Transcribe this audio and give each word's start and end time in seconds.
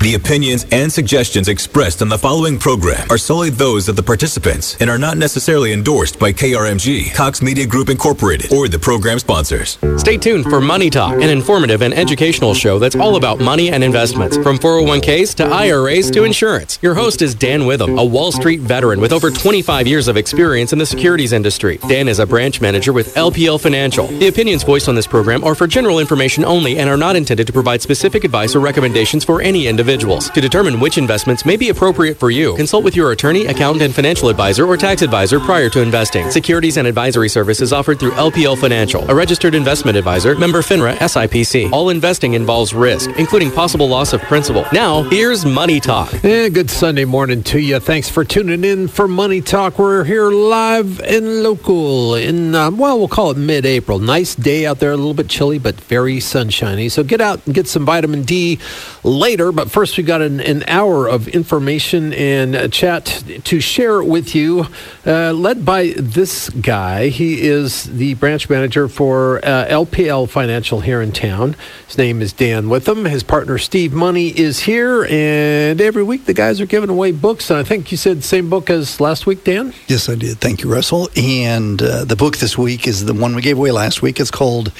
The 0.00 0.14
opinions 0.14 0.64
and 0.70 0.92
suggestions 0.92 1.48
expressed 1.48 2.02
on 2.02 2.08
the 2.08 2.16
following 2.16 2.56
program 2.56 3.10
are 3.10 3.18
solely 3.18 3.50
those 3.50 3.88
of 3.88 3.96
the 3.96 4.02
participants 4.02 4.76
and 4.80 4.88
are 4.88 4.96
not 4.96 5.16
necessarily 5.18 5.72
endorsed 5.72 6.20
by 6.20 6.32
KRMG, 6.32 7.12
Cox 7.14 7.42
Media 7.42 7.66
Group 7.66 7.88
Incorporated, 7.88 8.52
or 8.52 8.68
the 8.68 8.78
program 8.78 9.18
sponsors. 9.18 9.76
Stay 9.96 10.16
tuned 10.16 10.44
for 10.44 10.60
Money 10.60 10.88
Talk, 10.88 11.14
an 11.14 11.28
informative 11.28 11.82
and 11.82 11.92
educational 11.92 12.54
show 12.54 12.78
that's 12.78 12.94
all 12.94 13.16
about 13.16 13.40
money 13.40 13.70
and 13.70 13.82
investments, 13.82 14.36
from 14.36 14.56
401ks 14.56 15.34
to 15.34 15.44
IRAs 15.44 16.12
to 16.12 16.22
insurance. 16.22 16.78
Your 16.80 16.94
host 16.94 17.20
is 17.20 17.34
Dan 17.34 17.66
Witham, 17.66 17.98
a 17.98 18.04
Wall 18.04 18.30
Street 18.30 18.60
veteran 18.60 19.00
with 19.00 19.12
over 19.12 19.32
25 19.32 19.88
years 19.88 20.06
of 20.06 20.16
experience 20.16 20.72
in 20.72 20.78
the 20.78 20.86
securities 20.86 21.32
industry. 21.32 21.78
Dan 21.88 22.06
is 22.06 22.20
a 22.20 22.26
branch 22.26 22.60
manager 22.60 22.92
with 22.92 23.16
LPL 23.16 23.60
Financial. 23.60 24.06
The 24.06 24.28
opinions 24.28 24.62
voiced 24.62 24.88
on 24.88 24.94
this 24.94 25.08
program 25.08 25.42
are 25.42 25.56
for 25.56 25.66
general 25.66 25.98
information 25.98 26.44
only 26.44 26.78
and 26.78 26.88
are 26.88 26.96
not 26.96 27.16
intended 27.16 27.48
to 27.48 27.52
provide 27.52 27.82
specific 27.82 28.22
advice 28.22 28.54
or 28.54 28.60
recommendations 28.60 29.24
for 29.24 29.42
any 29.42 29.66
individuals. 29.88 30.28
To 30.30 30.40
determine 30.40 30.80
which 30.80 30.98
investments 30.98 31.46
may 31.46 31.56
be 31.56 31.70
appropriate 31.70 32.18
for 32.18 32.30
you, 32.30 32.54
consult 32.56 32.84
with 32.84 32.94
your 32.94 33.12
attorney, 33.12 33.46
accountant, 33.46 33.82
and 33.82 33.94
financial 33.94 34.28
advisor 34.28 34.66
or 34.66 34.76
tax 34.76 35.00
advisor 35.00 35.40
prior 35.40 35.70
to 35.70 35.80
investing. 35.80 36.30
Securities 36.30 36.76
and 36.76 36.86
advisory 36.86 37.28
services 37.28 37.72
offered 37.72 37.98
through 37.98 38.10
LPL 38.12 38.58
Financial, 38.58 39.10
a 39.10 39.14
registered 39.14 39.54
investment 39.54 39.96
advisor, 39.96 40.36
member 40.36 40.60
FINRA 40.60 40.96
SIPC. 40.98 41.72
All 41.72 41.88
investing 41.88 42.34
involves 42.34 42.74
risk, 42.74 43.10
including 43.18 43.50
possible 43.50 43.88
loss 43.88 44.12
of 44.12 44.20
principal. 44.22 44.66
Now, 44.72 45.04
here's 45.04 45.46
Money 45.46 45.80
Talk. 45.80 46.12
Yeah, 46.22 46.48
good 46.48 46.70
Sunday 46.70 47.06
morning 47.06 47.42
to 47.44 47.58
you. 47.58 47.80
Thanks 47.80 48.10
for 48.10 48.24
tuning 48.24 48.64
in 48.64 48.88
for 48.88 49.08
Money 49.08 49.40
Talk. 49.40 49.78
We're 49.78 50.04
here 50.04 50.30
live 50.30 51.00
and 51.00 51.42
local 51.42 52.14
in, 52.14 52.54
uh, 52.54 52.70
well, 52.70 52.98
we'll 52.98 53.08
call 53.08 53.30
it 53.30 53.38
mid 53.38 53.64
April. 53.64 53.98
Nice 53.98 54.34
day 54.34 54.66
out 54.66 54.80
there, 54.80 54.92
a 54.92 54.96
little 54.96 55.14
bit 55.14 55.28
chilly, 55.28 55.58
but 55.58 55.80
very 55.80 56.20
sunshiny. 56.20 56.90
So 56.90 57.02
get 57.02 57.20
out 57.20 57.40
and 57.46 57.54
get 57.54 57.66
some 57.66 57.86
vitamin 57.86 58.22
D 58.22 58.58
later. 59.02 59.50
But 59.52 59.70
first, 59.78 59.96
we 59.96 60.02
got 60.02 60.20
an, 60.20 60.40
an 60.40 60.64
hour 60.66 61.06
of 61.06 61.28
information 61.28 62.12
and 62.14 62.72
chat 62.72 63.22
to 63.44 63.60
share 63.60 64.02
with 64.02 64.34
you, 64.34 64.66
uh, 65.06 65.30
led 65.30 65.64
by 65.64 65.94
this 65.96 66.50
guy. 66.50 67.06
He 67.06 67.42
is 67.42 67.84
the 67.84 68.14
branch 68.14 68.50
manager 68.50 68.88
for 68.88 69.38
uh, 69.38 69.66
LPL 69.66 70.28
Financial 70.28 70.80
here 70.80 71.00
in 71.00 71.12
town. 71.12 71.54
His 71.86 71.96
name 71.96 72.20
is 72.20 72.32
Dan 72.32 72.68
Witham. 72.68 73.04
His 73.04 73.22
partner, 73.22 73.56
Steve 73.56 73.92
Money, 73.92 74.36
is 74.36 74.58
here. 74.58 75.06
And 75.08 75.80
every 75.80 76.02
week, 76.02 76.24
the 76.24 76.34
guys 76.34 76.60
are 76.60 76.66
giving 76.66 76.90
away 76.90 77.12
books. 77.12 77.48
And 77.48 77.60
I 77.60 77.62
think 77.62 77.92
you 77.92 77.96
said 77.96 78.18
the 78.18 78.22
same 78.22 78.50
book 78.50 78.70
as 78.70 79.00
last 79.00 79.26
week, 79.26 79.44
Dan? 79.44 79.74
Yes, 79.86 80.08
I 80.08 80.16
did. 80.16 80.38
Thank 80.38 80.64
you, 80.64 80.74
Russell. 80.74 81.08
And 81.14 81.80
uh, 81.80 82.04
the 82.04 82.16
book 82.16 82.38
this 82.38 82.58
week 82.58 82.88
is 82.88 83.04
the 83.04 83.14
one 83.14 83.36
we 83.36 83.42
gave 83.42 83.56
away 83.56 83.70
last 83.70 84.02
week. 84.02 84.18
It's 84.18 84.32
called 84.32 84.72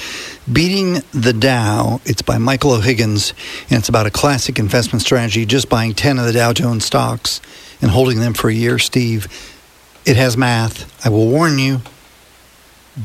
Beating 0.52 1.02
the 1.12 1.32
Dow. 1.32 2.00
It's 2.04 2.22
by 2.22 2.38
Michael 2.38 2.72
O'Higgins, 2.72 3.34
and 3.68 3.78
it's 3.78 3.88
about 3.88 4.06
a 4.06 4.10
classic 4.10 4.58
investment 4.58 5.02
strategy 5.02 5.44
just 5.44 5.68
buying 5.68 5.94
10 5.94 6.18
of 6.18 6.24
the 6.24 6.32
Dow 6.32 6.52
Jones 6.52 6.84
stocks 6.84 7.40
and 7.82 7.90
holding 7.90 8.20
them 8.20 8.34
for 8.34 8.48
a 8.48 8.54
year. 8.54 8.78
Steve, 8.78 9.26
it 10.06 10.16
has 10.16 10.36
math. 10.36 11.04
I 11.04 11.10
will 11.10 11.28
warn 11.28 11.58
you, 11.58 11.82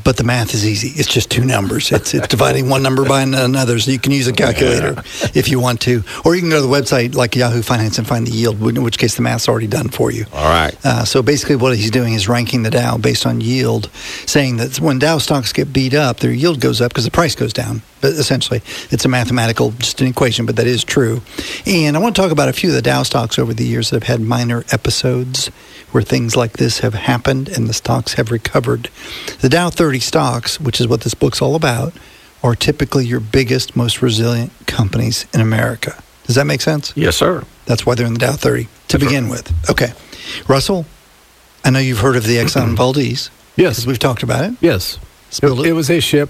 but 0.02 0.16
the 0.16 0.24
math 0.24 0.54
is 0.54 0.66
easy. 0.66 0.98
It's 0.98 1.12
just 1.12 1.30
two 1.30 1.44
numbers. 1.44 1.92
It's, 1.92 2.14
it's 2.14 2.28
dividing 2.28 2.68
one 2.68 2.82
number 2.82 3.04
by 3.04 3.22
another, 3.22 3.78
so 3.78 3.90
you 3.90 3.98
can 3.98 4.12
use 4.12 4.26
a 4.26 4.32
calculator 4.32 5.02
if 5.34 5.48
you 5.48 5.60
want 5.60 5.80
to. 5.82 6.02
Or 6.24 6.34
you 6.34 6.40
can 6.40 6.50
go 6.50 6.60
to 6.60 6.66
the 6.66 6.72
website 6.72 7.14
like 7.14 7.36
Yahoo 7.36 7.62
Finance 7.62 7.98
and 7.98 8.06
find 8.06 8.26
the 8.26 8.32
yield, 8.32 8.60
in 8.62 8.82
which 8.82 8.98
case 8.98 9.14
the 9.14 9.22
math's 9.22 9.48
already 9.48 9.66
done 9.66 9.88
for 9.88 10.10
you. 10.10 10.24
All 10.32 10.44
right. 10.48 10.76
Uh, 10.84 11.04
so 11.04 11.22
basically, 11.22 11.56
what 11.56 11.76
he's 11.76 11.90
doing 11.90 12.14
is 12.14 12.28
ranking 12.28 12.62
the 12.62 12.70
Dow 12.70 12.96
based 12.96 13.26
on 13.26 13.40
yield, 13.40 13.90
saying 14.26 14.56
that 14.56 14.80
when 14.80 14.98
Dow 14.98 15.18
stocks 15.18 15.52
get 15.52 15.72
beat 15.72 15.94
up, 15.94 16.18
their 16.18 16.32
yield 16.32 16.60
goes 16.60 16.80
up 16.80 16.90
because 16.90 17.04
the 17.04 17.10
price 17.10 17.34
goes 17.34 17.52
down. 17.52 17.82
Essentially, 18.04 18.60
it's 18.90 19.04
a 19.04 19.08
mathematical, 19.08 19.70
just 19.72 20.00
an 20.00 20.06
equation, 20.06 20.46
but 20.46 20.56
that 20.56 20.66
is 20.66 20.84
true. 20.84 21.22
And 21.66 21.96
I 21.96 22.00
want 22.00 22.14
to 22.16 22.22
talk 22.22 22.30
about 22.30 22.48
a 22.48 22.52
few 22.52 22.70
of 22.70 22.74
the 22.74 22.82
Dow 22.82 23.02
stocks 23.02 23.38
over 23.38 23.54
the 23.54 23.64
years 23.64 23.90
that 23.90 24.02
have 24.02 24.18
had 24.18 24.20
minor 24.26 24.64
episodes 24.72 25.48
where 25.92 26.02
things 26.02 26.36
like 26.36 26.54
this 26.54 26.80
have 26.80 26.94
happened 26.94 27.48
and 27.48 27.68
the 27.68 27.72
stocks 27.74 28.14
have 28.14 28.30
recovered. 28.30 28.90
The 29.40 29.48
Dow 29.48 29.70
30 29.70 30.00
stocks, 30.00 30.60
which 30.60 30.80
is 30.80 30.88
what 30.88 31.02
this 31.02 31.14
book's 31.14 31.40
all 31.40 31.54
about, 31.54 31.92
are 32.42 32.54
typically 32.54 33.06
your 33.06 33.20
biggest, 33.20 33.74
most 33.76 34.02
resilient 34.02 34.52
companies 34.66 35.26
in 35.32 35.40
America. 35.40 36.02
Does 36.26 36.36
that 36.36 36.46
make 36.46 36.60
sense? 36.60 36.92
Yes, 36.96 37.16
sir. 37.16 37.44
That's 37.66 37.86
why 37.86 37.94
they're 37.94 38.06
in 38.06 38.14
the 38.14 38.18
Dow 38.18 38.32
30 38.32 38.64
to 38.64 38.68
That's 38.98 39.04
begin 39.04 39.24
right. 39.24 39.30
with. 39.30 39.70
Okay. 39.70 39.92
Russell, 40.48 40.84
I 41.64 41.70
know 41.70 41.78
you've 41.78 42.00
heard 42.00 42.16
of 42.16 42.24
the 42.24 42.36
Exxon 42.36 42.74
Valdez. 42.76 43.30
Yes. 43.56 43.86
We've 43.86 43.98
talked 43.98 44.22
about 44.22 44.44
it. 44.44 44.56
Yes. 44.60 44.98
Spilled 45.30 45.60
it, 45.60 45.66
it 45.66 45.72
was 45.72 45.90
a 45.90 46.00
ship. 46.00 46.28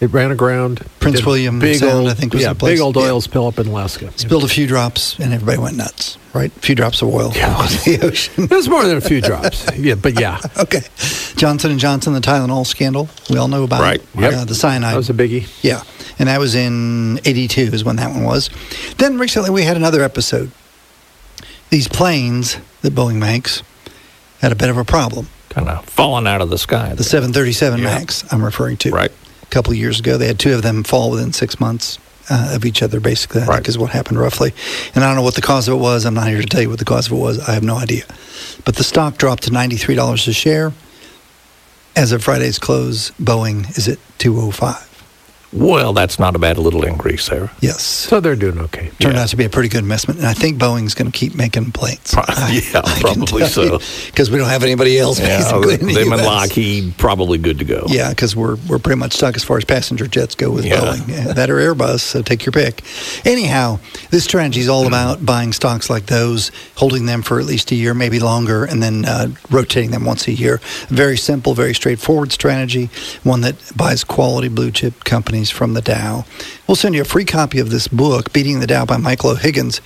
It 0.00 0.08
ran 0.12 0.30
aground. 0.32 0.84
Prince 1.00 1.24
William 1.24 1.60
big 1.60 1.78
Sound, 1.78 1.92
old, 1.92 2.08
I 2.08 2.14
think, 2.14 2.32
was 2.34 2.42
yeah, 2.42 2.48
the 2.52 2.54
place. 2.58 2.74
big 2.74 2.80
old 2.80 2.96
Yeah. 2.96 3.02
oil 3.02 3.20
spill 3.20 3.46
up 3.46 3.58
in 3.58 3.68
Alaska. 3.68 4.10
Spilled 4.16 4.44
a 4.44 4.48
few 4.48 4.66
drops 4.66 5.16
and 5.18 5.32
everybody 5.32 5.56
went 5.58 5.76
nuts, 5.76 6.18
right? 6.34 6.54
A 6.54 6.60
few 6.60 6.74
drops 6.74 7.00
of 7.00 7.08
oil 7.14 7.32
Yeah. 7.34 7.54
on 7.54 7.66
the 7.84 8.00
ocean. 8.02 8.44
It 8.44 8.50
was 8.50 8.68
more 8.68 8.84
than 8.84 8.96
a 8.96 9.00
few 9.00 9.20
drops. 9.20 9.64
Yeah, 9.78 9.94
but 9.94 10.18
yeah, 10.20 10.40
Okay. 10.58 10.82
Johnson 11.36 11.70
and 11.70 11.80
Johnson, 11.80 12.12
the 12.12 12.20
Tylenol 12.20 12.66
scandal. 12.66 13.08
We 13.30 13.38
all 13.38 13.48
know 13.48 13.62
about 13.62 13.80
Right. 13.80 14.00
it. 14.00 14.20
Yep. 14.20 14.32
Uh, 14.34 14.44
the 14.44 14.54
cyanide. 14.54 14.92
that 14.94 14.96
was 14.98 15.10
a 15.10 15.14
biggie. 15.14 15.46
Yeah, 15.62 15.82
and 16.18 16.28
that 16.28 16.38
was 16.40 16.54
in 16.54 17.20
'82 17.24 17.70
is 17.72 17.84
when 17.84 17.96
that 17.96 18.10
one 18.10 18.24
was. 18.24 18.50
Then 18.98 19.16
recently 19.18 19.50
we 19.50 19.62
had 19.62 19.76
another 19.76 20.02
episode. 20.02 20.50
These 21.70 21.88
planes 21.88 22.58
that 22.82 22.94
Boeing 22.94 23.16
makes 23.16 23.62
had 24.40 24.52
a 24.52 24.56
bit 24.56 24.68
of 24.68 24.76
a 24.76 24.84
problem. 24.84 25.28
Kind 25.48 25.68
of 25.68 25.84
falling 25.86 26.26
out 26.26 26.40
of 26.40 26.50
the 26.50 26.58
sky. 26.58 26.94
The 26.94 27.04
737 27.04 27.78
Yeah. 27.80 27.84
Max 27.86 28.24
I'm 28.32 28.44
referring 28.44 28.76
to. 28.78 28.90
Right. 28.90 29.12
A 29.44 29.50
couple 29.50 29.72
of 29.72 29.78
years 29.78 30.00
ago, 30.00 30.16
they 30.18 30.26
had 30.26 30.38
two 30.38 30.54
of 30.54 30.62
them 30.62 30.82
fall 30.82 31.10
within 31.10 31.32
six 31.32 31.60
months 31.60 31.98
uh, 32.30 32.52
of 32.54 32.64
each 32.64 32.82
other. 32.82 32.98
Basically, 33.00 33.42
I 33.42 33.46
Right. 33.46 33.56
think 33.56 33.68
is 33.68 33.78
what 33.78 33.90
happened 33.90 34.18
roughly. 34.18 34.52
And 34.94 35.04
I 35.04 35.08
don't 35.08 35.16
know 35.16 35.22
what 35.22 35.34
the 35.34 35.42
cause 35.42 35.68
of 35.68 35.74
it 35.74 35.78
was. 35.80 36.04
I'm 36.04 36.14
not 36.14 36.28
here 36.28 36.40
to 36.40 36.46
tell 36.46 36.62
you 36.62 36.70
what 36.70 36.78
the 36.78 36.84
cause 36.84 37.06
of 37.06 37.12
it 37.12 37.16
was. 37.20 37.38
I 37.48 37.52
have 37.52 37.62
no 37.62 37.76
idea. 37.76 38.04
But 38.64 38.76
the 38.76 38.84
stock 38.84 39.18
dropped 39.18 39.44
to 39.44 39.50
$93 39.50 40.26
a 40.28 40.32
share. 40.32 40.72
As 41.96 42.10
of 42.10 42.24
Friday's 42.24 42.58
close, 42.58 43.12
Boeing 43.22 43.70
is 43.78 43.86
at 43.86 43.98
205. 44.18 44.93
Well, 45.54 45.92
that's 45.92 46.18
not 46.18 46.34
a 46.34 46.38
bad 46.38 46.58
little 46.58 46.84
increase 46.84 47.28
there. 47.28 47.50
Yes. 47.60 47.82
So 47.82 48.20
they're 48.20 48.34
doing 48.34 48.58
okay. 48.58 48.90
turned 48.98 49.16
out 49.16 49.28
to 49.28 49.36
be 49.36 49.44
a 49.44 49.48
pretty 49.48 49.68
good 49.68 49.82
investment. 49.82 50.18
And 50.18 50.26
I 50.28 50.34
think 50.34 50.58
Boeing's 50.58 50.94
going 50.94 51.10
to 51.10 51.16
keep 51.16 51.36
making 51.36 51.70
planes. 51.70 52.12
Pro- 52.12 52.24
yeah, 52.50 52.82
probably 53.00 53.44
so. 53.46 53.78
Because 54.06 54.30
we 54.30 54.38
don't 54.38 54.48
have 54.48 54.64
anybody 54.64 54.98
else, 54.98 55.20
Yeah, 55.20 55.38
basically. 55.38 55.74
in 55.74 55.86
the 55.86 55.94
them 55.94 56.12
and 56.12 56.22
Lockheed 56.22 56.98
probably 56.98 57.38
good 57.38 57.58
to 57.60 57.64
go. 57.64 57.84
Yeah, 57.86 58.10
because 58.10 58.34
we're, 58.34 58.56
we're 58.68 58.80
pretty 58.80 58.98
much 58.98 59.12
stuck 59.12 59.36
as 59.36 59.44
far 59.44 59.58
as 59.58 59.64
passenger 59.64 60.06
jets 60.08 60.34
go 60.34 60.50
with 60.50 60.64
Yeah. 60.64 60.80
Boeing. 60.80 61.08
Yeah, 61.08 61.32
that 61.34 61.50
or 61.50 61.56
Airbus, 61.56 62.00
so 62.00 62.22
take 62.22 62.44
your 62.44 62.52
pick. 62.52 62.82
Anyhow, 63.24 63.78
this 64.10 64.24
strategy 64.24 64.60
is 64.60 64.68
all 64.68 64.86
about 64.88 65.24
buying 65.24 65.52
stocks 65.52 65.88
like 65.88 66.06
those, 66.06 66.50
holding 66.76 67.06
them 67.06 67.22
for 67.22 67.38
at 67.38 67.46
least 67.46 67.70
a 67.70 67.76
year, 67.76 67.94
maybe 67.94 68.18
longer, 68.18 68.64
and 68.64 68.82
then 68.82 69.04
uh, 69.04 69.28
rotating 69.50 69.92
them 69.92 70.04
once 70.04 70.26
a 70.26 70.32
year. 70.32 70.60
Very 70.88 71.16
simple, 71.16 71.54
very 71.54 71.74
straightforward 71.74 72.32
strategy, 72.32 72.90
one 73.22 73.42
that 73.42 73.54
buys 73.76 74.02
quality 74.02 74.48
blue 74.48 74.72
chip 74.72 75.04
companies 75.04 75.43
from 75.50 75.74
the 75.74 75.82
Dow. 75.82 76.24
We'll 76.66 76.76
send 76.76 76.94
you 76.94 77.02
a 77.02 77.04
free 77.04 77.24
copy 77.24 77.58
of 77.58 77.70
this 77.70 77.88
book, 77.88 78.32
Beating 78.32 78.60
the 78.60 78.66
Dow 78.66 78.84
by 78.84 78.96
Michael 78.96 79.30
O'Higgins, 79.30 79.80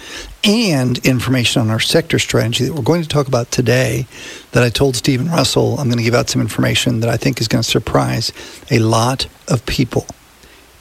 and 0.45 0.99
information 1.07 1.63
on 1.63 1.71
our 1.71 1.81
sector 1.81 2.19
strategy 2.19 2.65
that 2.65 2.75
we're 2.75 2.83
going 2.83 3.03
to 3.03 3.09
talk 3.09 3.29
about 3.29 3.51
today. 3.51 4.07
That 4.53 4.63
I 4.63 4.71
told 4.71 4.97
Stephen 4.97 5.29
Russell, 5.29 5.79
I'm 5.79 5.89
going 5.89 5.99
to 5.99 6.05
give 6.05 6.15
out 6.15 6.29
some 6.29 6.41
information 6.41 7.01
that 7.01 7.11
I 7.11 7.17
think 7.17 7.41
is 7.41 7.49
going 7.49 7.63
to 7.63 7.69
surprise 7.69 8.33
a 8.71 8.79
lot 8.79 9.27
of 9.49 9.65
people 9.67 10.07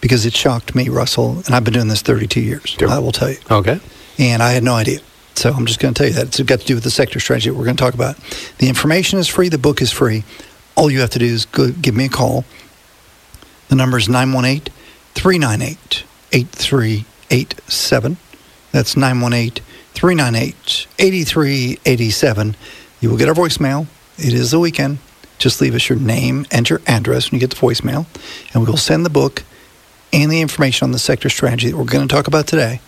because 0.02 0.25
it 0.25 0.34
shocked 0.34 0.75
me, 0.75 0.90
Russell, 0.90 1.42
and 1.46 1.56
I've 1.56 1.63
been 1.63 1.74
doing 1.74 1.88
this 1.88 2.02
32 2.02 2.40
years. 2.40 2.69
Sure. 2.69 2.90
I 2.90 3.00
will 3.00 3.12
tell 3.12 3.30
you. 3.30 3.38
Okay. 3.50 3.80
And 4.19 4.42
I 4.42 4.52
had 4.52 4.63
no 4.63 4.74
idea. 4.74 5.00
So 5.36 5.52
I'm 5.52 5.66
just 5.66 5.80
going 5.80 5.94
to 5.94 5.98
tell 5.98 6.07
you 6.07 6.13
that. 6.13 6.28
It's 6.28 6.42
got 6.42 6.62
to 6.62 6.66
do 6.66 6.75
with 6.75 6.84
the 6.84 6.92
sector 6.92 7.19
strategy 7.19 7.50
that 7.50 7.56
we're 7.56 7.66
going 7.66 7.75
to 7.75 7.84
talk 7.84 7.94
about. 7.94 8.18
The 8.57 8.68
information 8.68 9.19
is 9.19 9.28
free, 9.28 9.50
the 9.50 9.60
book 9.60 9.81
is 9.81 9.92
free. 9.92 10.24
All 10.75 10.90
you 10.90 11.00
have 11.02 11.12
to 11.12 11.19
do 11.19 11.25
is 11.25 11.46
go, 11.46 11.72
give 11.72 11.96
me 11.96 12.06
a 12.06 12.10
call. 12.10 12.44
The 13.69 13.75
number 13.75 13.98
is 13.98 14.08
918 14.08 14.74
398 15.14 16.04
8387. 16.31 18.18
That's 18.72 18.98
918 18.98 19.64
398 19.94 20.88
8387. 21.00 22.56
You 23.00 23.10
will 23.10 23.18
get 23.18 23.30
our 23.30 23.36
voicemail. 23.36 23.88
It 24.18 24.34
is 24.34 24.52
the 24.52 24.60
weekend. 24.60 25.00
Just 25.38 25.62
leave 25.62 25.75
us 25.75 25.88
your 25.90 26.00
name 26.00 26.46
and 26.52 26.69
your 26.69 26.81
address 26.88 27.31
when 27.31 27.40
you 27.40 27.48
get 27.48 27.56
the 27.56 27.66
voicemail, 27.66 28.08
and 28.54 28.64
we 28.64 28.69
will 28.69 28.78
send 28.78 29.06
the 29.06 29.10
book 29.10 29.44
and 30.12 30.31
the 30.31 30.42
information 30.42 30.86
on 30.86 30.92
the 30.92 31.00
sector 31.00 31.30
strategy 31.30 31.69
that 31.69 31.78
we're 31.78 31.86
going 31.86 32.08
to 32.08 32.14
talk 32.14 32.28
about 32.28 32.48
today 32.48 32.81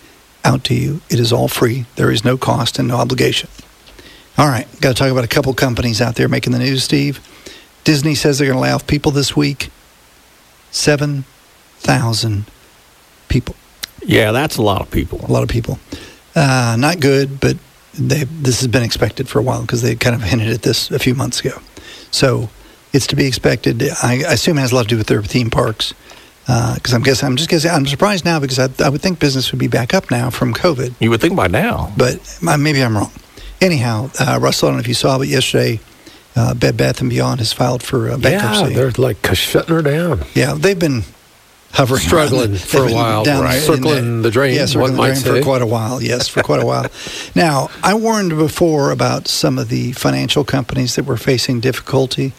out 0.43 0.63
to 0.65 0.73
you. 0.73 1.01
It 1.09 1.19
is 1.19 1.31
all 1.31 1.47
free. 1.47 1.85
There 1.95 2.11
is 2.11 2.23
no 2.23 2.37
cost 2.37 2.79
and 2.79 2.87
no 2.87 2.97
obligation. 2.97 3.49
All 4.37 4.47
right, 4.47 4.67
got 4.79 4.89
to 4.89 4.95
talk 4.95 5.11
about 5.11 5.23
a 5.25 5.27
couple 5.27 5.53
companies 5.53 6.01
out 6.01 6.15
there 6.15 6.29
making 6.29 6.53
the 6.53 6.59
news, 6.59 6.83
Steve. 6.83 7.19
Disney 7.83 8.15
says 8.15 8.39
they're 8.39 8.47
going 8.47 8.57
to 8.57 8.61
lay 8.61 8.71
off 8.71 8.87
people 8.87 9.11
this 9.11 9.35
week. 9.35 9.69
7,000 10.71 12.45
people. 13.27 13.55
Yeah, 14.05 14.31
that's 14.31 14.57
a 14.57 14.61
lot 14.61 14.81
of 14.81 14.91
people. 14.91 15.25
A 15.25 15.31
lot 15.31 15.43
of 15.43 15.49
people. 15.49 15.79
Uh, 16.35 16.75
not 16.79 16.99
good, 16.99 17.39
but 17.39 17.57
they, 17.93 18.23
this 18.23 18.59
has 18.59 18.67
been 18.67 18.83
expected 18.83 19.27
for 19.27 19.39
a 19.39 19.41
while 19.43 19.61
because 19.61 19.81
they 19.81 19.95
kind 19.95 20.15
of 20.15 20.23
hinted 20.23 20.49
at 20.49 20.61
this 20.61 20.89
a 20.91 20.99
few 20.99 21.15
months 21.15 21.39
ago. 21.39 21.59
So 22.11 22.49
it's 22.93 23.07
to 23.07 23.15
be 23.15 23.25
expected. 23.25 23.83
I, 24.03 24.23
I 24.27 24.33
assume 24.33 24.57
it 24.57 24.61
has 24.61 24.71
a 24.71 24.75
lot 24.75 24.83
to 24.83 24.87
do 24.87 24.97
with 24.97 25.07
their 25.07 25.21
theme 25.23 25.49
parks. 25.49 25.93
Because 26.45 26.93
uh, 26.93 26.95
I'm 26.95 27.03
guessing, 27.03 27.27
I'm 27.27 27.35
just 27.35 27.49
guessing, 27.49 27.69
I'm 27.69 27.85
surprised 27.85 28.25
now 28.25 28.39
because 28.39 28.57
I, 28.57 28.69
I 28.83 28.89
would 28.89 29.01
think 29.01 29.19
business 29.19 29.51
would 29.51 29.59
be 29.59 29.67
back 29.67 29.93
up 29.93 30.09
now 30.09 30.31
from 30.31 30.51
COVID. 30.51 30.95
You 30.99 31.11
would 31.11 31.21
think 31.21 31.35
by 31.35 31.45
now, 31.47 31.93
but 31.95 32.39
uh, 32.47 32.57
maybe 32.57 32.83
I'm 32.83 32.97
wrong. 32.97 33.11
Anyhow, 33.61 34.09
uh, 34.19 34.39
Russell, 34.41 34.69
I 34.69 34.71
don't 34.71 34.77
know 34.77 34.81
if 34.81 34.87
you 34.87 34.95
saw, 34.95 35.19
but 35.19 35.27
yesterday, 35.27 35.79
uh, 36.35 36.53
Bed 36.53 36.77
Bath 36.77 37.01
and 37.01 37.09
Beyond 37.09 37.39
has 37.39 37.53
filed 37.53 37.83
for 37.83 38.09
uh, 38.09 38.17
bankruptcy. 38.17 38.73
Yeah, 38.73 38.77
they're 38.77 38.91
like 38.91 39.25
shutting 39.35 39.75
her 39.75 39.81
down. 39.81 40.23
Yeah, 40.33 40.53
they've 40.53 40.77
been 40.77 41.03
hovering, 41.71 42.01
struggling 42.01 42.51
around, 42.51 42.61
for 42.61 42.87
a 42.87 42.93
while, 42.93 43.23
right. 43.23 43.61
circling 43.61 44.17
the, 44.17 44.23
the 44.23 44.31
drain. 44.31 44.55
Yeah, 44.55 44.65
circling 44.65 44.95
the 44.95 45.03
drain 45.03 45.15
say. 45.15 45.39
for 45.39 45.43
quite 45.43 45.61
a 45.61 45.67
while. 45.67 46.01
Yes, 46.01 46.27
for 46.27 46.41
quite 46.43 46.61
a 46.61 46.65
while. 46.65 46.87
Now, 47.35 47.69
I 47.83 47.93
warned 47.93 48.31
before 48.31 48.91
about 48.91 49.27
some 49.27 49.57
of 49.57 49.69
the 49.69 49.91
financial 49.93 50.43
companies 50.43 50.95
that 50.95 51.05
were 51.05 51.17
facing 51.17 51.59
difficulty. 51.59 52.33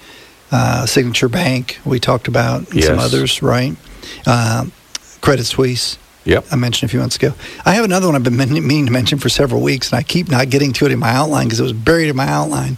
Uh, 0.50 0.84
Signature 0.84 1.28
Bank, 1.28 1.78
we 1.84 2.00
talked 2.00 2.26
about, 2.26 2.66
and 2.70 2.74
yes. 2.74 2.86
some 2.86 2.98
others, 2.98 3.40
right? 3.40 3.76
Uh, 4.26 4.66
Credit 5.20 5.44
Suisse. 5.44 5.96
Yep. 6.24 6.46
I 6.50 6.56
mentioned 6.56 6.88
a 6.88 6.90
few 6.90 7.00
months 7.00 7.16
ago. 7.16 7.32
I 7.64 7.74
have 7.74 7.84
another 7.84 8.06
one 8.06 8.14
I've 8.14 8.22
been 8.22 8.36
meaning 8.36 8.86
to 8.86 8.92
mention 8.92 9.18
for 9.18 9.28
several 9.28 9.62
weeks, 9.62 9.90
and 9.90 9.98
I 9.98 10.02
keep 10.02 10.30
not 10.30 10.50
getting 10.50 10.72
to 10.74 10.86
it 10.86 10.92
in 10.92 10.98
my 10.98 11.10
outline 11.10 11.46
because 11.46 11.60
it 11.60 11.64
was 11.64 11.72
buried 11.72 12.08
in 12.08 12.16
my 12.16 12.28
outline. 12.28 12.76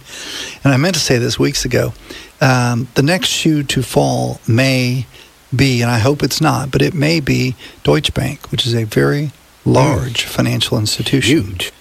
And 0.63 0.73
I 0.73 0.77
meant 0.77 0.95
to 0.95 1.01
say 1.01 1.17
this 1.17 1.37
weeks 1.37 1.65
ago. 1.65 1.93
Um, 2.39 2.87
the 2.95 3.03
next 3.03 3.27
shoe 3.27 3.63
to 3.63 3.83
fall 3.83 4.39
may 4.47 5.07
be, 5.55 5.81
and 5.81 5.91
I 5.91 5.99
hope 5.99 6.23
it's 6.23 6.41
not, 6.41 6.71
but 6.71 6.81
it 6.81 6.93
may 6.93 7.19
be 7.19 7.55
Deutsche 7.83 8.13
Bank, 8.13 8.51
which 8.51 8.65
is 8.65 8.73
a 8.73 8.85
very 8.85 9.31
large 9.65 10.23
financial 10.23 10.77
institution. 10.77 11.37
Huge. 11.37 11.71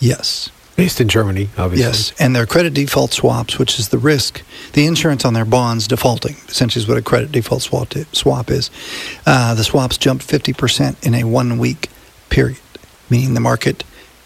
Yes. 0.00 0.50
Based 0.76 1.00
in 1.00 1.08
Germany, 1.08 1.50
obviously. 1.56 1.86
Yes, 1.86 2.12
and 2.18 2.34
their 2.34 2.46
credit 2.46 2.74
default 2.74 3.12
swaps, 3.12 3.58
which 3.58 3.78
is 3.78 3.90
the 3.90 3.98
risk, 3.98 4.42
the 4.72 4.86
insurance 4.86 5.24
on 5.24 5.32
their 5.32 5.44
bonds 5.44 5.86
defaulting, 5.86 6.34
essentially 6.48 6.82
is 6.82 6.88
what 6.88 6.98
a 6.98 7.02
credit 7.02 7.30
default 7.30 7.62
swap 7.62 8.50
is. 8.50 8.70
Uh, 9.24 9.54
the 9.54 9.62
swaps 9.62 9.96
jumped 9.96 10.26
50% 10.26 11.06
in 11.06 11.14
a 11.14 11.24
one 11.24 11.58
week 11.58 11.90
period, 12.28 12.58
meaning 13.08 13.34
the 13.34 13.40
market 13.40 13.84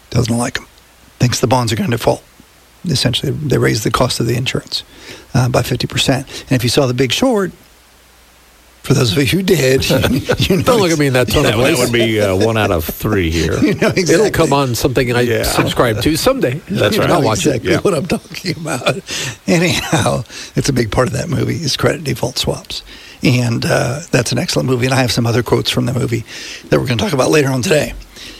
doesn't 0.09 0.35
like 0.35 0.55
them, 0.55 0.65
thinks 1.19 1.39
the 1.39 1.47
bonds 1.47 1.71
are 1.71 1.75
going 1.75 1.91
to 1.91 1.97
default. 1.97 2.23
Essentially, 2.85 3.31
they 3.31 3.57
raise 3.59 3.83
the 3.83 3.91
cost 3.91 4.19
of 4.19 4.25
the 4.25 4.35
insurance 4.35 4.83
uh, 5.35 5.49
by 5.49 5.61
50%. 5.61 6.09
And 6.17 6.51
if 6.51 6.63
you 6.63 6.69
saw 6.69 6.87
the 6.87 6.93
big 6.93 7.11
short, 7.11 7.51
for 8.89 8.95
those 8.95 9.15
of 9.15 9.19
you 9.19 9.37
who 9.37 9.43
did, 9.43 9.87
you, 9.87 9.97
you 10.39 10.57
know 10.57 10.63
don't 10.63 10.81
look 10.81 10.89
at 10.89 10.97
me 10.97 11.05
in 11.05 11.13
that 11.13 11.27
tone 11.27 11.43
voice. 11.43 11.77
That 11.77 11.77
would 11.77 11.93
be 11.93 12.19
uh, 12.19 12.35
one 12.35 12.57
out 12.57 12.71
of 12.71 12.83
three 12.83 13.29
here. 13.29 13.53
you 13.63 13.75
know 13.75 13.89
exactly. 13.89 14.15
It'll 14.15 14.31
come 14.31 14.51
on 14.51 14.73
something 14.73 15.15
I 15.15 15.21
yeah. 15.21 15.43
subscribe 15.43 16.01
to 16.01 16.17
someday. 16.17 16.53
That's 16.69 16.95
you 16.95 17.03
right. 17.03 17.11
I'll 17.11 17.21
watch 17.21 17.45
exactly 17.45 17.69
it. 17.69 17.73
Yeah. 17.73 17.81
what 17.81 17.93
I'm 17.93 18.07
talking 18.07 18.57
about. 18.57 18.99
Anyhow, 19.45 20.23
it's 20.55 20.69
a 20.69 20.73
big 20.73 20.91
part 20.91 21.07
of 21.07 21.13
that 21.13 21.29
movie 21.29 21.53
is 21.53 21.77
credit 21.77 22.03
default 22.03 22.39
swaps, 22.39 22.81
and 23.21 23.63
uh, 23.63 23.99
that's 24.09 24.31
an 24.31 24.39
excellent 24.39 24.67
movie. 24.67 24.87
And 24.87 24.95
I 24.95 25.01
have 25.01 25.11
some 25.11 25.27
other 25.27 25.43
quotes 25.43 25.69
from 25.69 25.85
the 25.85 25.93
movie 25.93 26.25
that 26.69 26.79
we're 26.79 26.87
going 26.87 26.97
to 26.97 27.03
talk 27.03 27.13
about 27.13 27.29
later 27.29 27.49
on 27.49 27.61
today. 27.61 27.93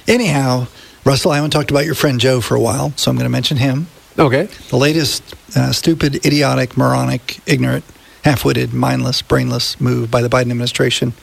Anyhow, 0.07 0.66
Russell, 1.06 1.30
I 1.30 1.36
haven't 1.36 1.52
talked 1.52 1.69
about 1.69 1.86
your 1.86 1.94
friend 1.94 2.19
Joe 2.19 2.42
for 2.42 2.56
a 2.56 2.60
while, 2.60 2.92
so 2.95 3.12
I'm 3.12 3.18
going 3.18 3.25
to 3.25 3.30
mention 3.30 3.57
him. 3.57 3.86
Okay. 4.18 4.45
The 4.69 4.78
latest 4.78 5.36
uh, 5.56 5.74
stupid, 5.74 6.25
idiotic, 6.25 6.75
moronic, 6.75 7.40
ignorant 7.45 7.86
half-witted, 8.24 8.74
mindless, 8.74 9.21
brainless 9.21 9.80
move 9.80 10.12
by 10.12 10.21
the 10.21 10.30
Biden 10.30 10.51
administration. 10.51 11.13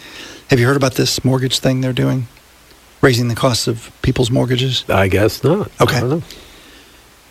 Have 0.50 0.60
you 0.60 0.66
heard 0.66 0.76
about 0.76 0.94
this 0.94 1.24
mortgage 1.24 1.58
thing 1.58 1.80
they're 1.80 1.92
doing? 1.92 2.28
Raising 3.00 3.28
the 3.28 3.34
cost 3.34 3.68
of 3.68 3.90
people's 4.02 4.30
mortgages? 4.30 4.84
I 4.88 5.08
guess 5.08 5.44
not. 5.44 5.70
Okay. 5.80 6.22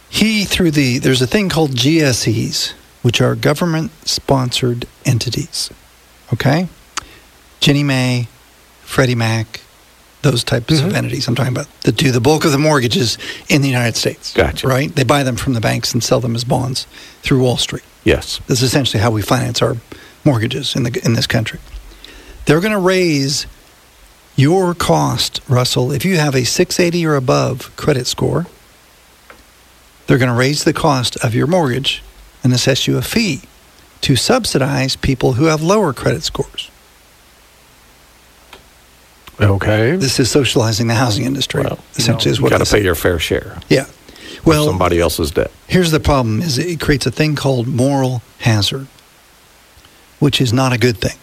He 0.10 0.46
through 0.46 0.72
the 0.72 1.00
there's 1.00 1.22
a 1.22 1.28
thing 1.28 1.50
called 1.50 1.72
GSEs, 1.72 2.74
which 3.02 3.20
are 3.22 3.36
government 3.36 3.92
sponsored 4.08 4.88
entities. 5.06 5.72
Okay? 6.32 6.68
Ginnie 7.60 7.84
Mae, 7.84 8.28
Freddie 8.82 9.16
Mac, 9.16 9.62
those 10.22 10.44
types 10.44 10.74
mm-hmm. 10.74 10.88
of 10.88 10.96
entities. 10.96 11.28
I'm 11.28 11.36
talking 11.36 11.54
about 11.54 11.68
that 11.82 11.96
do 11.96 12.12
the 12.12 12.22
bulk 12.22 12.46
of 12.46 12.52
the 12.52 12.58
mortgages 12.58 13.18
in 13.50 13.62
the 13.62 13.68
United 13.68 13.96
States. 13.96 14.34
Gotcha. 14.34 14.68
Right? 14.68 14.94
They 14.94 15.04
buy 15.04 15.24
them 15.24 15.36
from 15.36 15.54
the 15.54 15.62
banks 15.62 15.94
and 15.94 16.04
sell 16.04 16.20
them 16.20 16.36
as 16.36 16.44
bonds 16.44 16.86
through 17.22 17.42
Wall 17.42 17.58
Street. 17.58 17.84
Yes. 18.06 18.40
This 18.48 18.62
is 18.62 18.70
essentially 18.70 19.02
how 19.02 19.12
we 19.12 19.22
finance 19.22 19.62
our 19.62 19.76
mortgages 20.24 20.76
in 20.76 20.84
the 20.84 21.02
in 21.04 21.14
this 21.14 21.28
country. 21.28 21.60
They're 22.46 22.62
going 22.62 22.72
to 22.72 22.80
raise 22.80 23.48
your 24.36 24.74
cost, 24.74 25.42
Russell, 25.50 25.92
if 25.92 26.06
you 26.06 26.18
have 26.18 26.36
a 26.36 26.46
680 26.46 27.06
or 27.06 27.16
above 27.16 27.76
credit 27.76 28.08
score. 28.08 28.46
They're 30.08 30.20
going 30.20 30.32
to 30.32 30.38
raise 30.38 30.64
the 30.64 30.74
cost 30.74 31.18
of 31.24 31.34
your 31.34 31.48
mortgage 31.48 32.04
and 32.44 32.54
assess 32.54 32.86
you 32.86 32.98
a 32.98 33.02
fee 33.02 33.42
to 34.02 34.16
subsidize 34.16 34.96
people 34.96 35.34
who 35.34 35.46
have 35.46 35.64
lower 35.64 35.94
credit 35.94 36.22
scores. 36.22 36.70
Okay. 39.42 39.96
This 39.96 40.20
is 40.20 40.30
socializing 40.30 40.88
the 40.88 40.94
housing 40.94 41.26
industry. 41.26 41.64
Well, 41.64 41.80
essentially, 41.96 42.26
you 42.26 42.30
know, 42.30 42.32
is 42.34 42.42
what 42.42 42.52
got 42.52 42.66
to 42.66 42.72
pay 42.72 42.84
your 42.84 42.96
fair 42.96 43.20
share. 43.20 43.58
Yeah. 43.68 43.86
Well, 44.46 44.66
somebody 44.66 45.00
else's 45.00 45.32
debt. 45.32 45.52
Here's 45.68 45.92
the 45.92 46.00
problem: 46.00 46.42
is 46.42 46.58
it 46.58 46.80
creates 46.80 47.06
a 47.06 47.12
thing 47.12 47.36
called 47.36 47.68
moral 47.68 48.22
hazard, 48.40 48.88
which 50.20 50.40
is 50.40 50.54
not 50.54 50.74
a 50.74 50.78
good 50.78 50.98
thing. 50.98 51.18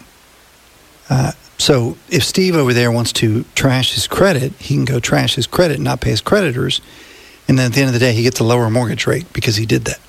Uh, 1.09 1.31
so 1.57 1.97
if 2.09 2.23
Steve 2.23 2.55
over 2.55 2.73
there 2.73 2.91
wants 2.91 3.13
to 3.13 3.45
trash 3.55 3.93
his 3.93 4.07
credit, 4.07 4.53
he 4.53 4.75
can 4.75 4.85
go 4.85 4.99
trash 4.99 5.35
his 5.35 5.47
credit 5.47 5.75
and 5.75 5.83
not 5.83 6.01
pay 6.01 6.09
his 6.09 6.21
creditors, 6.21 6.81
and 7.47 7.57
then 7.57 7.67
at 7.67 7.73
the 7.73 7.81
end 7.81 7.87
of 7.87 7.93
the 7.93 7.99
day, 7.99 8.13
he 8.13 8.23
gets 8.23 8.39
a 8.39 8.43
lower 8.43 8.69
mortgage 8.69 9.07
rate 9.07 9.31
because 9.33 9.55
he 9.55 9.65
did 9.65 9.85
that. 9.85 9.99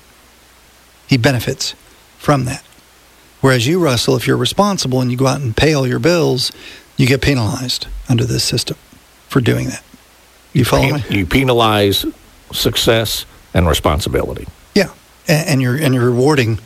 He 1.07 1.17
benefits 1.17 1.75
from 2.17 2.45
that. 2.45 2.63
Whereas 3.41 3.67
you, 3.67 3.79
Russell, 3.79 4.15
if 4.15 4.25
you're 4.25 4.37
responsible 4.37 5.01
and 5.01 5.11
you 5.11 5.17
go 5.17 5.27
out 5.27 5.39
and 5.39 5.55
pay 5.55 5.73
all 5.73 5.85
your 5.85 5.99
bills, 5.99 6.51
you 6.97 7.05
get 7.05 7.21
penalized 7.21 7.87
under 8.09 8.25
this 8.25 8.43
system 8.43 8.77
for 9.27 9.39
doing 9.39 9.67
that. 9.67 9.83
You 10.51 10.65
follow 10.65 10.89
Pen- 10.89 11.03
me? 11.09 11.17
You 11.19 11.25
penalize 11.25 12.05
success 12.51 13.25
and 13.53 13.67
responsibility. 13.67 14.47
Yeah, 14.73 14.91
and, 15.27 15.49
and 15.49 15.61
you're 15.61 15.75
and 15.75 15.93
you're 15.93 16.09
rewarding 16.09 16.59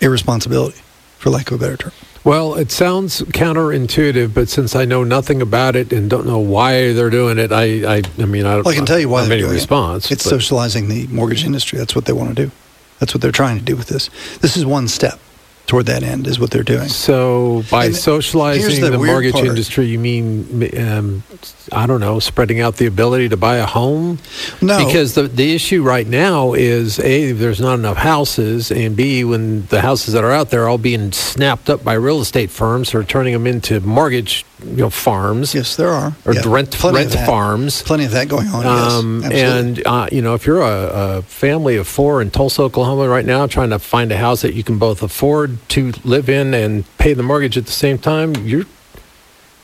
irresponsibility, 0.00 0.80
for 1.18 1.30
lack 1.30 1.50
of 1.50 1.60
a 1.60 1.64
better 1.64 1.76
term. 1.76 1.92
Well, 2.24 2.54
it 2.54 2.70
sounds 2.70 3.22
counterintuitive, 3.22 4.32
but 4.32 4.48
since 4.48 4.76
I 4.76 4.84
know 4.84 5.02
nothing 5.02 5.42
about 5.42 5.74
it 5.74 5.92
and 5.92 6.08
don't 6.08 6.24
know 6.24 6.38
why 6.38 6.92
they're 6.92 7.10
doing 7.10 7.36
it, 7.38 7.50
I, 7.50 7.96
I, 7.96 8.02
I 8.16 8.24
mean, 8.26 8.46
I 8.46 8.54
don't. 8.54 8.64
Well, 8.64 8.74
I 8.74 8.76
can 8.76 8.86
tell 8.86 8.98
you 8.98 9.08
why 9.08 9.20
have 9.20 9.28
they're 9.28 9.38
any 9.38 9.42
doing 9.42 9.54
response. 9.54 10.06
It. 10.06 10.12
It's 10.14 10.24
but- 10.24 10.30
socializing 10.30 10.88
the 10.88 11.08
mortgage 11.08 11.44
industry. 11.44 11.78
That's 11.78 11.96
what 11.96 12.04
they 12.04 12.12
want 12.12 12.36
to 12.36 12.46
do. 12.46 12.52
That's 13.00 13.12
what 13.12 13.22
they're 13.22 13.32
trying 13.32 13.58
to 13.58 13.64
do 13.64 13.74
with 13.74 13.88
this. 13.88 14.08
This 14.38 14.56
is 14.56 14.64
one 14.64 14.86
step 14.86 15.18
toward 15.66 15.86
that 15.86 16.02
end, 16.02 16.26
is 16.26 16.38
what 16.38 16.50
they're 16.50 16.62
doing. 16.62 16.88
So 16.88 17.62
by 17.70 17.86
And 17.86 17.96
socializing 17.96 18.80
the, 18.82 18.90
the 18.90 18.98
mortgage 18.98 19.32
part. 19.32 19.46
industry, 19.46 19.86
you 19.86 19.98
mean, 19.98 20.70
um, 20.78 21.22
I 21.70 21.86
don't 21.86 22.00
know, 22.00 22.18
spreading 22.18 22.60
out 22.60 22.76
the 22.76 22.86
ability 22.86 23.28
to 23.30 23.36
buy 23.36 23.56
a 23.56 23.66
home? 23.66 24.18
No. 24.60 24.84
Because 24.84 25.14
the, 25.14 25.22
the 25.24 25.54
issue 25.54 25.82
right 25.82 26.06
now 26.06 26.52
is 26.52 26.98
A, 26.98 27.32
there's 27.32 27.60
not 27.60 27.74
enough 27.74 27.96
houses, 27.96 28.70
and 28.70 28.96
B, 28.96 29.24
when 29.24 29.66
the 29.66 29.80
houses 29.80 30.14
that 30.14 30.24
are 30.24 30.32
out 30.32 30.50
there 30.50 30.64
are 30.64 30.68
all 30.68 30.78
being 30.78 31.12
snapped 31.12 31.70
up 31.70 31.82
by 31.84 31.94
real 31.94 32.20
estate 32.20 32.50
firms 32.50 32.90
who 32.90 32.98
are 32.98 33.04
turning 33.04 33.32
them 33.32 33.46
into 33.46 33.80
mortgage 33.80 34.44
you 34.64 34.76
know, 34.76 34.90
farms. 34.90 35.54
Yes, 35.54 35.76
there 35.76 35.88
are. 35.90 36.14
Or 36.24 36.34
Yeah, 36.34 36.42
rent, 36.46 36.70
plenty 36.70 36.98
rent 36.98 37.12
farms. 37.26 37.82
Plenty 37.82 38.04
of 38.06 38.10
that 38.12 38.28
going 38.28 38.48
on. 38.48 38.66
Um, 38.66 39.22
yes, 39.22 39.32
and 39.32 39.86
uh, 39.86 40.08
you 40.12 40.22
know, 40.22 40.34
if 40.34 40.46
you're 40.46 40.60
a, 40.62 41.18
a 41.18 41.22
family 41.22 41.76
of 41.76 41.86
four 41.88 42.20
in 42.22 42.30
Tulsa, 42.30 42.62
Oklahoma, 42.62 43.08
right 43.08 43.24
now, 43.26 43.46
trying 43.46 43.70
to 43.70 43.78
find 43.78 44.10
a 44.12 44.16
house 44.16 44.42
that 44.42 44.54
you 44.54 44.62
can 44.64 44.78
both 44.78 45.02
afford 45.02 45.58
to 45.70 45.92
live 46.04 46.28
in 46.28 46.54
and 46.54 46.84
pay 46.98 47.12
the 47.14 47.22
mortgage 47.22 47.56
at 47.58 47.66
the 47.66 47.72
same 47.72 47.98
time, 47.98 48.34
you're 48.36 48.64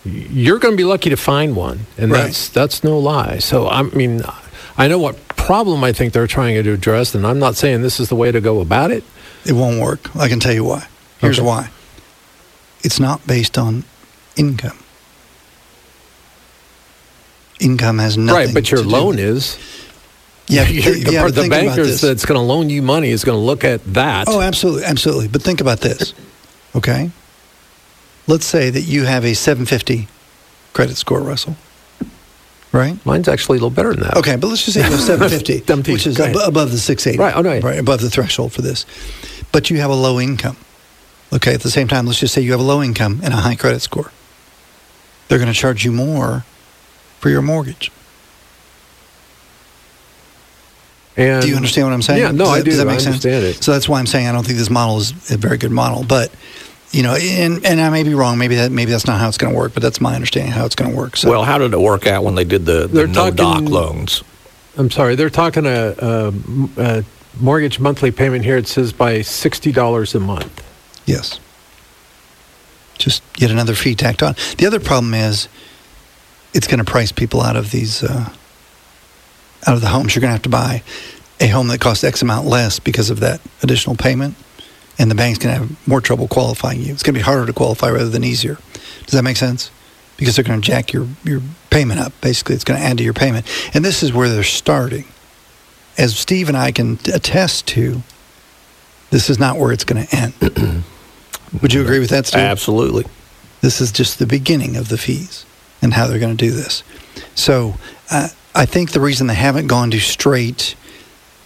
you're 0.04 0.58
going 0.58 0.72
to 0.72 0.76
be 0.76 0.84
lucky 0.84 1.10
to 1.10 1.16
find 1.16 1.54
one, 1.56 1.80
and 1.98 2.10
Right. 2.10 2.24
that's 2.26 2.48
that's 2.48 2.84
no 2.84 2.98
lie. 2.98 3.38
So 3.38 3.68
I 3.68 3.82
mean, 3.82 4.22
I 4.76 4.88
know 4.88 4.98
what 4.98 5.16
problem 5.36 5.82
I 5.84 5.92
think 5.92 6.12
they're 6.12 6.26
trying 6.26 6.62
to 6.62 6.72
address, 6.72 7.14
and 7.14 7.26
I'm 7.26 7.38
not 7.38 7.56
saying 7.56 7.82
this 7.82 8.00
is 8.00 8.08
the 8.08 8.16
way 8.16 8.30
to 8.32 8.40
go 8.40 8.60
about 8.60 8.90
it. 8.90 9.04
it 9.44 9.52
won't 9.52 9.80
work. 9.80 10.14
I 10.16 10.28
can 10.28 10.40
tell 10.40 10.52
you 10.52 10.64
why. 10.64 10.86
Here's 11.18 11.38
Okay. 11.38 11.46
why. 11.46 11.70
It's 12.82 13.00
not 13.00 13.26
based 13.26 13.58
on 13.58 13.84
income. 14.36 14.78
Income 17.60 17.98
has 17.98 18.16
nothing. 18.16 18.46
right, 18.46 18.54
but 18.54 18.70
your 18.70 18.82
loan 18.82 19.18
is. 19.18 19.58
Yeah, 20.46 20.62
You're- 20.68 20.98
yeah, 20.98 21.04
the, 21.04 21.28
but 21.28 21.34
the 21.34 21.40
think 21.42 21.52
about 21.52 21.76
banker 21.76 21.84
that's 21.84 22.24
going 22.24 22.38
to 22.38 22.44
loan 22.44 22.70
you 22.70 22.80
money 22.82 23.10
is 23.10 23.24
going 23.24 23.36
to 23.38 23.44
look 23.44 23.64
at 23.64 23.84
that. 23.94 24.28
Oh, 24.28 24.40
absolutely, 24.40 24.84
absolutely. 24.84 25.28
But 25.28 25.42
think 25.42 25.60
about 25.60 25.80
this, 25.80 26.14
okay? 26.74 27.10
Let's 28.26 28.46
say 28.46 28.70
that 28.70 28.82
you 28.82 29.04
have 29.04 29.24
a 29.24 29.34
750 29.34 30.06
credit 30.72 30.96
score, 30.96 31.20
Russell. 31.20 31.56
right? 32.72 33.04
Mine's 33.04 33.26
actually 33.28 33.56
a 33.58 33.60
little 33.60 33.70
better 33.70 33.92
than 33.94 34.04
that. 34.04 34.16
Okay, 34.18 34.36
but 34.36 34.48
let's 34.48 34.64
just 34.64 34.74
say 34.74 34.84
you 34.84 34.90
have 34.90 35.00
750, 35.18 35.92
which 35.92 36.06
is 36.06 36.18
ab- 36.20 36.36
above 36.36 36.70
the 36.70 36.78
680. 36.78 37.18
Right, 37.18 37.34
oh, 37.36 37.42
no. 37.42 37.58
Right, 37.60 37.78
above 37.78 38.00
the 38.00 38.10
threshold 38.10 38.52
for 38.52 38.62
this. 38.62 38.86
But 39.52 39.70
you 39.70 39.78
have 39.78 39.90
a 39.90 39.94
low 39.94 40.20
income. 40.20 40.56
Okay, 41.32 41.52
at 41.52 41.60
the 41.60 41.70
same 41.70 41.88
time, 41.88 42.06
let's 42.06 42.18
just 42.20 42.32
say 42.32 42.40
you 42.40 42.52
have 42.52 42.60
a 42.60 42.64
low 42.64 42.82
income 42.82 43.20
and 43.22 43.34
a 43.34 43.38
high 43.38 43.54
credit 43.56 43.80
score. 43.80 44.12
They're 45.28 45.38
going 45.38 45.52
to 45.52 45.58
charge 45.58 45.84
you 45.84 45.92
more 45.92 46.44
for 47.18 47.28
your 47.28 47.42
mortgage. 47.42 47.90
And 51.16 51.42
do 51.42 51.48
you 51.48 51.56
understand 51.56 51.88
what 51.88 51.92
I'm 51.94 52.02
saying? 52.02 52.20
Yeah, 52.20 52.30
no, 52.30 52.44
does 52.44 52.48
I 52.48 52.58
that, 52.58 52.64
do. 52.64 52.70
Does 52.70 52.78
that 52.78 52.86
I 52.86 52.90
make 52.92 53.00
sense? 53.00 53.24
understand 53.24 53.44
it. 53.44 53.64
So 53.64 53.72
that's 53.72 53.88
why 53.88 53.98
I'm 53.98 54.06
saying 54.06 54.28
I 54.28 54.32
don't 54.32 54.46
think 54.46 54.56
this 54.56 54.70
model 54.70 54.98
is 54.98 55.32
a 55.32 55.36
very 55.36 55.58
good 55.58 55.72
model. 55.72 56.04
But 56.04 56.32
you 56.92 57.02
know, 57.02 57.16
and 57.16 57.66
and 57.66 57.80
I 57.80 57.90
may 57.90 58.04
be 58.04 58.14
wrong. 58.14 58.38
Maybe 58.38 58.54
that 58.54 58.70
maybe 58.70 58.92
that's 58.92 59.06
not 59.06 59.18
how 59.18 59.26
it's 59.26 59.36
going 59.36 59.52
to 59.52 59.58
work. 59.58 59.74
But 59.74 59.82
that's 59.82 60.00
my 60.00 60.14
understanding 60.14 60.52
of 60.52 60.58
how 60.58 60.64
it's 60.64 60.76
going 60.76 60.92
to 60.92 60.96
work. 60.96 61.16
So 61.16 61.28
Well, 61.28 61.42
how 61.42 61.58
did 61.58 61.72
it 61.72 61.80
work 61.80 62.06
out 62.06 62.22
when 62.22 62.36
they 62.36 62.44
did 62.44 62.66
the, 62.66 62.82
the 62.82 62.88
They're 62.88 63.06
no 63.08 63.32
doc 63.32 63.62
loans? 63.62 64.22
I'm 64.76 64.92
sorry, 64.92 65.16
they're 65.16 65.28
talking 65.28 65.66
a, 65.66 65.94
a, 65.98 66.32
a 66.76 67.04
mortgage 67.40 67.80
monthly 67.80 68.12
payment 68.12 68.44
here. 68.44 68.56
It 68.56 68.68
says 68.68 68.92
by 68.92 69.22
sixty 69.22 69.72
dollars 69.72 70.14
a 70.14 70.20
month. 70.20 70.64
Yes. 71.04 71.40
Just 72.96 73.24
yet 73.38 73.50
another 73.50 73.74
fee 73.74 73.96
tacked 73.96 74.22
on. 74.22 74.36
The 74.58 74.66
other 74.66 74.78
problem 74.78 75.14
is 75.14 75.48
it's 76.54 76.66
going 76.66 76.78
to 76.78 76.84
price 76.84 77.12
people 77.12 77.42
out 77.42 77.56
of 77.56 77.70
these, 77.70 78.02
uh, 78.02 78.32
out 79.66 79.74
of 79.74 79.80
the 79.80 79.88
homes. 79.88 80.14
You're 80.14 80.20
going 80.20 80.30
to 80.30 80.34
have 80.34 80.42
to 80.42 80.48
buy 80.48 80.82
a 81.40 81.48
home 81.48 81.68
that 81.68 81.80
costs 81.80 82.04
X 82.04 82.22
amount 82.22 82.46
less 82.46 82.78
because 82.78 83.10
of 83.10 83.20
that 83.20 83.40
additional 83.62 83.96
payment. 83.96 84.34
And 84.98 85.10
the 85.10 85.14
bank's 85.14 85.38
going 85.38 85.54
to 85.54 85.60
have 85.60 85.88
more 85.88 86.00
trouble 86.00 86.26
qualifying 86.26 86.80
you. 86.80 86.92
It's 86.92 87.02
going 87.02 87.14
to 87.14 87.20
be 87.20 87.24
harder 87.24 87.46
to 87.46 87.52
qualify 87.52 87.90
rather 87.90 88.08
than 88.08 88.24
easier. 88.24 88.58
Does 89.04 89.12
that 89.12 89.22
make 89.22 89.36
sense? 89.36 89.70
Because 90.16 90.34
they're 90.34 90.44
going 90.44 90.60
to 90.60 90.66
jack 90.66 90.92
your, 90.92 91.06
your 91.22 91.40
payment 91.70 92.00
up. 92.00 92.12
Basically, 92.20 92.56
it's 92.56 92.64
going 92.64 92.80
to 92.80 92.84
add 92.84 92.98
to 92.98 93.04
your 93.04 93.12
payment. 93.12 93.46
And 93.74 93.84
this 93.84 94.02
is 94.02 94.12
where 94.12 94.28
they're 94.28 94.42
starting. 94.42 95.04
As 95.96 96.16
Steve 96.16 96.48
and 96.48 96.56
I 96.56 96.72
can 96.72 96.98
attest 97.12 97.68
to, 97.68 98.02
this 99.10 99.30
is 99.30 99.38
not 99.38 99.56
where 99.56 99.72
it's 99.72 99.84
going 99.84 100.04
to 100.04 100.16
end. 100.16 100.34
Would 101.62 101.72
you 101.72 101.80
agree 101.82 102.00
with 102.00 102.10
that, 102.10 102.26
Steve? 102.26 102.40
Absolutely. 102.40 103.04
This 103.60 103.80
is 103.80 103.92
just 103.92 104.18
the 104.18 104.26
beginning 104.26 104.76
of 104.76 104.88
the 104.88 104.98
fees 104.98 105.46
and 105.82 105.94
how 105.94 106.06
they're 106.06 106.18
going 106.18 106.36
to 106.36 106.44
do 106.46 106.50
this. 106.52 106.82
So 107.34 107.74
uh, 108.10 108.28
I 108.54 108.66
think 108.66 108.92
the 108.92 109.00
reason 109.00 109.26
they 109.26 109.34
haven't 109.34 109.66
gone 109.68 109.90
to 109.92 110.00
straight 110.00 110.74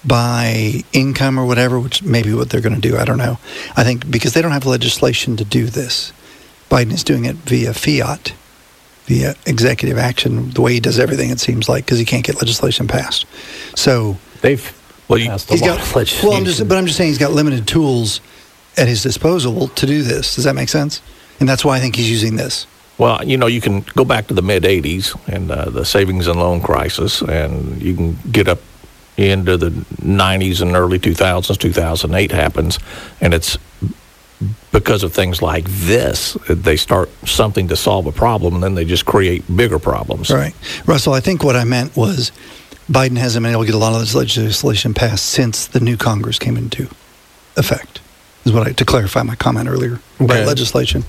by 0.04 0.82
income 0.92 1.38
or 1.38 1.46
whatever, 1.46 1.78
which 1.78 2.02
maybe 2.02 2.32
what 2.34 2.50
they're 2.50 2.60
going 2.60 2.74
to 2.74 2.80
do, 2.80 2.96
I 2.96 3.04
don't 3.04 3.18
know. 3.18 3.38
I 3.76 3.84
think 3.84 4.10
because 4.10 4.34
they 4.34 4.42
don't 4.42 4.52
have 4.52 4.66
legislation 4.66 5.36
to 5.36 5.44
do 5.44 5.66
this. 5.66 6.12
Biden 6.70 6.92
is 6.92 7.04
doing 7.04 7.24
it 7.26 7.36
via 7.36 7.72
fiat, 7.74 8.32
via 9.04 9.34
executive 9.46 9.98
action, 9.98 10.50
the 10.50 10.62
way 10.62 10.72
he 10.74 10.80
does 10.80 10.98
everything, 10.98 11.30
it 11.30 11.38
seems 11.38 11.68
like, 11.68 11.84
because 11.84 11.98
he 11.98 12.04
can't 12.04 12.24
get 12.24 12.36
legislation 12.36 12.88
passed. 12.88 13.26
So 13.76 14.16
They've 14.40 14.72
Well, 15.06 15.18
you- 15.18 15.28
passed 15.28 15.50
a 15.50 15.52
he's 15.52 15.62
lot 15.62 15.78
got, 15.78 16.22
well, 16.24 16.32
I'm 16.32 16.44
just, 16.44 16.66
but 16.66 16.76
I'm 16.78 16.86
just 16.86 16.96
saying 16.96 17.10
he's 17.10 17.18
got 17.18 17.32
limited 17.32 17.68
tools 17.68 18.20
at 18.76 18.88
his 18.88 19.02
disposal 19.02 19.68
to 19.68 19.86
do 19.86 20.02
this. 20.02 20.34
Does 20.34 20.44
that 20.44 20.54
make 20.54 20.70
sense? 20.70 21.00
And 21.38 21.48
that's 21.48 21.64
why 21.64 21.76
I 21.76 21.80
think 21.80 21.94
he's 21.96 22.10
using 22.10 22.36
this. 22.36 22.66
Well, 22.98 23.24
you 23.24 23.36
know, 23.36 23.46
you 23.46 23.60
can 23.60 23.80
go 23.80 24.04
back 24.04 24.28
to 24.28 24.34
the 24.34 24.42
mid 24.42 24.64
80s 24.64 25.18
and 25.28 25.50
uh, 25.50 25.70
the 25.70 25.84
savings 25.84 26.26
and 26.26 26.38
loan 26.38 26.60
crisis, 26.60 27.22
and 27.22 27.80
you 27.80 27.94
can 27.94 28.18
get 28.30 28.48
up 28.48 28.60
into 29.16 29.56
the 29.56 29.70
90s 29.70 30.60
and 30.60 30.76
early 30.76 30.98
2000s. 30.98 31.58
2008 31.58 32.32
happens, 32.32 32.78
and 33.20 33.34
it's 33.34 33.58
because 34.72 35.02
of 35.02 35.12
things 35.12 35.42
like 35.42 35.64
this. 35.68 36.36
They 36.48 36.76
start 36.76 37.10
something 37.26 37.68
to 37.68 37.76
solve 37.76 38.06
a 38.06 38.12
problem, 38.12 38.54
and 38.54 38.62
then 38.62 38.74
they 38.74 38.84
just 38.84 39.06
create 39.06 39.44
bigger 39.54 39.78
problems. 39.78 40.30
Right. 40.30 40.54
Russell, 40.86 41.14
I 41.14 41.20
think 41.20 41.44
what 41.44 41.56
I 41.56 41.64
meant 41.64 41.96
was 41.96 42.32
Biden 42.90 43.16
hasn't 43.16 43.42
been 43.42 43.52
able 43.52 43.62
to 43.62 43.66
get 43.66 43.74
a 43.74 43.78
lot 43.78 43.94
of 43.94 44.00
this 44.00 44.14
legislation 44.14 44.94
passed 44.94 45.26
since 45.26 45.66
the 45.66 45.80
new 45.80 45.96
Congress 45.96 46.38
came 46.38 46.56
into 46.56 46.88
effect. 47.56 48.00
Is 48.44 48.52
what 48.52 48.66
I 48.66 48.72
to 48.72 48.84
clarify 48.84 49.22
my 49.22 49.36
comment 49.36 49.68
earlier. 49.68 50.00
Okay. 50.20 50.44
legislation. 50.44 51.04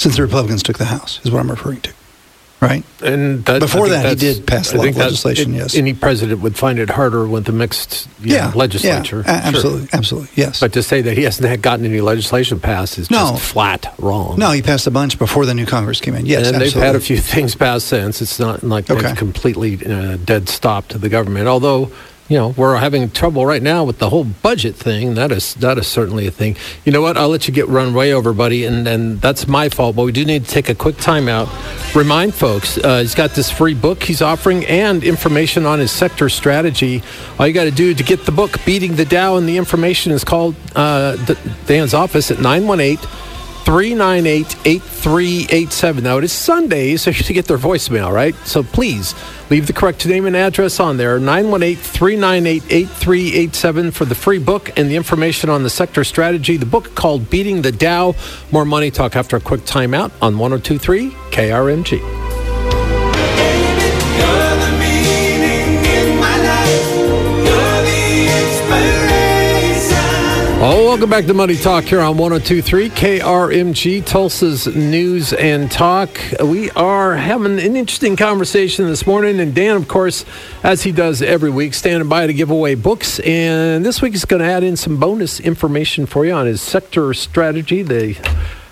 Since 0.00 0.16
the 0.16 0.22
Republicans 0.22 0.62
took 0.62 0.78
the 0.78 0.86
House 0.86 1.20
is 1.24 1.30
what 1.30 1.40
I'm 1.40 1.50
referring 1.50 1.82
to. 1.82 1.92
Right? 2.58 2.84
And 3.02 3.42
that, 3.46 3.60
Before 3.60 3.88
that, 3.88 4.06
he 4.06 4.14
did 4.16 4.46
pass 4.46 4.72
a 4.72 4.76
lot 4.76 4.88
of 4.88 4.96
legislation, 4.96 5.54
it- 5.54 5.58
yes. 5.58 5.74
Any 5.74 5.94
president 5.94 6.40
would 6.42 6.56
find 6.56 6.78
it 6.78 6.90
harder 6.90 7.26
with 7.26 7.48
a 7.48 7.52
mixed 7.52 8.06
you 8.22 8.36
know, 8.36 8.52
legislature. 8.54 9.22
Yeah, 9.26 9.38
a- 9.38 9.42
Sure. 9.44 9.56
absolutely. 9.56 9.88
Absolutely. 9.94 10.28
Yes. 10.36 10.60
But 10.60 10.74
to 10.74 10.82
say 10.82 11.00
that 11.00 11.16
he 11.16 11.24
hasn't 11.24 11.48
had 11.48 11.62
gotten 11.62 11.86
any 11.86 12.02
legislation 12.02 12.60
passed 12.60 12.98
is 12.98 13.10
No. 13.10 13.30
just 13.32 13.42
flat 13.42 13.94
wrong. 13.98 14.38
no, 14.38 14.50
he 14.52 14.60
passed 14.60 14.86
a 14.86 14.90
bunch 14.90 15.18
before 15.18 15.46
the 15.46 15.54
new 15.54 15.64
Congress 15.64 16.00
came 16.02 16.14
in. 16.14 16.26
Yes, 16.26 16.46
and 16.48 16.56
absolutely. 16.56 16.70
they've 16.80 16.82
had 16.86 16.96
a 16.96 17.00
few 17.00 17.16
things 17.34 17.54
passed 17.54 17.86
since. 17.88 18.20
It's 18.20 18.38
not 18.38 18.62
like 18.62 18.90
Okay. 18.90 19.14
completely 19.14 19.78
uh, 19.86 20.16
dead 20.22 20.48
stop 20.50 20.88
to 20.88 20.98
the 20.98 21.08
government. 21.08 21.46
Although, 21.48 21.90
you 22.30 22.36
know, 22.36 22.54
we're 22.56 22.76
having 22.76 23.10
trouble 23.10 23.44
right 23.44 23.60
now 23.60 23.82
with 23.82 23.98
the 23.98 24.08
whole 24.08 24.22
budget 24.22 24.76
thing. 24.76 25.14
That 25.14 25.32
is 25.32 25.54
that 25.54 25.78
is 25.78 25.88
certainly 25.88 26.28
a 26.28 26.30
thing. 26.30 26.56
You 26.84 26.92
know 26.92 27.02
what? 27.02 27.16
I'll 27.16 27.28
let 27.28 27.48
you 27.48 27.52
get 27.52 27.66
run 27.66 27.92
way 27.92 28.12
over, 28.12 28.32
buddy, 28.32 28.64
and 28.64 28.86
and 28.86 29.20
that's 29.20 29.48
my 29.48 29.68
fault. 29.68 29.96
But 29.96 30.04
we 30.04 30.12
do 30.12 30.24
need 30.24 30.44
to 30.44 30.50
take 30.50 30.68
a 30.68 30.74
quick 30.76 30.94
timeout. 30.94 31.48
Remind 31.92 32.32
folks, 32.32 32.78
uh, 32.78 33.00
he's 33.00 33.16
got 33.16 33.30
this 33.30 33.50
free 33.50 33.74
book 33.74 34.04
he's 34.04 34.22
offering 34.22 34.64
and 34.66 35.02
information 35.02 35.66
on 35.66 35.80
his 35.80 35.90
sector 35.90 36.28
strategy. 36.28 37.02
All 37.36 37.48
you 37.48 37.52
got 37.52 37.64
to 37.64 37.72
do 37.72 37.94
to 37.94 38.04
get 38.04 38.24
the 38.24 38.32
book, 38.32 38.64
Beating 38.64 38.94
the 38.94 39.04
Dow, 39.04 39.36
and 39.36 39.48
the 39.48 39.56
information 39.56 40.12
is 40.12 40.22
called 40.22 40.54
uh, 40.76 41.16
Dan's 41.66 41.94
office 41.94 42.30
at 42.30 42.36
918- 42.38 43.29
398 43.64 44.56
8387. 44.64 46.04
Now, 46.04 46.18
it 46.18 46.24
is 46.24 46.32
Sunday, 46.32 46.96
so 46.96 47.10
you 47.10 47.14
should 47.14 47.34
get 47.34 47.46
their 47.46 47.58
voicemail, 47.58 48.12
right? 48.12 48.34
So 48.46 48.62
please 48.62 49.14
leave 49.50 49.66
the 49.66 49.72
correct 49.72 50.06
name 50.06 50.26
and 50.26 50.36
address 50.36 50.80
on 50.80 50.96
there 50.96 51.18
918 51.18 51.76
398 51.76 52.64
8387 52.70 53.90
for 53.90 54.04
the 54.04 54.14
free 54.14 54.38
book 54.38 54.70
and 54.78 54.90
the 54.90 54.96
information 54.96 55.50
on 55.50 55.62
the 55.62 55.70
sector 55.70 56.04
strategy. 56.04 56.56
The 56.56 56.66
book 56.66 56.94
called 56.94 57.30
Beating 57.30 57.62
the 57.62 57.72
Dow. 57.72 58.14
More 58.50 58.64
money 58.64 58.90
talk 58.90 59.16
after 59.16 59.36
a 59.36 59.40
quick 59.40 59.62
timeout 59.62 60.12
on 60.22 60.38
1023 60.38 61.10
KRMG. 61.30 62.29
Oh, 70.62 70.84
welcome 70.84 71.08
back 71.08 71.24
to 71.24 71.32
Money 71.32 71.56
Talk 71.56 71.84
here 71.84 72.00
on 72.00 72.18
1023 72.18 72.90
KRMG, 72.90 74.04
Tulsa's 74.04 74.66
News 74.66 75.32
and 75.32 75.70
Talk. 75.72 76.20
We 76.44 76.70
are 76.72 77.16
having 77.16 77.58
an 77.58 77.76
interesting 77.76 78.14
conversation 78.14 78.84
this 78.84 79.06
morning, 79.06 79.40
and 79.40 79.54
Dan, 79.54 79.74
of 79.76 79.88
course, 79.88 80.26
as 80.62 80.82
he 80.82 80.92
does 80.92 81.22
every 81.22 81.48
week, 81.48 81.72
standing 81.72 82.10
by 82.10 82.26
to 82.26 82.34
give 82.34 82.50
away 82.50 82.74
books. 82.74 83.20
And 83.20 83.86
this 83.86 84.02
week 84.02 84.12
he's 84.12 84.26
going 84.26 84.42
to 84.42 84.46
add 84.46 84.62
in 84.62 84.76
some 84.76 84.98
bonus 85.00 85.40
information 85.40 86.04
for 86.04 86.26
you 86.26 86.32
on 86.32 86.44
his 86.44 86.60
sector 86.60 87.14
strategy, 87.14 87.82
the 87.82 88.18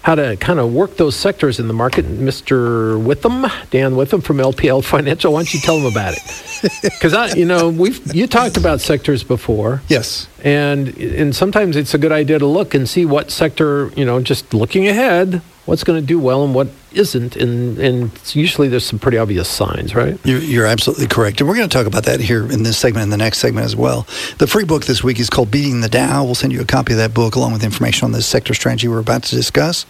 how 0.02 0.14
to 0.14 0.36
kind 0.36 0.58
of 0.58 0.72
work 0.72 0.96
those 0.96 1.16
sectors 1.16 1.58
in 1.58 1.68
the 1.68 1.74
market. 1.74 2.04
Mr. 2.06 3.02
Witham, 3.02 3.46
Dan 3.70 3.96
Witham 3.96 4.20
from 4.20 4.38
LPL 4.38 4.84
Financial, 4.84 5.32
why 5.32 5.40
don't 5.40 5.54
you 5.54 5.60
tell 5.60 5.76
them 5.78 5.86
about 5.86 6.14
it? 6.14 6.44
Because 6.82 7.14
I, 7.14 7.34
you 7.34 7.44
know, 7.44 7.68
we've 7.68 8.00
you 8.12 8.26
talked 8.26 8.56
about 8.56 8.80
sectors 8.80 9.22
before. 9.22 9.80
Yes. 9.86 10.26
And 10.42 10.88
and 10.98 11.34
sometimes 11.34 11.76
it's 11.76 11.94
a 11.94 11.98
good 11.98 12.10
idea 12.10 12.40
to 12.40 12.46
look 12.46 12.74
and 12.74 12.88
see 12.88 13.04
what 13.04 13.30
sector, 13.30 13.92
you 13.94 14.04
know, 14.04 14.20
just 14.20 14.52
looking 14.52 14.88
ahead, 14.88 15.40
what's 15.68 15.84
going 15.84 16.00
to 16.00 16.06
do 16.06 16.18
well 16.18 16.44
and 16.44 16.54
what 16.54 16.68
isn't. 16.92 17.36
And 17.36 17.78
and 17.78 18.10
usually 18.34 18.68
there's 18.68 18.86
some 18.86 18.98
pretty 18.98 19.18
obvious 19.18 19.48
signs, 19.48 19.94
right? 19.94 20.18
You're, 20.24 20.40
you're 20.40 20.66
absolutely 20.66 21.06
correct. 21.06 21.40
And 21.40 21.48
we're 21.48 21.56
going 21.56 21.68
to 21.68 21.72
talk 21.72 21.86
about 21.86 22.04
that 22.04 22.20
here 22.20 22.50
in 22.50 22.62
this 22.62 22.78
segment 22.78 23.02
and 23.02 23.12
the 23.12 23.18
next 23.18 23.38
segment 23.38 23.66
as 23.66 23.76
well. 23.76 24.06
The 24.38 24.46
free 24.46 24.64
book 24.64 24.86
this 24.86 25.04
week 25.04 25.20
is 25.20 25.28
called 25.28 25.50
Beating 25.50 25.82
the 25.82 25.88
Dow. 25.90 26.24
We'll 26.24 26.34
send 26.34 26.54
you 26.54 26.62
a 26.62 26.64
copy 26.64 26.94
of 26.94 26.98
that 26.98 27.12
book 27.12 27.36
along 27.36 27.52
with 27.52 27.62
information 27.62 28.06
on 28.06 28.12
this 28.12 28.26
sector 28.26 28.54
strategy 28.54 28.88
we're 28.88 28.98
about 28.98 29.24
to 29.24 29.36
discuss. 29.36 29.84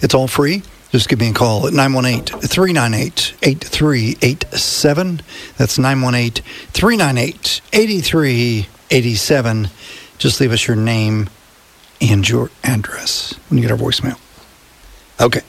It's 0.00 0.14
all 0.14 0.26
free. 0.26 0.62
Just 0.90 1.08
give 1.08 1.20
me 1.20 1.30
a 1.30 1.32
call 1.32 1.66
at 1.68 1.72
918 1.72 2.40
398 2.40 3.34
8387. 3.42 5.22
That's 5.56 5.78
918 5.78 6.44
398 6.72 7.60
8387. 7.72 9.68
Just 10.18 10.40
leave 10.40 10.52
us 10.52 10.66
your 10.66 10.76
name 10.76 11.30
and 12.00 12.28
your 12.28 12.50
address 12.64 13.34
when 13.48 13.58
you 13.58 13.68
get 13.68 13.70
our 13.70 13.78
voicemail. 13.78 14.18
Okay. 15.20 15.40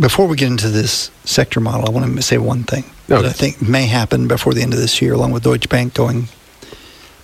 Before 0.00 0.26
we 0.28 0.36
get 0.36 0.46
into 0.48 0.68
this 0.68 1.10
sector 1.24 1.58
model, 1.60 1.88
I 1.88 1.90
want 1.90 2.14
to 2.14 2.22
say 2.22 2.38
one 2.38 2.62
thing 2.62 2.84
that 3.08 3.24
I 3.24 3.32
think 3.32 3.60
may 3.60 3.86
happen 3.86 4.28
before 4.28 4.54
the 4.54 4.62
end 4.62 4.72
of 4.72 4.78
this 4.78 5.02
year, 5.02 5.12
along 5.12 5.32
with 5.32 5.42
Deutsche 5.42 5.68
Bank 5.68 5.94
going 5.94 6.28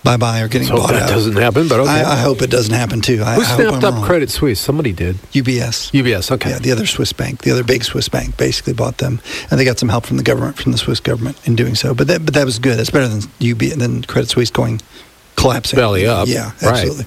bye 0.03 0.17
bye 0.17 0.41
or 0.41 0.47
getting 0.47 0.67
So 0.67 0.75
bought 0.75 0.91
that 0.91 1.03
out. 1.03 1.09
doesn't 1.09 1.35
happen, 1.37 1.67
but 1.67 1.79
okay. 1.79 1.89
I, 1.89 2.13
I 2.13 2.15
hope 2.17 2.41
it 2.41 2.51
doesn't 2.51 2.73
happen 2.75 3.01
too. 3.01 3.23
I, 3.23 3.35
Who 3.35 3.41
I 3.41 3.45
hope 3.45 3.59
snapped 3.59 3.77
I'm 3.77 3.85
up 3.85 3.93
wrong. 3.95 4.03
Credit 4.03 4.29
Suisse? 4.29 4.59
Somebody 4.59 4.91
did. 4.91 5.15
UBS. 5.31 5.91
UBS. 5.93 6.31
Okay. 6.31 6.49
Yeah, 6.51 6.59
the 6.59 6.71
other 6.73 6.85
Swiss 6.85 7.11
bank, 7.13 7.41
the 7.41 7.51
other 7.51 7.63
big 7.63 7.83
Swiss 7.85 8.09
bank, 8.09 8.35
basically 8.37 8.73
bought 8.73 8.97
them, 8.97 9.19
and 9.49 9.59
they 9.59 9.63
got 9.65 9.79
some 9.79 9.89
help 9.89 10.05
from 10.05 10.17
the 10.17 10.23
government, 10.23 10.57
from 10.57 10.73
the 10.73 10.77
Swiss 10.77 10.99
government, 10.99 11.39
in 11.47 11.55
doing 11.55 11.75
so. 11.75 11.93
But 11.95 12.07
that, 12.07 12.25
but 12.25 12.33
that 12.33 12.45
was 12.45 12.59
good. 12.59 12.77
That's 12.77 12.91
better 12.91 13.07
than 13.07 13.23
UB 13.41 13.59
than 13.79 14.03
Credit 14.03 14.29
Suisse 14.29 14.51
going 14.51 14.81
collapsing. 15.35 15.77
Belly 15.77 16.05
up. 16.07 16.27
Yeah, 16.27 16.51
Right. 16.61 16.85
absolutely. 16.85 17.05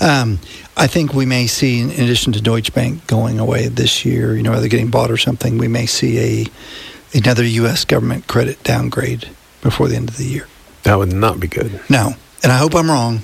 Um, 0.00 0.38
I 0.76 0.86
think 0.88 1.14
we 1.14 1.24
may 1.26 1.46
see, 1.46 1.80
in 1.80 1.90
addition 1.90 2.32
to 2.32 2.40
Deutsche 2.40 2.72
Bank 2.74 3.06
going 3.06 3.38
away 3.38 3.68
this 3.68 4.04
year, 4.04 4.36
you 4.36 4.42
know, 4.42 4.52
either 4.54 4.68
getting 4.68 4.88
bought 4.90 5.10
or 5.10 5.16
something, 5.16 5.58
we 5.58 5.68
may 5.68 5.86
see 5.86 6.18
a 6.18 6.46
another 7.18 7.44
U.S. 7.44 7.84
government 7.84 8.26
credit 8.26 8.62
downgrade 8.64 9.28
before 9.62 9.86
the 9.88 9.94
end 9.96 10.08
of 10.08 10.16
the 10.16 10.24
year. 10.24 10.48
That 10.82 10.96
would 10.96 11.12
not 11.12 11.38
be 11.38 11.46
good. 11.46 11.80
No, 11.88 12.14
and 12.42 12.50
I 12.52 12.58
hope 12.58 12.74
I'm 12.74 12.90
wrong. 12.90 13.20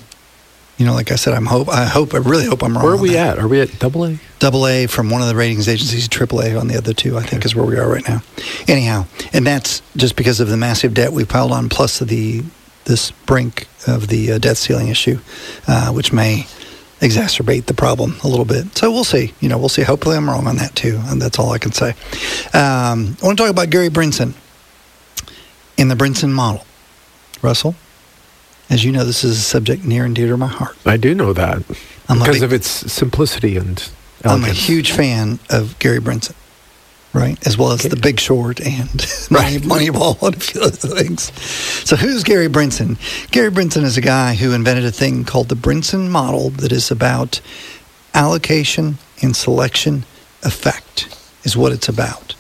You 0.79 0.87
know, 0.87 0.95
like 0.95 1.13
I 1.13 1.17
said, 1.17 1.35
I'm 1.35 1.45
hope. 1.45 1.69
I 1.69 1.85
hope. 1.85 2.15
I 2.15 2.19
really 2.19 2.47
hope 2.47 2.63
I'm 2.63 2.73
wrong. 2.75 2.85
Where 2.85 2.95
are 2.95 2.97
we 2.97 3.11
that. 3.11 3.37
at? 3.37 3.45
Are 3.45 3.49
we 3.49 3.61
at 3.61 3.79
double 3.81 4.07
A? 4.07 4.19
Double 4.39 4.67
A 4.67 4.87
from 4.87 5.11
one 5.11 5.21
of 5.21 5.29
the 5.29 5.35
ratings 5.35 5.69
agencies, 5.69 6.09
triple 6.09 6.41
A 6.41 6.55
on 6.57 6.69
the 6.69 6.77
other 6.79 6.95
two, 6.95 7.19
I 7.19 7.23
think 7.23 7.45
is 7.45 7.55
where 7.55 7.67
we 7.67 7.77
are 7.77 7.87
right 7.87 8.09
now. 8.09 8.23
Anyhow, 8.67 9.05
and 9.35 9.47
that's 9.47 9.83
just 9.97 10.17
because 10.17 10.41
of 10.41 10.49
the 10.49 10.57
massive 10.57 10.95
debt 10.95 11.13
we 11.13 11.25
piled 11.27 11.53
on, 11.53 11.69
plus 11.69 11.99
the 11.99 12.43
this 12.85 13.11
brink 13.27 13.69
of 13.87 14.09
the 14.09 14.33
uh, 14.33 14.39
debt 14.39 14.57
ceiling 14.57 14.89
issue, 14.89 15.19
uh, 15.69 15.93
which 15.93 16.13
may 16.13 16.47
exacerbate 17.01 17.65
the 17.67 17.75
problem 17.75 18.17
a 18.25 18.29
little 18.29 18.45
bit. 18.45 18.77
So 18.77 18.91
we'll 18.91 19.05
see. 19.05 19.33
You 19.41 19.49
know, 19.49 19.59
we'll 19.59 19.69
see. 19.69 19.83
Hopefully, 19.83 20.17
I'm 20.17 20.29
wrong 20.29 20.47
on 20.47 20.57
that 20.57 20.75
too, 20.75 21.01
and 21.05 21.21
that's 21.21 21.39
all 21.39 21.51
I 21.53 21.59
can 21.59 21.73
say. 21.73 21.91
Um, 22.53 23.17
I 23.23 23.27
want 23.27 23.37
to 23.39 23.45
talk 23.45 23.51
about 23.51 23.71
Gary 23.71 23.89
Brinson 23.89 24.35
in 25.77 25.89
the 25.89 25.95
Brinson 25.95 26.31
model. 26.31 26.65
Russell, 27.43 27.75
as 28.69 28.85
you 28.85 28.93
know, 28.93 29.05
this 29.05 29.25
is 29.25 29.39
a 29.39 29.43
subject 29.43 29.83
near 29.85 30.05
and 30.05 30.15
dear 30.15 30.29
to 30.29 30.37
my 30.37 30.47
heart. 30.47 30.77
I 30.85 30.99
do 30.99 31.15
know 31.15 31.33
that 31.33 31.63
I'm 32.09 32.19
because 32.19 32.37
big- 32.37 32.43
of 32.43 32.53
its 32.53 32.69
simplicity 32.69 33.57
and 33.57 33.91
Elegance. 34.23 34.45
I'm 34.47 34.51
a 34.51 34.53
huge 34.53 34.93
fan 34.93 35.39
of 35.49 35.79
Gary 35.79 35.99
Brinson, 35.99 36.35
right? 37.13 37.45
As 37.47 37.59
well 37.59 37.73
as 37.73 37.83
The 37.83 37.97
Big 37.97 38.21
Short 38.21 38.61
and 38.61 38.89
Money, 39.31 39.59
Moneyball 39.59 40.23
and 40.23 40.37
a 40.37 40.41
few 40.41 40.61
other 40.61 40.77
things. 40.77 41.33
So, 41.89 41.97
who's 41.97 42.25
Gary 42.25 42.49
Brinson? 42.49 42.99
Gary 43.31 43.51
Brinson 43.51 43.83
is 43.83 43.97
a 43.97 44.03
guy 44.03 44.35
who 44.35 44.53
invented 44.53 44.85
a 44.85 44.93
thing 44.93 45.25
called 45.25 45.49
the 45.49 45.57
Brinson 45.57 46.09
model 46.09 46.51
that 46.51 46.73
is 46.73 46.91
about 46.91 47.41
allocation 48.15 48.99
and 49.23 49.35
selection 49.35 50.05
effect, 50.43 51.17
is 51.45 51.57
what 51.57 51.73
it's 51.73 51.89
about. 51.89 52.35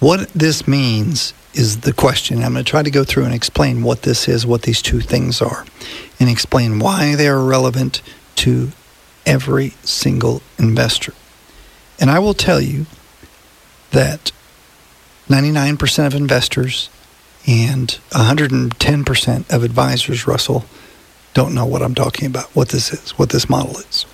What 0.00 0.28
this 0.30 0.66
means 0.66 1.34
is 1.54 1.80
the 1.80 1.92
question. 1.92 2.42
I'm 2.42 2.54
going 2.54 2.64
to 2.64 2.70
try 2.70 2.82
to 2.82 2.90
go 2.90 3.04
through 3.04 3.24
and 3.24 3.34
explain 3.34 3.82
what 3.82 4.02
this 4.02 4.28
is, 4.28 4.46
what 4.46 4.62
these 4.62 4.82
two 4.82 5.00
things 5.00 5.42
are, 5.42 5.66
and 6.18 6.28
explain 6.28 6.78
why 6.78 7.14
they 7.14 7.28
are 7.28 7.42
relevant 7.42 8.02
to 8.36 8.72
every 9.26 9.70
single 9.82 10.42
investor. 10.58 11.12
And 12.00 12.10
I 12.10 12.18
will 12.18 12.34
tell 12.34 12.60
you 12.60 12.86
that 13.92 14.32
99% 15.28 16.06
of 16.06 16.14
investors 16.14 16.90
and 17.46 17.98
110% 18.10 19.52
of 19.52 19.64
advisors, 19.64 20.26
Russell, 20.26 20.64
don't 21.34 21.54
know 21.54 21.64
what 21.64 21.82
I'm 21.82 21.94
talking 21.94 22.26
about, 22.26 22.44
what 22.54 22.68
this 22.68 22.92
is, 22.92 23.12
what 23.12 23.30
this 23.30 23.48
model 23.48 23.78
is. 23.78 24.04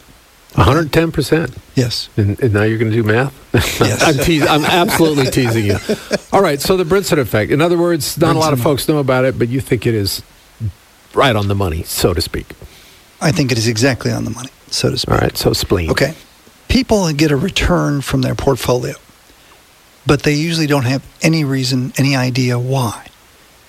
110 0.54 1.12
percent. 1.12 1.54
Yes. 1.74 2.08
And, 2.16 2.40
and 2.40 2.54
now 2.54 2.62
you're 2.62 2.78
going 2.78 2.90
to 2.90 2.96
do 2.96 3.02
math? 3.02 3.34
Yes. 3.52 4.02
I'm, 4.06 4.24
teas- 4.24 4.46
I'm 4.46 4.64
absolutely 4.64 5.26
teasing 5.26 5.66
you. 5.66 5.76
All 6.32 6.42
right. 6.42 6.60
So 6.60 6.76
the 6.76 6.84
Brinson 6.84 7.18
effect. 7.18 7.50
In 7.52 7.60
other 7.60 7.76
words, 7.76 8.16
not 8.18 8.34
a 8.34 8.38
lot 8.38 8.52
of 8.54 8.60
folks 8.60 8.88
know 8.88 8.98
about 8.98 9.24
it, 9.24 9.38
but 9.38 9.48
you 9.48 9.60
think 9.60 9.86
it 9.86 9.94
is 9.94 10.22
right 11.14 11.36
on 11.36 11.48
the 11.48 11.54
money, 11.54 11.82
so 11.82 12.14
to 12.14 12.20
speak. 12.20 12.46
I 13.20 13.30
think 13.30 13.52
it 13.52 13.58
is 13.58 13.68
exactly 13.68 14.10
on 14.10 14.24
the 14.24 14.30
money, 14.30 14.50
so 14.68 14.90
to 14.90 14.96
speak. 14.98 15.14
All 15.14 15.20
right. 15.20 15.36
So 15.36 15.52
spleen. 15.52 15.90
Okay. 15.90 16.14
People 16.68 17.12
get 17.12 17.30
a 17.30 17.36
return 17.36 18.00
from 18.00 18.22
their 18.22 18.34
portfolio, 18.34 18.94
but 20.06 20.22
they 20.22 20.34
usually 20.34 20.66
don't 20.66 20.84
have 20.84 21.04
any 21.22 21.44
reason, 21.44 21.92
any 21.96 22.16
idea 22.16 22.58
why, 22.58 23.06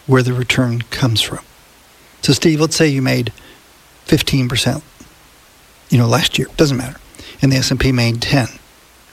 where 0.07 0.23
the 0.23 0.33
return 0.33 0.81
comes 0.83 1.21
from. 1.21 1.39
So, 2.21 2.33
Steve, 2.33 2.59
let's 2.61 2.75
say 2.75 2.87
you 2.87 3.01
made 3.01 3.31
15%, 4.07 4.81
you 5.89 5.97
know, 5.97 6.07
last 6.07 6.37
year. 6.37 6.47
Doesn't 6.57 6.77
matter. 6.77 6.99
And 7.41 7.51
the 7.51 7.57
S&P 7.57 7.91
made 7.91 8.21
10. 8.21 8.47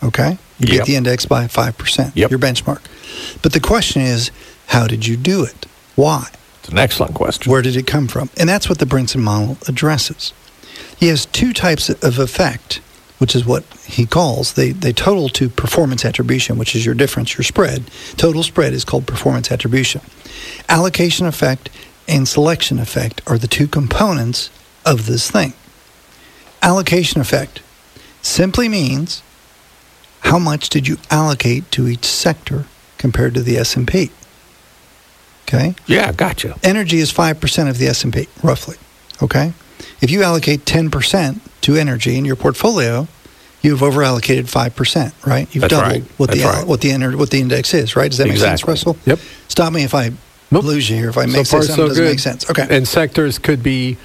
Okay? 0.02 0.38
You 0.58 0.66
beat 0.68 0.84
the 0.84 0.96
index 0.96 1.26
by 1.26 1.46
5%, 1.46 2.12
Yep. 2.14 2.30
your 2.30 2.38
benchmark. 2.40 2.80
But 3.42 3.52
the 3.52 3.60
question 3.60 4.02
is, 4.02 4.30
how 4.68 4.86
did 4.86 5.06
you 5.06 5.16
do 5.16 5.44
it? 5.44 5.66
Why? 5.94 6.28
It's 6.60 6.68
an 6.70 6.78
excellent 6.78 7.14
question. 7.14 7.50
Where 7.52 7.62
did 7.62 7.76
it 7.76 7.86
come 7.86 8.08
from? 8.08 8.30
And 8.36 8.48
that's 8.48 8.68
what 8.68 8.78
the 8.78 8.86
Brinson 8.86 9.20
model 9.20 9.58
addresses. 9.68 10.32
He 10.96 11.08
has 11.08 11.26
two 11.26 11.52
types 11.52 11.88
of 11.88 12.18
effect, 12.18 12.80
which 13.18 13.34
is 13.34 13.44
what 13.44 13.64
he 13.84 14.06
calls 14.06 14.54
they, 14.54 14.72
they 14.72 14.92
total 14.92 15.28
to 15.30 15.48
performance 15.48 16.04
attribution, 16.04 16.58
which 16.58 16.74
is 16.74 16.84
your 16.84 16.94
difference, 16.94 17.36
your 17.36 17.44
spread. 17.44 17.84
Total 18.16 18.42
spread 18.42 18.72
is 18.72 18.84
called 18.84 19.06
performance 19.06 19.50
attribution. 19.50 20.00
Allocation 20.68 21.26
effect 21.26 21.70
and 22.08 22.28
selection 22.28 22.78
effect 22.78 23.20
are 23.26 23.38
the 23.38 23.48
two 23.48 23.66
components 23.66 24.50
of 24.84 25.06
this 25.06 25.30
thing. 25.30 25.52
Allocation 26.62 27.20
effect 27.20 27.62
simply 28.22 28.68
means 28.68 29.22
how 30.20 30.38
much 30.38 30.68
did 30.68 30.88
you 30.88 30.98
allocate 31.10 31.70
to 31.72 31.86
each 31.86 32.04
sector 32.04 32.66
compared 32.98 33.34
to 33.34 33.42
the 33.42 33.56
S&P. 33.56 34.10
Okay? 35.44 35.74
Yeah, 35.86 36.12
gotcha. 36.12 36.56
energy 36.64 36.98
is 36.98 37.12
5% 37.12 37.68
of 37.68 37.78
the 37.78 37.86
S&P 37.86 38.26
roughly 38.42 38.76
okay 39.22 39.52
if 40.00 40.10
you 40.10 40.22
allocate 40.22 40.64
10% 40.64 41.40
to 41.66 41.76
energy 41.76 42.16
in 42.16 42.24
your 42.24 42.36
portfolio 42.36 43.06
you've 43.62 43.80
overallocated 43.80 44.44
5% 44.44 45.26
right 45.26 45.52
you've 45.54 45.62
That's 45.62 45.70
doubled 45.72 45.92
right. 45.92 46.02
what 46.18 46.30
the 46.30 46.42
right. 46.44 46.66
what 46.66 46.80
the 46.80 46.90
ener- 46.90 47.16
what 47.16 47.30
the 47.30 47.40
index 47.40 47.74
is 47.74 47.96
right 47.96 48.08
does 48.10 48.18
that 48.18 48.28
make 48.28 48.38
sense 48.38 48.64
Russell 48.66 48.96
Yep. 49.04 49.18
stop 49.48 49.72
me 49.72 49.82
if 49.84 49.94
I 49.94 50.12
Nope. 50.52 50.64
lose 50.64 50.88
you 50.88 50.96
here 50.96 51.08
if 51.10 51.18
I 51.18 51.26
So 51.26 51.32
make 51.32 51.46
far, 51.48 51.62
say 51.62 51.66
something 51.68 51.74
so 51.84 51.88
doesn't 51.88 52.04
good. 52.04 52.10
make 52.10 52.20
sense 52.20 52.48
okay 52.50 52.66
And 52.70 52.86
sectors 52.86 53.38
could 53.38 53.62
be 53.62 53.96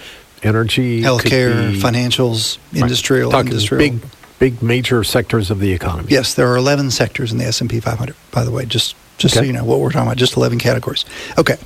energy, 0.44 1.02
healthcare 1.04 1.72
be- 1.74 1.80
financials 1.80 2.58
Right. 2.74 2.82
industrial 2.82 3.30
Talking 3.32 3.52
industrial 3.52 3.78
big, 3.80 4.02
big 4.40 4.64
major 4.64 5.04
sectors 5.04 5.52
of 5.52 5.60
the 5.60 5.72
economy. 5.72 6.08
Yes, 6.10 6.34
there 6.34 6.48
are 6.52 6.58
11 6.58 6.90
sectors 6.90 7.32
in 7.32 7.38
the 7.38 7.46
S&P 7.46 7.80
500, 7.80 8.16
by 8.32 8.44
the 8.44 8.50
way, 8.50 8.66
just 8.66 8.96
just 9.20 9.36
so 9.36 9.44
you 9.44 9.54
know 9.54 9.64
what 9.64 9.80
we're 9.80 9.92
talking 9.92 10.08
about, 10.08 10.18
just 10.18 10.36
11 10.36 10.58
categories. 10.58 11.06
Okay. 11.38 11.58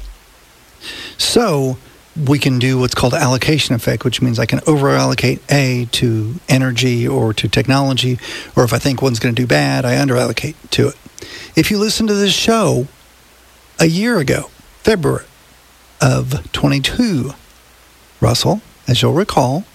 So, 1.18 1.78
we 2.16 2.40
can 2.40 2.60
do 2.60 2.80
what's 2.80 2.96
called 2.96 3.14
allocation 3.14 3.76
effect, 3.76 4.06
which 4.06 4.22
means 4.22 4.40
I 4.40 4.46
can 4.46 4.60
overallocate 4.60 5.40
A 5.52 5.86
to 5.94 6.36
energy 6.48 7.08
or 7.08 7.34
to 7.34 7.48
technology, 7.48 8.18
or 8.56 8.64
if 8.64 8.72
I 8.74 8.78
think 8.80 9.02
one's 9.02 9.20
going 9.20 9.36
to 9.36 9.42
do 9.42 9.46
bad, 9.48 9.84
I 9.86 9.96
underallocate 9.96 10.56
to 10.72 10.88
it. 10.90 10.96
If 11.56 11.70
you 11.72 11.78
listen 11.78 12.08
to 12.08 12.14
this 12.14 12.34
show 12.34 12.88
a 13.80 13.86
year 13.88 14.18
ago, 14.20 14.50
February 14.80 15.26
of 16.02 16.52
22, 16.54 17.34
Russell, 18.22 18.62
as 18.88 19.02
you'll 19.02 19.14
recall, 19.14 19.66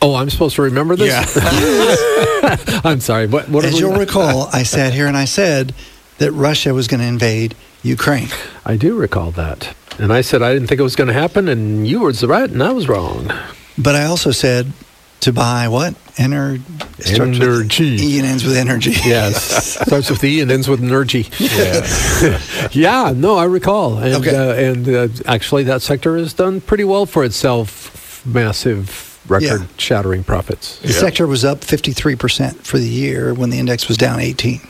Oh, 0.00 0.14
I'm 0.14 0.30
supposed 0.30 0.54
to 0.56 0.62
remember 0.62 0.94
this? 0.94 1.12
I'm 2.84 3.00
sorry. 3.00 3.26
What, 3.26 3.48
what 3.48 3.64
as 3.64 3.74
we- 3.74 3.80
you'll 3.80 3.96
recall, 3.98 4.48
I 4.52 4.62
sat 4.62 4.92
here 4.94 5.06
and 5.08 5.16
I 5.16 5.24
said 5.24 5.74
that 6.18 6.30
Russia 6.30 6.72
was 6.72 6.86
going 6.86 7.00
to 7.00 7.06
invade 7.06 7.56
Ukraine. 7.82 8.28
I 8.64 8.76
do 8.76 8.94
recall 8.96 9.32
that. 9.32 9.74
And 9.98 10.12
I 10.12 10.20
said 10.20 10.42
I 10.42 10.52
didn't 10.52 10.68
think 10.68 10.80
it 10.80 10.84
was 10.84 10.96
going 10.96 11.08
to 11.08 11.14
happen, 11.14 11.48
and 11.48 11.86
you 11.86 12.00
were 12.00 12.12
right, 12.22 12.48
and 12.50 12.62
I 12.62 12.72
was 12.72 12.88
wrong. 12.88 13.30
But 13.76 13.94
I 13.94 14.04
also 14.04 14.30
said 14.30 14.72
to 15.20 15.32
buy 15.32 15.66
what? 15.68 15.94
Ener- 16.16 16.60
it 16.98 17.06
starts 17.06 17.38
with 17.38 17.42
Energy. 17.48 17.96
E 18.00 18.18
and 18.18 18.26
ends 18.26 18.44
with 18.44 18.56
energy. 18.56 18.92
Yes. 19.04 19.76
Starts 19.86 20.10
with 20.10 20.22
E 20.24 20.40
and 20.40 20.50
ends 20.50 20.68
with 20.68 20.82
energy. 20.82 21.26
Yeah. 21.38 22.40
yeah, 22.72 23.12
no, 23.14 23.36
I 23.36 23.44
recall. 23.44 23.98
And, 23.98 24.14
Okay. 24.24 24.36
uh, 24.36 24.70
and 24.70 24.88
uh, 24.88 25.08
actually, 25.26 25.64
that 25.64 25.82
sector 25.82 26.16
has 26.16 26.32
done 26.32 26.60
pretty 26.60 26.84
well 26.84 27.06
for 27.06 27.24
itself. 27.24 28.24
Massive 28.26 29.20
record 29.28 29.68
shattering 29.78 30.24
profits. 30.24 30.78
The 30.80 30.92
sector 30.92 31.26
was 31.26 31.44
up 31.44 31.60
53% 31.60 32.64
for 32.64 32.78
the 32.78 32.88
year 32.88 33.32
when 33.34 33.50
the 33.50 33.58
index 33.58 33.88
was 33.88 33.96
down 33.96 34.20
18. 34.20 34.60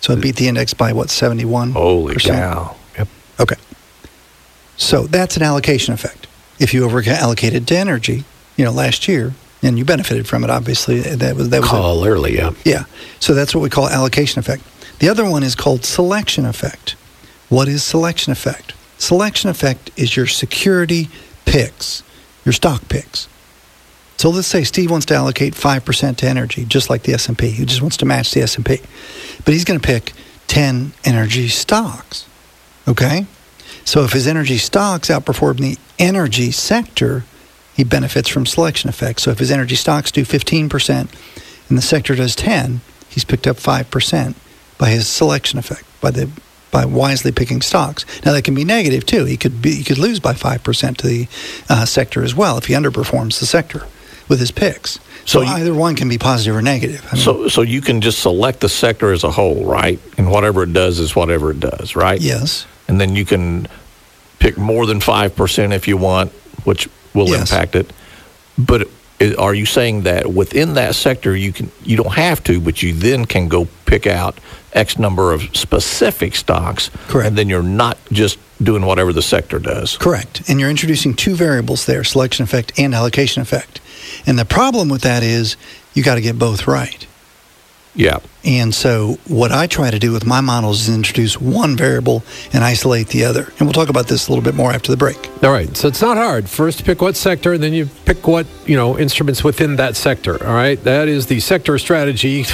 So 0.00 0.12
it 0.12 0.20
beat 0.20 0.36
the 0.36 0.48
index 0.48 0.74
by 0.74 0.92
what, 0.92 1.10
71? 1.10 1.72
Holy 1.72 2.16
cow. 2.16 2.76
Yep. 2.98 3.08
Okay. 3.40 3.56
So 4.84 5.06
that's 5.06 5.36
an 5.36 5.42
allocation 5.42 5.94
effect. 5.94 6.26
If 6.58 6.74
you 6.74 6.84
over 6.84 7.02
allocated 7.06 7.66
to 7.68 7.76
energy, 7.76 8.24
you 8.56 8.64
know, 8.64 8.70
last 8.70 9.08
year, 9.08 9.32
and 9.62 9.78
you 9.78 9.84
benefited 9.84 10.28
from 10.28 10.44
it, 10.44 10.50
obviously, 10.50 11.00
that 11.00 11.34
was 11.36 11.48
that 11.48 11.60
was 11.62 11.68
a- 11.70 11.72
Call 11.72 12.04
early, 12.06 12.36
yeah. 12.36 12.52
Yeah. 12.64 12.84
So 13.18 13.34
that's 13.34 13.54
what 13.54 13.62
we 13.62 13.70
call 13.70 13.88
allocation 13.88 14.38
effect. 14.38 14.62
The 14.98 15.08
other 15.08 15.28
one 15.28 15.42
is 15.42 15.54
called 15.54 15.84
selection 15.84 16.44
effect. 16.44 16.96
What 17.48 17.66
is 17.66 17.82
selection 17.82 18.30
effect? 18.32 18.74
Selection 18.98 19.48
effect 19.50 19.90
is 19.96 20.16
your 20.16 20.26
security 20.26 21.08
picks, 21.46 22.02
your 22.44 22.52
stock 22.52 22.88
picks. 22.88 23.26
So 24.18 24.30
let's 24.30 24.46
say 24.46 24.64
Steve 24.64 24.90
wants 24.90 25.06
to 25.06 25.14
allocate 25.14 25.54
5% 25.54 26.16
to 26.18 26.26
energy, 26.28 26.64
just 26.64 26.88
like 26.88 27.02
the 27.02 27.14
S&P. 27.14 27.50
He 27.50 27.64
just 27.64 27.82
wants 27.82 27.96
to 27.98 28.04
match 28.06 28.32
the 28.32 28.42
S&P. 28.42 28.80
But 29.44 29.52
he's 29.54 29.64
going 29.64 29.80
to 29.80 29.86
pick 29.86 30.12
10 30.46 30.92
energy 31.04 31.48
stocks. 31.48 32.26
Okay? 32.86 33.26
So 33.84 34.02
if 34.04 34.12
his 34.12 34.26
energy 34.26 34.58
stocks 34.58 35.08
outperform 35.08 35.58
the 35.58 35.76
energy 35.98 36.50
sector, 36.50 37.24
he 37.74 37.84
benefits 37.84 38.28
from 38.28 38.46
selection 38.46 38.88
effect. 38.88 39.20
So 39.20 39.30
if 39.30 39.38
his 39.38 39.50
energy 39.50 39.74
stocks 39.76 40.10
do 40.10 40.24
15% 40.24 41.08
and 41.68 41.78
the 41.78 41.82
sector 41.82 42.14
does 42.14 42.34
10, 42.36 42.80
he's 43.08 43.24
picked 43.24 43.46
up 43.46 43.56
5% 43.56 44.34
by 44.78 44.88
his 44.90 45.06
selection 45.08 45.58
effect, 45.58 45.84
by 46.00 46.10
the 46.10 46.28
by 46.70 46.84
wisely 46.84 47.30
picking 47.30 47.62
stocks. 47.62 48.04
Now 48.24 48.32
that 48.32 48.42
can 48.42 48.54
be 48.56 48.64
negative 48.64 49.06
too. 49.06 49.26
He 49.26 49.36
could 49.36 49.62
be 49.62 49.76
he 49.76 49.84
could 49.84 49.98
lose 49.98 50.18
by 50.18 50.32
5% 50.34 50.96
to 50.96 51.06
the 51.06 51.28
uh, 51.68 51.84
sector 51.84 52.24
as 52.24 52.34
well 52.34 52.58
if 52.58 52.64
he 52.66 52.74
underperforms 52.74 53.38
the 53.38 53.46
sector. 53.46 53.86
with 54.26 54.40
his 54.40 54.50
picks. 54.50 54.92
So 55.26 55.40
So, 55.40 55.40
you- 55.42 55.48
either 55.48 55.74
one 55.74 55.94
can 55.96 56.08
be 56.08 56.16
positive 56.18 56.56
or 56.56 56.62
negative. 56.62 57.06
I 57.12 57.14
mean, 57.16 57.22
So, 57.22 57.46
so 57.48 57.60
you 57.60 57.80
can 57.82 58.00
just 58.00 58.20
select 58.20 58.60
the 58.60 58.68
sector 58.70 59.12
as 59.12 59.22
a 59.22 59.30
whole, 59.30 59.64
right? 59.66 60.00
And 60.16 60.30
whatever 60.30 60.62
it 60.62 60.72
does 60.72 60.98
is 60.98 61.14
whatever 61.14 61.50
it 61.50 61.60
does, 61.60 61.94
right? 61.94 62.18
yes, 62.20 62.64
And 62.88 63.00
then 63.00 63.14
you 63.16 63.24
can 63.24 63.66
pick 64.38 64.56
more 64.58 64.86
than 64.86 65.00
5% 65.00 65.72
if 65.72 65.88
you 65.88 65.96
want, 65.96 66.32
which 66.64 66.88
will 67.14 67.28
Yes. 67.28 67.50
impact 67.50 67.76
it. 67.76 67.92
But 68.58 68.88
are 69.38 69.54
you 69.54 69.64
saying 69.66 70.02
that 70.02 70.32
within 70.32 70.74
that 70.74 70.94
sector 70.94 71.34
you 71.34 71.52
can 71.52 71.70
you 71.84 71.96
don't 71.96 72.14
have 72.14 72.42
to, 72.44 72.60
but 72.60 72.82
you 72.82 72.92
then 72.92 73.24
can 73.24 73.48
go 73.48 73.66
pick 73.86 74.06
out 74.06 74.38
X 74.72 74.98
number 74.98 75.32
of 75.32 75.42
specific 75.56 76.34
stocks, 76.34 76.90
Correct. 77.08 77.28
and 77.28 77.38
then 77.38 77.48
you're 77.48 77.62
not 77.62 77.96
just 78.12 78.38
doing 78.62 78.84
whatever 78.84 79.12
the 79.12 79.22
sector 79.22 79.58
does. 79.58 79.96
correct. 79.96 80.42
And 80.48 80.60
you're 80.60 80.70
introducing 80.70 81.14
two 81.14 81.34
variables 81.36 81.86
there: 81.86 82.04
selection 82.04 82.42
effect 82.44 82.72
and 82.76 82.94
allocation 82.94 83.40
effect. 83.40 83.80
And 84.26 84.38
the 84.38 84.44
problem 84.44 84.88
with 84.88 85.02
that 85.02 85.22
is 85.22 85.56
you 85.94 86.02
got 86.02 86.16
to 86.16 86.20
get 86.20 86.38
both 86.38 86.66
right. 86.66 87.06
Yeah. 87.94 88.18
And 88.44 88.74
so, 88.74 89.14
what 89.26 89.52
I 89.52 89.66
try 89.66 89.90
to 89.90 89.98
do 89.98 90.12
with 90.12 90.26
my 90.26 90.42
models 90.42 90.86
is 90.86 90.94
introduce 90.94 91.40
one 91.40 91.76
variable 91.76 92.22
and 92.52 92.62
isolate 92.62 93.08
the 93.08 93.24
other. 93.24 93.50
And 93.58 93.62
we'll 93.62 93.72
talk 93.72 93.88
about 93.88 94.08
this 94.08 94.28
a 94.28 94.30
little 94.30 94.44
bit 94.44 94.54
more 94.54 94.70
after 94.70 94.90
the 94.90 94.98
break. 94.98 95.16
All 95.42 95.50
right, 95.50 95.74
so 95.74 95.88
it's 95.88 96.02
not 96.02 96.18
hard. 96.18 96.50
First, 96.50 96.84
pick 96.84 97.00
what 97.00 97.16
sector, 97.16 97.54
and 97.54 97.62
then 97.62 97.72
you 97.72 97.86
pick 98.04 98.26
what 98.26 98.46
you 98.66 98.76
know 98.76 98.98
instruments 98.98 99.42
within 99.42 99.76
that 99.76 99.96
sector. 99.96 100.46
All 100.46 100.52
right, 100.52 100.78
that 100.84 101.08
is 101.08 101.24
the 101.26 101.40
sector 101.40 101.78
strategy, 101.78 102.42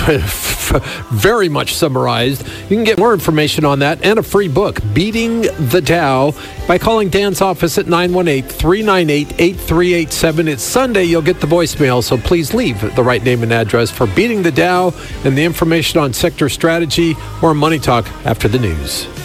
very 1.10 1.48
much 1.48 1.74
summarized. 1.74 2.46
You 2.68 2.76
can 2.76 2.84
get 2.84 2.96
more 2.98 3.12
information 3.12 3.64
on 3.64 3.80
that 3.80 4.00
and 4.04 4.16
a 4.18 4.22
free 4.22 4.46
book, 4.46 4.78
"Beating 4.94 5.40
the 5.70 5.80
Dow," 5.80 6.34
by 6.68 6.78
calling 6.78 7.08
Dan's 7.08 7.40
office 7.40 7.78
at 7.78 7.86
918-398-8387. 7.86 10.46
It's 10.46 10.62
Sunday. 10.62 11.02
You'll 11.04 11.22
get 11.22 11.40
the 11.40 11.48
voicemail, 11.48 12.04
so 12.04 12.16
please 12.16 12.54
leave 12.54 12.94
the 12.94 13.02
right 13.02 13.24
name 13.24 13.42
and 13.42 13.52
address 13.52 13.90
for 13.90 14.06
"Beating 14.06 14.42
the 14.42 14.52
Dow" 14.52 14.94
and 15.24 15.36
the 15.36 15.42
information 15.44 15.79
on 15.96 16.12
sector 16.12 16.48
strategy 16.48 17.14
or 17.42 17.54
Money 17.54 17.78
Talk 17.78 18.06
after 18.24 18.48
the 18.48 18.58
news. 18.58 19.19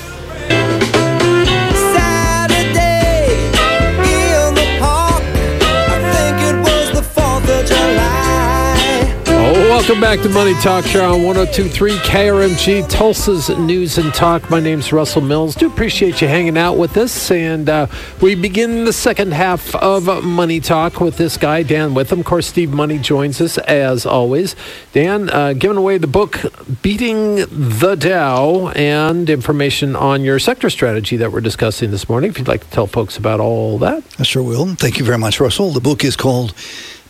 Welcome 9.87 10.01
back 10.01 10.19
to 10.19 10.29
Money 10.29 10.55
Talk 10.61 10.83
here 10.83 11.03
on 11.03 11.21
1023 11.21 11.91
KRMG, 11.97 12.89
Tulsa's 12.89 13.49
News 13.49 13.99
and 13.99 14.11
Talk. 14.15 14.49
My 14.49 14.59
name's 14.59 14.91
Russell 14.91 15.21
Mills. 15.21 15.53
Do 15.53 15.67
appreciate 15.67 16.23
you 16.23 16.27
hanging 16.27 16.57
out 16.57 16.79
with 16.79 16.97
us. 16.97 17.29
And 17.29 17.69
uh, 17.69 17.85
we 18.19 18.33
begin 18.33 18.85
the 18.85 18.93
second 18.93 19.33
half 19.35 19.75
of 19.75 20.23
Money 20.23 20.59
Talk 20.59 20.99
with 20.99 21.17
this 21.17 21.37
guy, 21.37 21.61
Dan 21.61 21.93
Witham. 21.93 22.21
Of 22.21 22.25
course, 22.25 22.47
Steve 22.47 22.73
Money 22.73 22.97
joins 22.97 23.39
us 23.39 23.59
as 23.59 24.07
always. 24.07 24.55
Dan, 24.91 25.29
uh, 25.29 25.53
giving 25.53 25.77
away 25.77 25.99
the 25.99 26.07
book 26.07 26.39
Beating 26.81 27.35
the 27.35 27.93
Dow 27.93 28.69
and 28.69 29.29
information 29.29 29.95
on 29.95 30.23
your 30.23 30.39
sector 30.39 30.71
strategy 30.71 31.15
that 31.17 31.31
we're 31.31 31.41
discussing 31.41 31.91
this 31.91 32.09
morning. 32.09 32.31
If 32.31 32.39
you'd 32.39 32.47
like 32.47 32.63
to 32.63 32.71
tell 32.71 32.87
folks 32.87 33.17
about 33.17 33.39
all 33.39 33.77
that. 33.79 34.03
I 34.17 34.23
sure 34.23 34.41
will. 34.41 34.65
Thank 34.73 34.97
you 34.97 35.05
very 35.05 35.19
much, 35.19 35.39
Russell. 35.39 35.69
The 35.69 35.79
book 35.79 36.03
is 36.03 36.15
called 36.15 36.55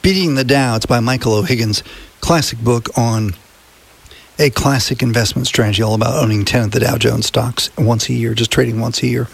Beating 0.02 0.36
the 0.36 0.44
Dow. 0.44 0.76
It's 0.76 0.86
by 0.86 1.00
Michael 1.00 1.36
O'Higgins. 1.36 1.82
Classic 2.26 2.58
book 2.58 2.90
on 2.98 3.36
a 4.40 4.50
classic 4.50 5.04
investment 5.04 5.46
strategy 5.46 5.84
all 5.84 5.94
about 5.94 6.24
owning 6.24 6.44
10 6.44 6.64
of 6.64 6.72
the 6.72 6.80
Dow 6.80 6.98
Jones 6.98 7.28
stocks 7.28 7.70
once 7.78 8.10
a 8.10 8.14
year, 8.14 8.34
just 8.34 8.50
trading 8.50 8.80
once 8.80 9.04
a 9.04 9.08
year. 9.08 9.28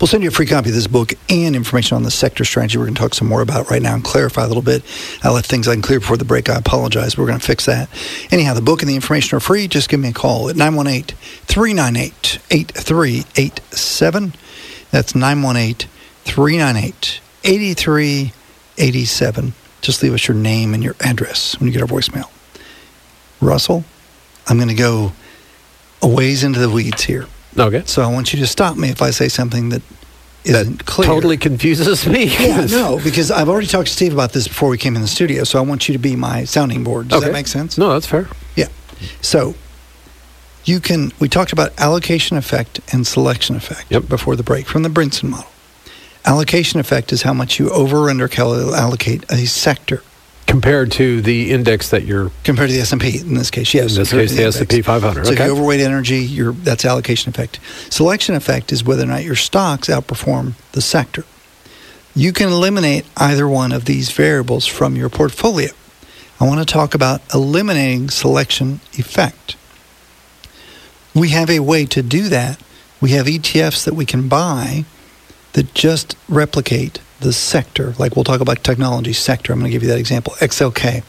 We'll 0.00 0.06
send 0.06 0.22
you 0.22 0.28
a 0.28 0.32
free 0.32 0.46
copy 0.46 0.68
of 0.68 0.76
this 0.76 0.86
book 0.86 1.14
and 1.28 1.56
information 1.56 1.96
on 1.96 2.04
the 2.04 2.10
sector 2.12 2.44
strategy 2.44 2.78
we're 2.78 2.84
going 2.84 2.94
to 2.94 3.00
talk 3.00 3.14
some 3.14 3.26
more 3.26 3.42
about 3.42 3.68
right 3.68 3.82
now 3.82 3.96
and 3.96 4.04
clarify 4.04 4.44
a 4.44 4.46
little 4.46 4.62
bit. 4.62 4.84
I 5.24 5.30
left 5.30 5.50
things 5.50 5.66
unclear 5.66 5.98
before 5.98 6.18
the 6.18 6.24
break. 6.24 6.48
I 6.48 6.54
apologize. 6.54 7.18
We're 7.18 7.26
going 7.26 7.40
to 7.40 7.44
fix 7.44 7.66
that. 7.66 7.88
Anyhow, 8.30 8.54
the 8.54 8.62
book 8.62 8.82
and 8.82 8.88
the 8.88 8.94
information 8.94 9.36
are 9.36 9.40
free. 9.40 9.66
Just 9.66 9.88
give 9.88 9.98
me 9.98 10.10
a 10.10 10.12
call 10.12 10.48
at 10.48 10.54
918 10.54 11.16
398 11.46 12.38
8387. 12.48 14.34
That's 14.92 15.16
918 15.16 15.90
398 16.26 17.20
8387. 17.42 19.54
Just 19.80 20.02
leave 20.02 20.12
us 20.12 20.28
your 20.28 20.36
name 20.36 20.74
and 20.74 20.82
your 20.82 20.94
address 21.00 21.58
when 21.58 21.66
you 21.66 21.72
get 21.72 21.82
our 21.82 21.88
voicemail. 21.88 22.30
Russell, 23.40 23.84
I'm 24.46 24.56
going 24.58 24.68
to 24.68 24.74
go 24.74 25.12
a 26.02 26.08
ways 26.08 26.44
into 26.44 26.58
the 26.60 26.68
weeds 26.70 27.02
here. 27.04 27.26
Okay. 27.58 27.82
So 27.86 28.02
I 28.02 28.12
want 28.12 28.32
you 28.32 28.38
to 28.40 28.46
stop 28.46 28.76
me 28.76 28.88
if 28.90 29.02
I 29.02 29.10
say 29.10 29.28
something 29.28 29.70
that 29.70 29.82
isn't 30.44 30.86
clear. 30.86 31.06
Totally 31.08 31.36
confuses 31.36 32.06
me. 32.06 32.24
Yeah, 32.26 32.66
no, 32.66 32.98
because 33.04 33.30
I've 33.30 33.48
already 33.48 33.66
talked 33.66 33.88
to 33.88 33.92
Steve 33.92 34.12
about 34.12 34.32
this 34.32 34.48
before 34.48 34.68
we 34.68 34.78
came 34.78 34.96
in 34.96 35.02
the 35.02 35.08
studio, 35.08 35.44
so 35.44 35.58
I 35.58 35.62
want 35.62 35.88
you 35.88 35.92
to 35.92 35.98
be 35.98 36.16
my 36.16 36.44
sounding 36.44 36.84
board. 36.84 37.08
Does 37.08 37.22
that 37.22 37.32
make 37.32 37.46
sense? 37.46 37.76
No, 37.76 37.90
that's 37.92 38.06
fair. 38.06 38.28
Yeah. 38.56 38.68
So 39.20 39.54
you 40.64 40.80
can, 40.80 41.12
we 41.20 41.28
talked 41.28 41.52
about 41.52 41.78
allocation 41.78 42.36
effect 42.36 42.80
and 42.92 43.06
selection 43.06 43.56
effect 43.56 43.90
Yep. 43.90 44.08
before 44.08 44.36
the 44.36 44.42
break 44.42 44.66
from 44.66 44.82
the 44.82 44.88
Brinson 44.90 45.24
model. 45.30 45.50
Allocation 46.24 46.80
effect 46.80 47.12
is 47.12 47.22
how 47.22 47.32
much 47.32 47.58
you 47.58 47.70
over 47.70 47.98
or 47.98 48.10
under 48.10 48.28
allocate 48.38 49.24
a 49.30 49.46
sector 49.46 50.02
compared 50.50 50.90
to 50.90 51.22
the 51.22 51.52
index 51.52 51.90
that 51.90 52.04
you're 52.04 52.30
compared 52.42 52.68
to 52.68 52.74
the 52.74 52.80
S&P 52.80 53.20
in 53.20 53.34
this 53.34 53.50
case. 53.50 53.72
Yes. 53.72 53.92
In 53.92 54.00
this 54.00 54.10
case, 54.10 54.34
the 54.34 54.44
S&P 54.44 54.82
500, 54.82 55.24
So 55.24 55.32
if 55.32 55.38
okay. 55.38 55.46
you 55.46 55.52
overweight 55.52 55.80
energy, 55.80 56.18
you're, 56.18 56.52
that's 56.52 56.84
allocation 56.84 57.30
effect. 57.30 57.60
Selection 57.88 58.34
effect 58.34 58.72
is 58.72 58.82
whether 58.82 59.04
or 59.04 59.06
not 59.06 59.22
your 59.22 59.36
stocks 59.36 59.86
outperform 59.86 60.54
the 60.72 60.80
sector. 60.80 61.24
You 62.16 62.32
can 62.32 62.48
eliminate 62.48 63.06
either 63.16 63.48
one 63.48 63.70
of 63.70 63.84
these 63.84 64.10
variables 64.10 64.66
from 64.66 64.96
your 64.96 65.08
portfolio. 65.08 65.70
I 66.40 66.46
want 66.46 66.58
to 66.58 66.70
talk 66.70 66.94
about 66.94 67.22
eliminating 67.32 68.10
selection 68.10 68.80
effect. 68.94 69.56
We 71.14 71.28
have 71.28 71.48
a 71.48 71.60
way 71.60 71.86
to 71.86 72.02
do 72.02 72.28
that. 72.28 72.60
We 73.00 73.10
have 73.10 73.26
ETFs 73.26 73.84
that 73.84 73.94
we 73.94 74.04
can 74.04 74.28
buy 74.28 74.84
that 75.52 75.74
just 75.74 76.16
replicate 76.28 77.00
the 77.20 77.32
sector. 77.32 77.94
Like 77.98 78.16
we'll 78.16 78.24
talk 78.24 78.40
about 78.40 78.64
technology 78.64 79.12
sector. 79.12 79.52
I'm 79.52 79.58
going 79.58 79.70
to 79.70 79.72
give 79.72 79.82
you 79.82 79.88
that 79.88 79.98
example. 79.98 80.32
XLK 80.34 81.02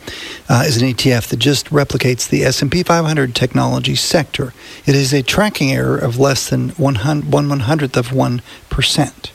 uh, 0.50 0.64
is 0.66 0.82
an 0.82 0.88
ETF 0.90 1.30
that 1.30 1.38
just 1.38 1.68
replicates 1.70 2.30
the 2.30 2.44
S&P 2.44 2.84
500 2.84 3.34
technology 3.34 3.96
sector. 3.96 4.54
It 4.86 4.96
is 4.96 5.14
a 5.14 5.24
tracking 5.24 5.72
error 5.72 5.98
of 5.98 6.20
less 6.20 6.50
than 6.50 6.70
one 6.72 6.96
one 6.96 7.60
hundredth 7.62 7.96
of 7.98 8.12
one 8.12 8.42
percent. 8.70 9.32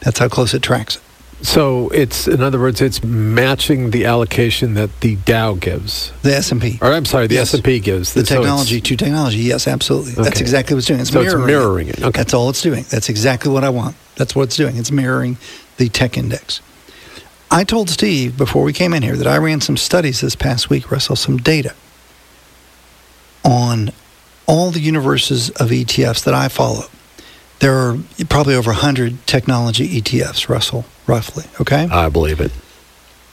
That's 0.00 0.18
how 0.18 0.28
close 0.28 0.52
it 0.54 0.62
tracks 0.62 0.96
it. 0.96 1.02
So 1.46 1.88
it's 1.90 2.26
in 2.26 2.42
other 2.42 2.58
words 2.58 2.80
it's 2.80 3.04
matching 3.04 3.90
the 3.90 4.04
allocation 4.04 4.74
that 4.74 5.00
the 5.00 5.16
Dow 5.16 5.54
gives 5.54 6.10
The 6.22 6.34
S&P. 6.34 6.78
or 6.82 6.92
I'm 6.92 7.04
sorry 7.04 7.26
the 7.28 7.36
Yes. 7.36 7.54
S&P 7.54 7.78
gives 7.80 8.14
The 8.14 8.26
So 8.26 8.36
technology 8.36 8.80
to 8.80 8.96
technology, 8.96 9.38
yes, 9.38 9.68
absolutely. 9.68 10.12
That's 10.12 10.40
exactly 10.40 10.74
what 10.74 10.78
it's 10.78 10.86
doing. 10.88 11.00
It's 11.00 11.10
So 11.10 11.20
it's 11.20 11.32
mirroring, 11.32 11.46
mirroring 11.46 11.88
it. 11.88 12.02
Okay. 12.02 12.10
That's 12.18 12.34
all 12.34 12.48
it's 12.50 12.62
doing. 12.62 12.84
That's 12.90 13.08
exactly 13.08 13.50
what 13.52 13.62
I 13.64 13.68
want. 13.70 13.94
That's 14.16 14.34
what 14.34 14.44
it's 14.44 14.56
doing. 14.56 14.76
It's 14.76 14.90
mirroring 14.90 15.36
the 15.76 15.88
tech 15.88 16.16
index. 16.18 16.60
I 17.50 17.62
told 17.62 17.88
Steve 17.90 18.36
before 18.36 18.64
we 18.64 18.72
came 18.72 18.92
in 18.92 19.02
here 19.04 19.16
that 19.16 19.26
I 19.28 19.38
ran 19.38 19.60
some 19.60 19.76
studies 19.76 20.20
this 20.20 20.34
past 20.34 20.68
week, 20.68 20.90
Russell, 20.90 21.14
some 21.16 21.36
data 21.36 21.74
on 23.44 23.90
all 24.46 24.70
the 24.72 24.80
universes 24.80 25.50
of 25.50 25.70
ETFs 25.70 26.24
that 26.24 26.34
I 26.34 26.48
follow. 26.48 26.86
There 27.60 27.74
are 27.74 27.98
probably 28.28 28.54
over 28.54 28.70
100 28.70 29.26
technology 29.26 30.00
ETFs, 30.00 30.48
Russell, 30.48 30.84
roughly, 31.06 31.44
okay? 31.60 31.88
I 31.90 32.08
believe 32.08 32.40
it 32.40 32.52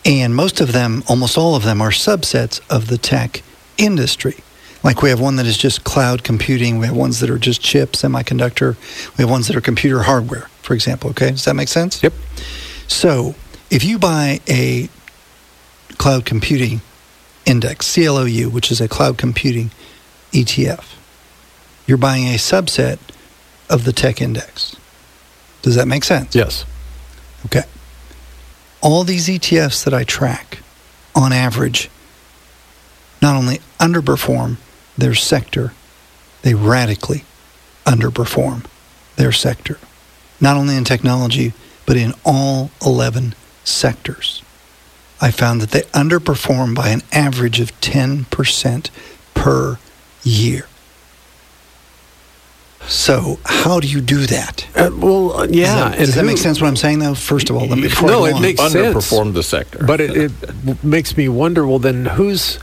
And 0.05 0.35
most 0.35 0.61
of 0.61 0.71
them, 0.71 1.03
almost 1.07 1.37
all 1.37 1.55
of 1.55 1.63
them, 1.63 1.81
are 1.81 1.91
subsets 1.91 2.61
of 2.69 2.87
the 2.87 2.97
tech 2.97 3.43
industry. 3.77 4.37
Like 4.83 5.01
we 5.01 5.09
have 5.09 5.19
one 5.19 5.37
that 5.37 5.45
is 5.45 5.57
just 5.57 5.83
cloud 5.85 6.23
computing. 6.23 6.77
We 6.77 6.87
have 6.87 6.95
ones 6.95 7.21
that 7.21 7.29
are 7.29 7.37
just 7.37 7.61
chip, 7.61 7.93
semiconductor. 7.93 8.75
We 9.17 9.23
have 9.23 9.31
ones 9.31 9.47
that 9.47 9.55
are 9.55 9.61
computer 9.61 10.03
hardware, 10.03 10.49
for 10.61 10.73
example. 10.73 11.11
Okay, 11.11 11.31
does 11.31 11.45
that 11.45 11.55
make 11.55 11.69
sense? 11.69 12.03
Yep. 12.03 12.13
So 12.87 13.35
if 13.69 13.83
you 13.83 13.97
buy 13.97 14.41
a 14.49 14.89
cloud 15.97 16.25
computing 16.25 16.81
index, 17.45 17.93
CLOU, 17.93 18.49
which 18.49 18.71
is 18.71 18.81
a 18.81 18.89
cloud 18.89 19.17
computing 19.17 19.71
ETF, 20.33 20.95
you're 21.87 21.97
buying 21.97 22.25
a 22.25 22.37
subset 22.37 22.99
of 23.69 23.85
the 23.85 23.93
tech 23.93 24.21
index. 24.21 24.75
Does 25.61 25.75
that 25.75 25.87
make 25.87 26.03
sense? 26.03 26.35
yes 26.35 26.65
Okay. 27.45 27.63
All 28.81 29.03
these 29.03 29.27
ETFs 29.27 29.83
that 29.83 29.93
I 29.93 30.03
track, 30.03 30.59
on 31.15 31.31
average, 31.31 31.89
not 33.21 33.35
only 33.35 33.59
underperform 33.79 34.57
their 34.97 35.15
sector, 35.15 35.73
they 36.41 36.53
radically 36.53 37.23
underperform 37.85 38.65
their 39.15 39.31
sector. 39.31 39.77
Not 40.41 40.57
only 40.57 40.75
in 40.75 40.83
technology, 40.83 41.53
but 41.85 41.95
in 41.95 42.13
all 42.25 42.71
11 42.85 43.35
sectors. 43.63 44.41
I 45.21 45.31
found 45.31 45.61
that 45.61 45.71
they 45.71 45.81
underperform 45.93 46.75
by 46.75 46.89
an 46.89 47.01
average 47.13 47.61
of 47.61 47.79
10% 47.79 48.89
per 49.33 49.77
year. 50.23 50.67
So 52.87 53.39
how 53.45 53.79
do 53.79 53.87
you 53.87 54.01
do 54.01 54.25
that? 54.27 54.67
Uh, 54.75 54.89
well, 54.97 55.31
uh, 55.33 55.47
yeah. 55.49 55.49
Does 55.49 55.75
that, 55.75 55.97
does 55.97 56.09
and 56.09 56.17
that 56.17 56.25
make 56.31 56.37
sense 56.37 56.61
what 56.61 56.67
I'm 56.67 56.75
saying, 56.75 56.99
though? 56.99 57.15
First 57.15 57.49
of 57.49 57.55
all, 57.55 57.65
let 57.67 57.77
me, 57.77 57.83
before 57.83 58.09
No, 58.09 58.25
it 58.25 58.33
on. 58.35 58.41
makes 58.41 58.59
sense. 58.59 58.73
Underperformed 58.75 59.33
the 59.33 59.43
sector. 59.43 59.83
But 59.85 60.01
it, 60.01 60.31
it 60.31 60.83
makes 60.83 61.15
me 61.17 61.29
wonder. 61.29 61.65
Well, 61.65 61.79
then 61.79 62.05
who's 62.05 62.59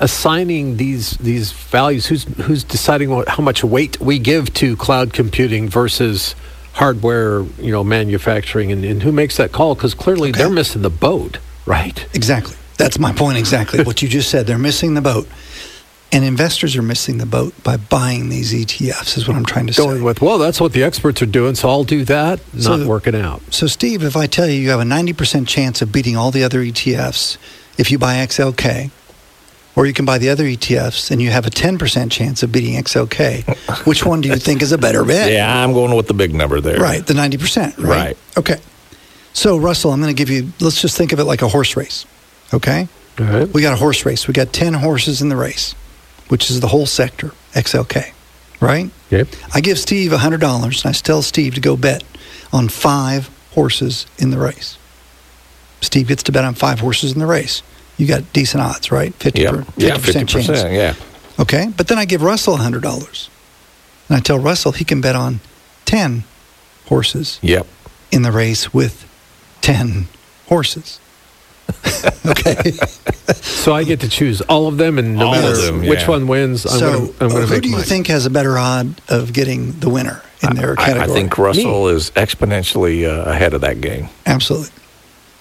assigning 0.00 0.76
these 0.76 1.12
these 1.18 1.52
values? 1.52 2.06
Who's 2.06 2.24
who's 2.44 2.64
deciding 2.64 3.10
what, 3.10 3.28
how 3.28 3.42
much 3.42 3.64
weight 3.64 4.00
we 4.00 4.18
give 4.18 4.52
to 4.54 4.76
cloud 4.76 5.12
computing 5.12 5.68
versus 5.68 6.34
hardware, 6.74 7.42
you 7.60 7.70
know, 7.70 7.84
manufacturing, 7.84 8.72
and, 8.72 8.84
and 8.84 9.02
who 9.02 9.12
makes 9.12 9.36
that 9.36 9.52
call? 9.52 9.74
Because 9.74 9.94
clearly 9.94 10.30
Okay. 10.30 10.38
they're 10.38 10.50
missing 10.50 10.82
the 10.82 10.90
boat, 10.90 11.38
right? 11.66 12.06
Exactly. 12.14 12.56
That's 12.76 12.98
my 12.98 13.12
point 13.12 13.38
exactly. 13.38 13.82
what 13.88 14.02
you 14.02 14.08
just 14.08 14.28
said. 14.30 14.46
They're 14.46 14.58
missing 14.58 14.94
the 14.94 15.00
boat. 15.00 15.28
And 16.14 16.24
investors 16.24 16.76
are 16.76 16.82
missing 16.82 17.18
the 17.18 17.26
boat 17.26 17.60
by 17.64 17.76
buying 17.76 18.28
these 18.28 18.52
ETFs, 18.54 19.18
is 19.18 19.26
what 19.26 19.36
I'm 19.36 19.44
trying 19.44 19.66
to 19.66 19.72
Going 19.74 19.96
say. 19.98 20.02
with, 20.02 20.22
well, 20.22 20.38
that's 20.38 20.60
what 20.60 20.72
the 20.72 20.84
experts 20.84 21.20
are 21.22 21.26
doing, 21.26 21.56
so 21.56 21.68
I'll 21.68 21.82
do 21.82 22.04
that. 22.04 22.38
So- 22.56 22.76
Not 22.76 22.86
working 22.86 23.16
out. 23.16 23.42
So, 23.50 23.66
Steve, 23.66 24.04
if 24.04 24.16
I 24.16 24.26
tell 24.28 24.46
you 24.46 24.54
you 24.60 24.70
have 24.70 24.78
a 24.80 24.84
90% 24.84 25.48
chance 25.48 25.82
of 25.82 25.90
beating 25.90 26.16
all 26.16 26.30
the 26.30 26.44
other 26.44 26.60
ETFs 26.60 27.36
if 27.78 27.90
you 27.90 27.98
buy 27.98 28.14
XLK, 28.24 28.90
or 29.74 29.86
you 29.86 29.92
can 29.92 30.04
buy 30.04 30.18
the 30.18 30.28
other 30.30 30.44
ETFs 30.44 31.10
and 31.10 31.20
you 31.20 31.30
have 31.30 31.46
a 31.46 31.50
10% 31.50 32.12
chance 32.12 32.44
of 32.44 32.52
beating 32.52 32.74
XLK, 32.80 33.84
which 33.84 34.06
one 34.06 34.20
do 34.20 34.28
you 34.28 34.36
think 34.36 34.62
is 34.62 34.70
a 34.70 34.78
better 34.78 35.04
bet? 35.12 35.32
yeah, 35.32 35.64
I'm 35.64 35.72
going 35.72 35.96
with 35.96 36.06
the 36.06 36.14
big 36.14 36.32
number 36.32 36.60
there. 36.60 36.78
Right, 36.78 37.04
the 37.04 37.14
90%, 37.14 37.78
right? 37.78 37.78
Right. 37.78 38.16
Okay. 38.38 38.60
So, 39.32 39.56
Russell, 39.56 39.90
I'm 39.90 40.00
going 40.00 40.14
to 40.14 40.16
give 40.16 40.30
you, 40.30 40.52
let's 40.60 40.80
just 40.80 40.96
think 40.96 41.12
of 41.12 41.18
it 41.18 41.24
like 41.24 41.42
a 41.42 41.48
horse 41.48 41.76
race, 41.76 42.06
okay? 42.52 42.86
All 43.18 43.26
right. 43.26 43.48
We 43.52 43.62
got 43.62 43.72
a 43.72 43.76
horse 43.76 44.06
race. 44.06 44.28
We 44.28 44.32
got 44.34 44.52
10 44.52 44.74
horses 44.74 45.20
in 45.20 45.28
the 45.28 45.34
race, 45.36 45.74
which 46.28 46.50
is 46.50 46.60
the 46.60 46.68
whole 46.68 46.86
sector, 46.86 47.32
XLK, 47.54 48.12
right? 48.60 48.90
Okay. 49.12 49.30
I 49.52 49.60
give 49.60 49.78
Steve 49.78 50.10
$100 50.12 50.84
and 50.84 50.86
I 50.86 50.92
tell 50.92 51.22
Steve 51.22 51.54
to 51.54 51.60
go 51.60 51.76
bet 51.76 52.02
on 52.52 52.68
five 52.68 53.28
horses 53.52 54.06
in 54.18 54.30
the 54.30 54.38
race. 54.38 54.78
Steve 55.80 56.08
gets 56.08 56.22
to 56.24 56.32
bet 56.32 56.44
on 56.44 56.54
five 56.54 56.80
horses 56.80 57.12
in 57.12 57.18
the 57.18 57.26
race. 57.26 57.62
You 57.96 58.06
got 58.06 58.32
decent 58.32 58.62
odds, 58.62 58.90
right? 58.90 59.14
50 59.14 59.40
Yep. 59.42 59.52
per, 59.52 59.62
50% 59.62 59.72
Yeah, 59.76 59.96
50%. 59.96 60.28
chance. 60.28 60.48
Yeah. 60.72 60.94
Okay. 61.38 61.68
But 61.76 61.88
then 61.88 61.98
I 61.98 62.04
give 62.06 62.22
Russell 62.22 62.56
$100 62.58 63.28
and 64.08 64.16
I 64.16 64.20
tell 64.20 64.38
Russell 64.38 64.72
he 64.72 64.84
can 64.84 65.00
bet 65.00 65.14
on 65.14 65.40
10 65.84 66.24
horses 66.86 67.38
Yep. 67.42 67.66
in 68.10 68.22
the 68.22 68.32
race 68.32 68.72
with 68.74 69.04
10 69.60 70.08
horses. 70.48 70.98
okay. 72.26 72.72
So 73.32 73.74
I 73.74 73.84
get 73.84 74.00
to 74.00 74.08
choose 74.08 74.40
all 74.42 74.68
of 74.68 74.76
them, 74.76 74.98
and 74.98 75.16
no 75.16 75.26
All 75.26 75.32
matter 75.32 75.56
them, 75.56 75.80
which 75.80 76.02
yeah. 76.02 76.08
one 76.08 76.26
wins, 76.26 76.66
I'm 76.66 76.78
so, 76.78 76.92
going 76.92 77.06
to 77.06 77.24
I'm 77.24 77.30
gonna 77.30 77.46
who 77.46 77.54
make 77.54 77.62
do 77.62 77.68
you 77.68 77.76
mine. 77.76 77.84
think 77.84 78.06
has 78.08 78.26
a 78.26 78.30
better 78.30 78.58
odd 78.58 79.00
of 79.08 79.32
getting 79.32 79.72
the 79.80 79.88
winner 79.88 80.22
in 80.42 80.56
their 80.56 80.72
I, 80.72 80.86
category? 80.86 81.10
I 81.10 81.14
think 81.14 81.38
Russell 81.38 81.88
is 81.88 82.10
exponentially 82.12 83.08
uh, 83.08 83.30
ahead 83.30 83.54
of 83.54 83.60
that 83.62 83.80
game. 83.80 84.08
Absolutely. 84.26 84.70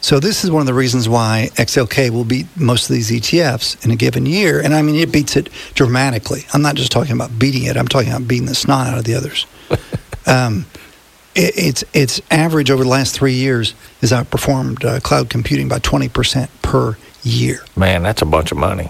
So 0.02 0.20
this 0.20 0.44
is 0.44 0.52
one 0.52 0.60
of 0.60 0.68
the 0.68 0.74
reasons 0.74 1.08
why 1.08 1.50
XLK 1.56 2.10
will 2.10 2.26
beat 2.26 2.46
most 2.58 2.90
of 2.90 2.94
these 2.94 3.10
ETFs 3.10 3.84
in 3.86 3.92
a 3.92 3.96
given 3.96 4.26
year, 4.26 4.60
and 4.60 4.74
I 4.74 4.82
mean 4.82 4.96
it 4.96 5.14
beats 5.14 5.38
it 5.38 5.48
dramatically. 5.76 6.46
I'm 6.54 6.62
not 6.62 6.76
just 6.76 6.92
talking 6.92 7.14
about 7.14 7.40
beating 7.40 7.64
it; 7.64 7.78
I'm 7.78 7.88
talking 7.88 8.10
about 8.10 8.28
beating 8.28 8.48
the 8.48 8.56
snot 8.56 8.88
out 8.88 8.98
of 8.98 9.06
the 9.06 9.16
others. 9.16 9.46
um, 10.28 10.66
it, 11.36 11.54
it's 11.58 11.84
its 11.94 12.22
average 12.32 12.70
over 12.72 12.84
the 12.84 12.90
last 12.90 13.16
three 13.16 13.34
years 13.34 13.74
has 14.02 14.12
outperformed 14.12 14.84
uh, 14.86 15.00
cloud 15.00 15.30
computing 15.30 15.68
by 15.68 15.80
20 15.80 16.10
percent 16.10 16.50
per 16.62 16.98
year. 17.24 17.64
Man, 17.76 18.04
that's 18.04 18.22
a 18.22 18.26
bunch 18.26 18.52
of 18.52 18.58
money. 18.58 18.90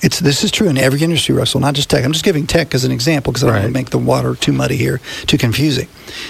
It's 0.00 0.20
this 0.20 0.44
is 0.44 0.52
true 0.52 0.68
in 0.68 0.78
every 0.78 1.02
industry, 1.02 1.34
Russell, 1.34 1.58
not 1.60 1.74
just 1.74 1.90
tech. 1.90 2.04
I'm 2.04 2.12
just 2.12 2.24
giving 2.24 2.46
tech 2.46 2.72
as 2.72 2.84
an 2.84 2.92
example 2.92 3.32
because 3.32 3.42
I 3.42 3.46
don't 3.48 3.54
want 3.56 3.64
Right. 3.64 3.68
to 3.70 3.74
make 3.74 3.90
the 3.90 3.98
water 3.98 4.36
too 4.36 4.52
muddy 4.52 4.76
here, 4.76 5.00
too 5.26 5.38
confusing. 5.38 5.88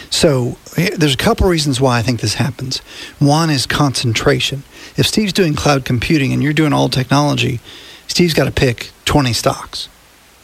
So 0.09 0.57
there's 0.75 1.13
a 1.13 1.19
couple 1.19 1.47
reasons 1.47 1.79
why 1.79 1.99
I 1.99 2.03
think 2.03 2.21
this 2.23 2.35
happens. 2.35 2.79
One 3.19 3.51
is 3.51 3.67
concentration. 3.67 4.63
If 4.97 5.07
Steve's 5.07 5.35
doing 5.35 5.55
cloud 5.55 5.85
computing 5.85 6.33
and 6.33 6.43
you're 6.43 6.55
doing 6.55 6.73
all 6.73 6.89
technology, 6.89 7.61
Steve's 8.07 8.33
got 8.33 8.47
to 8.47 8.51
pick 8.51 8.91
20 9.05 9.35
stocks. 9.35 9.91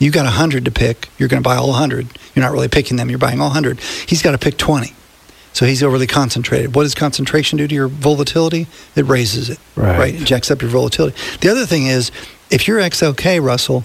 You've 0.05 0.13
got 0.13 0.25
100 0.25 0.67
to 0.67 0.71
pick. 0.71 1.09
You're 1.17 1.31
going 1.31 1.43
to 1.43 1.49
buy 1.49 1.57
all 1.57 1.71
100. 1.71 2.07
You're 2.35 2.45
not 2.45 2.53
really 2.53 2.69
picking 2.69 2.99
them. 2.99 3.09
You're 3.09 3.19
buying 3.19 3.41
all 3.41 3.49
100. 3.49 3.81
He's 3.81 4.21
got 4.21 4.33
to 4.33 4.39
pick 4.39 4.59
20. 4.59 4.93
So 5.55 5.65
he's 5.65 5.83
overly 5.83 6.07
concentrated. 6.07 6.75
What 6.75 6.83
does 6.83 6.95
concentration 6.95 7.57
do 7.57 7.67
to 7.67 7.75
your 7.75 7.89
volatility? 7.89 8.67
It 8.97 9.07
raises 9.07 9.49
it, 9.49 9.59
Right. 9.77 10.15
It 10.15 10.27
jacks 10.27 10.51
up 10.51 10.61
your 10.61 10.71
volatility. 10.71 11.17
The 11.41 11.49
other 11.49 11.65
thing 11.65 11.87
is, 11.87 12.11
if 12.51 12.69
you're 12.69 12.81
XLK, 12.81 13.43
Russell, 13.43 13.85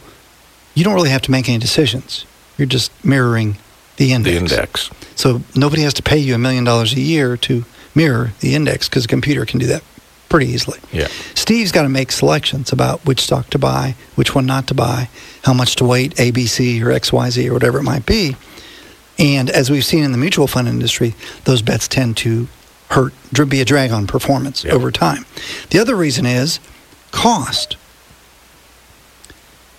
you 0.73 0.83
don't 0.83 0.93
really 0.93 1.09
have 1.09 1.21
to 1.21 1.31
make 1.31 1.47
any 1.47 1.57
decisions. 1.57 2.25
You're 2.57 2.67
just 2.67 2.91
mirroring 3.05 3.55
the 3.95 4.11
index. 4.11 4.33
The 4.33 4.57
index. 4.57 4.89
So 5.15 5.41
nobody 5.55 5.83
has 5.83 5.93
to 5.93 6.03
pay 6.03 6.17
you 6.17 6.35
a 6.35 6.37
million 6.37 6.65
dollars 6.65 6.91
a 6.91 6.99
year 6.99 7.37
to 7.37 7.63
mirror 7.95 8.33
the 8.41 8.55
index 8.55 8.89
because 8.89 9.05
a 9.05 9.07
computer 9.07 9.45
can 9.45 9.59
do 9.59 9.67
that 9.67 9.83
pretty 10.29 10.47
easily. 10.47 10.79
Yeah. 10.91 11.07
Steve's 11.33 11.71
got 11.71 11.83
to 11.83 11.89
make 11.89 12.11
selections 12.11 12.71
about 12.71 13.05
which 13.05 13.19
stock 13.21 13.49
to 13.49 13.59
buy, 13.59 13.95
which 14.15 14.33
one 14.35 14.45
not 14.45 14.67
to 14.67 14.73
buy, 14.73 15.09
how 15.43 15.53
much 15.53 15.75
to 15.77 15.85
weight, 15.85 16.15
ABC 16.15 16.81
or 16.81 16.87
XYZ 16.87 17.49
or 17.49 17.53
whatever 17.53 17.79
it 17.79 17.83
might 17.83 18.05
be. 18.05 18.35
And 19.17 19.49
as 19.49 19.69
we've 19.69 19.83
seen 19.83 20.03
in 20.03 20.11
the 20.13 20.17
mutual 20.17 20.47
fund 20.47 20.67
industry, 20.67 21.13
those 21.43 21.61
bets 21.61 21.87
tend 21.87 22.15
to 22.17 22.47
hurt, 22.91 23.13
be 23.49 23.59
a 23.61 23.65
drag 23.65 23.91
on 23.91 24.07
performance 24.07 24.63
Yep. 24.63 24.73
over 24.73 24.91
time. 24.91 25.25
The 25.71 25.79
other 25.79 25.95
reason 25.95 26.25
is 26.25 26.59
cost. 27.11 27.75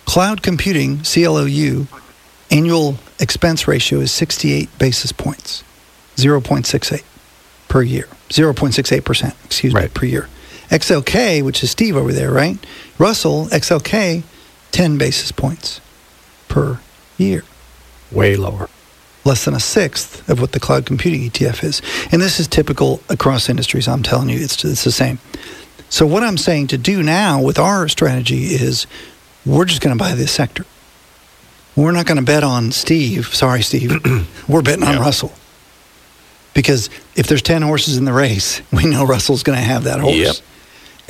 Cloud 0.05 0.43
computing, 0.43 1.01
CLOU, 1.05 1.87
annual 2.51 2.99
expense 3.19 3.69
ratio 3.69 4.01
is 4.01 4.11
68 4.11 4.77
basis 4.79 5.13
points, 5.13 5.63
0.68 6.17 7.03
per 7.69 7.83
year, 7.83 8.09
0.68%, 8.29 9.35
excuse 9.45 9.73
me, 9.75 9.87
per 9.89 10.07
year. 10.07 10.29
XLK, 10.71 11.43
which 11.43 11.63
is 11.63 11.71
Steve 11.71 11.97
over 11.97 12.13
there, 12.13 12.31
right? 12.31 12.59
Russell, 12.99 13.47
XLK, 13.47 14.23
10 14.71 14.99
basis 14.99 15.33
points 15.33 15.81
per 16.49 16.81
year 17.19 17.45
way 18.13 18.37
lower. 18.37 18.69
less 19.25 19.45
than 19.45 19.55
a 19.55 19.61
sixth 19.61 20.29
of 20.29 20.41
what 20.41 20.53
the 20.53 20.61
cloud 20.61 20.87
computing 20.87 21.29
ETF 21.29 21.65
is. 21.65 21.83
And 22.11 22.23
this 22.23 22.41
is 22.41 22.49
typical 22.49 23.01
across 23.09 23.49
industries. 23.49 23.87
I'm 23.89 24.03
telling 24.03 24.29
you, 24.29 24.39
it's, 24.39 24.65
it's 24.65 24.85
the 24.85 24.93
same. 24.93 25.19
So, 25.89 26.07
what 26.07 26.23
I'm 26.23 26.39
saying 26.39 26.69
to 26.69 26.79
do 26.79 27.03
now 27.03 27.43
with 27.43 27.59
our 27.59 27.89
strategy 27.89 28.45
is 28.47 28.87
we're 29.45 29.65
just 29.65 29.81
going 29.81 29.97
to 29.97 30.03
buy 30.03 30.15
this 30.15 30.31
sector. 30.31 30.65
We're 31.75 31.93
not 31.93 32.07
going 32.07 32.19
to 32.19 32.25
bet 32.25 32.45
on 32.45 32.73
Steve. 32.73 33.35
Sorry, 33.35 33.63
Steve. 33.63 33.93
we're 34.49 34.63
betting 34.63 34.85
on 34.85 34.99
Russell. 34.99 35.33
Because 36.55 36.91
if 37.17 37.27
there's 37.27 37.43
10 37.43 37.63
horses 37.63 37.97
in 37.97 38.05
the 38.05 38.13
race, 38.13 38.61
we 38.73 38.87
know 38.87 39.05
Russell's 39.05 39.43
going 39.43 39.59
to 39.59 39.65
have 39.65 39.85
that 39.85 40.01
horse 40.01 40.15
Yep. 40.15 40.37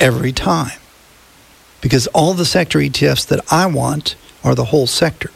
Every 0.01 0.31
time. 0.31 0.79
Because 1.79 2.07
all 2.07 2.33
the 2.33 2.45
sector 2.45 2.79
ETFs 2.79 3.25
that 3.27 3.41
I 3.51 3.65
want 3.65 4.15
are 4.43 4.55
the 4.55 4.65
whole 4.65 4.87
sector 4.87 5.31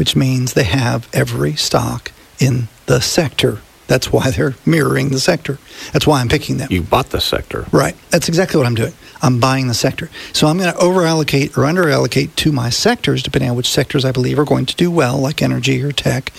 which 0.00 0.16
means 0.16 0.54
they 0.54 0.64
have 0.64 1.06
every 1.12 1.54
stock 1.54 2.10
in 2.38 2.68
the 2.86 3.02
sector. 3.02 3.60
That's 3.86 4.10
why 4.10 4.30
they're 4.30 4.54
mirroring 4.64 5.10
the 5.10 5.20
sector. 5.20 5.58
That's 5.92 6.06
why 6.06 6.22
I'm 6.22 6.28
picking 6.30 6.56
them. 6.56 6.68
You 6.70 6.80
bought 6.80 7.10
the 7.10 7.20
sector. 7.20 7.66
Right. 7.70 7.94
That's 8.08 8.26
exactly 8.26 8.56
what 8.56 8.66
I'm 8.66 8.74
doing. 8.74 8.94
I'm 9.20 9.40
buying 9.40 9.68
the 9.68 9.74
sector. 9.74 10.08
So 10.32 10.46
I'm 10.46 10.56
going 10.56 10.72
to 10.72 10.78
overallocate 10.78 11.58
or 11.58 11.64
underallocate 11.70 12.34
to 12.36 12.50
my 12.50 12.70
sectors, 12.70 13.22
depending 13.22 13.50
on 13.50 13.56
which 13.58 13.68
sectors 13.68 14.06
I 14.06 14.10
believe 14.10 14.38
are 14.38 14.46
going 14.46 14.64
to 14.64 14.74
do 14.74 14.90
well, 14.90 15.18
like 15.18 15.42
energy 15.42 15.82
or 15.82 15.92
tech. 15.92 16.32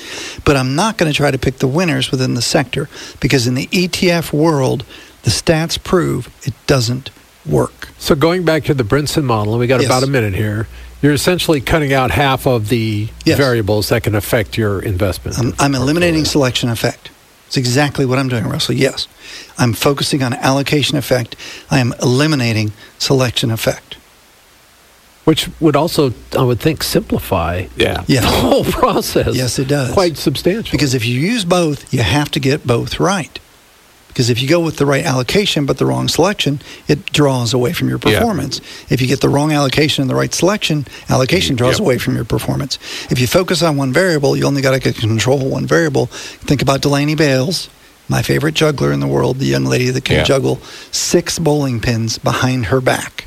But 0.44 0.58
I'm 0.58 0.74
not 0.74 0.98
going 0.98 1.12
to 1.12 1.16
try 1.16 1.30
to 1.30 1.38
pick 1.38 1.60
the 1.60 1.68
winners 1.68 2.10
within 2.10 2.34
the 2.34 2.42
sector 2.42 2.90
because 3.20 3.46
in 3.46 3.54
the 3.54 3.68
ETF 3.68 4.34
world, 4.34 4.86
the 5.22 5.30
stats 5.30 5.78
prove 5.84 6.36
it 6.48 6.56
doesn't 6.66 7.12
work. 7.46 7.90
So 7.98 8.16
going 8.16 8.44
back 8.44 8.64
to 8.66 8.74
the 8.74 8.84
Brinson 8.84 9.24
model, 9.24 9.54
and 9.54 9.60
we 9.60 9.68
got 9.68 9.82
Yes. 9.82 9.88
about 9.88 10.04
a 10.04 10.08
minute 10.08 10.34
here. 10.36 10.68
You're 11.02 11.14
essentially 11.14 11.62
cutting 11.62 11.92
out 11.94 12.12
half 12.12 12.46
of 12.46 12.70
the 12.70 13.08
Yes. 13.26 13.38
variables 13.38 13.90
that 13.90 14.04
can 14.04 14.14
affect 14.14 14.56
your 14.58 14.80
investment. 14.80 15.40
I'm, 15.40 15.54
I'm 15.58 15.74
eliminating 15.74 16.26
selection 16.26 16.70
effect. 16.70 17.10
It's 17.48 17.58
exactly 17.58 18.06
what 18.06 18.20
I'm 18.20 18.30
doing, 18.30 18.48
Russell. 18.48 18.76
Yes. 18.76 19.08
I'm 19.58 19.74
focusing 19.74 20.22
on 20.22 20.34
allocation 20.36 20.98
effect. 20.98 21.36
I 21.72 21.80
am 21.80 21.94
eliminating 22.02 22.72
selection 23.00 23.50
effect. 23.52 23.98
which 25.24 25.48
would 25.60 25.76
also, 25.76 26.14
I 26.38 26.42
would 26.42 26.60
think, 26.60 26.82
simplify 26.84 27.66
Yeah. 27.78 28.04
Yeah. 28.08 28.22
the 28.22 28.28
whole 28.28 28.64
process. 28.82 29.36
Yes, 29.36 29.60
it 29.60 29.68
does. 29.68 29.92
Quite 29.94 30.18
substantial. 30.18 30.72
Because 30.72 30.96
if 30.96 31.06
you 31.06 31.20
use 31.20 31.46
both, 31.46 31.94
you 31.94 32.02
have 32.02 32.32
to 32.32 32.40
get 32.40 32.66
both 32.66 33.00
right. 33.00 33.40
Because 34.12 34.30
if 34.30 34.42
you 34.42 34.48
go 34.48 34.60
with 34.60 34.76
the 34.76 34.86
right 34.86 35.06
allocation 35.06 35.66
but 35.66 35.78
the 35.78 35.86
wrong 35.86 36.10
selection, 36.10 36.62
it 36.88 37.06
draws 37.14 37.54
away 37.54 37.72
from 37.72 37.88
your 37.88 37.98
Yeah. 38.06 38.20
performance. 38.20 38.60
If 38.90 39.02
you 39.02 39.08
get 39.08 39.22
the 39.22 39.30
wrong 39.30 39.54
allocation 39.54 40.02
and 40.02 40.10
the 40.10 40.16
right 40.16 40.34
selection, 40.34 40.86
allocation 41.10 41.56
draws 41.56 41.76
Yep. 41.76 41.80
away 41.80 41.98
from 41.98 42.16
your 42.16 42.26
performance. 42.26 42.78
If 43.10 43.20
you 43.20 43.28
focus 43.28 43.64
on 43.64 43.78
one 43.78 43.94
variable, 43.94 44.36
you 44.36 44.44
only 44.46 44.62
got 44.62 44.80
to 44.82 44.92
control 44.94 45.40
one 45.40 45.66
variable. 45.66 46.08
Think 46.46 46.62
about 46.62 46.82
Delaney 46.82 47.16
Bales, 47.16 47.70
my 48.10 48.22
favorite 48.22 48.54
juggler 48.54 48.92
in 48.92 49.00
the 49.00 49.08
world, 49.08 49.40
the 49.40 49.46
young 49.46 49.66
lady 49.66 49.90
that 49.92 50.04
can 50.04 50.18
Yeah. 50.18 50.24
juggle 50.24 50.60
six 50.92 51.40
bowling 51.40 51.80
pins 51.80 52.18
behind 52.18 52.66
her 52.66 52.82
back. 52.82 53.26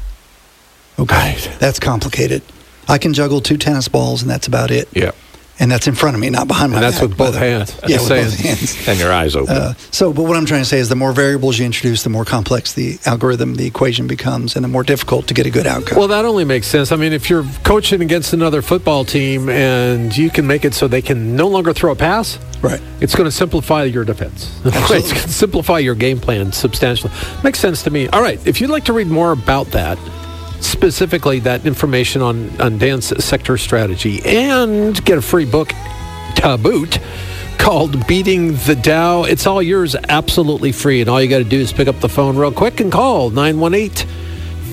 Okay, 0.98 1.14
Right. 1.16 1.48
that's 1.58 1.78
complicated. 1.80 2.42
I 2.88 2.98
can 2.98 3.14
juggle 3.14 3.40
two 3.40 3.56
tennis 3.56 3.88
balls, 3.88 4.20
and 4.20 4.30
that's 4.30 4.46
about 4.46 4.70
it. 4.70 4.88
Yeah. 4.92 5.12
And 5.58 5.70
that's 5.70 5.86
in 5.86 5.94
front 5.94 6.16
of 6.16 6.20
me, 6.20 6.30
not 6.30 6.48
behind 6.48 6.72
my 6.72 6.78
And 6.78 6.84
that's 6.84 7.00
back, 7.00 7.08
with 7.08 7.18
both 7.18 7.36
hands. 7.36 7.78
Yeah, 7.86 7.98
with 7.98 8.08
both 8.08 8.40
hands. 8.40 8.88
and 8.88 8.98
your 8.98 9.12
eyes 9.12 9.36
open. 9.36 9.54
Uh, 9.54 9.74
so, 9.90 10.12
but 10.12 10.22
what 10.22 10.36
I'm 10.36 10.46
trying 10.46 10.62
to 10.62 10.68
say 10.68 10.78
is 10.78 10.88
the 10.88 10.96
more 10.96 11.12
variables 11.12 11.58
you 11.58 11.64
introduce, 11.64 12.02
the 12.02 12.10
more 12.10 12.24
complex 12.24 12.72
the 12.72 12.98
algorithm, 13.06 13.54
the 13.54 13.66
equation 13.66 14.06
becomes, 14.06 14.56
and 14.56 14.64
the 14.64 14.68
more 14.68 14.82
difficult 14.82 15.28
to 15.28 15.34
get 15.34 15.46
a 15.46 15.50
good 15.50 15.66
outcome. 15.66 15.98
Well, 15.98 16.08
that 16.08 16.24
only 16.24 16.44
makes 16.44 16.66
sense. 16.66 16.90
I 16.90 16.96
mean, 16.96 17.12
if 17.12 17.30
you're 17.30 17.44
coaching 17.62 18.02
against 18.02 18.32
another 18.32 18.62
football 18.62 19.04
team 19.04 19.48
and 19.48 20.16
you 20.16 20.30
can 20.30 20.46
make 20.46 20.64
it 20.64 20.74
so 20.74 20.88
they 20.88 21.02
can 21.02 21.36
no 21.36 21.46
longer 21.48 21.72
throw 21.72 21.92
a 21.92 21.96
pass, 21.96 22.38
right. 22.60 22.80
it's 23.00 23.14
going 23.14 23.26
to 23.26 23.32
simplify 23.32 23.84
your 23.84 24.04
defense. 24.04 24.60
it's 24.64 24.88
going 24.88 25.02
to 25.02 25.28
simplify 25.28 25.78
your 25.78 25.94
game 25.94 26.18
plan 26.18 26.50
substantially. 26.52 27.12
Makes 27.44 27.60
sense 27.60 27.82
to 27.84 27.90
me. 27.90 28.08
All 28.08 28.22
right, 28.22 28.44
if 28.46 28.60
you'd 28.60 28.70
like 28.70 28.84
to 28.86 28.92
read 28.92 29.06
more 29.06 29.32
about 29.32 29.68
that, 29.68 29.98
specifically 30.64 31.40
that 31.40 31.66
information 31.66 32.22
on, 32.22 32.60
on 32.60 32.78
Dan's 32.78 33.24
sector 33.24 33.56
strategy, 33.56 34.20
and 34.24 35.02
get 35.04 35.18
a 35.18 35.22
free 35.22 35.44
book 35.44 35.72
to 36.36 36.58
boot 36.60 36.98
called 37.58 38.06
Beating 38.06 38.54
the 38.66 38.74
Dow, 38.74 39.24
it's 39.24 39.46
all 39.46 39.62
yours 39.62 39.96
absolutely 40.08 40.72
free. 40.72 41.00
And 41.00 41.08
all 41.08 41.22
you 41.22 41.28
got 41.28 41.38
to 41.38 41.44
do 41.44 41.58
is 41.58 41.72
pick 41.72 41.88
up 41.88 42.00
the 42.00 42.08
phone 42.08 42.36
real 42.36 42.52
quick 42.52 42.80
and 42.80 42.92
call 42.92 43.30
918- 43.30 44.06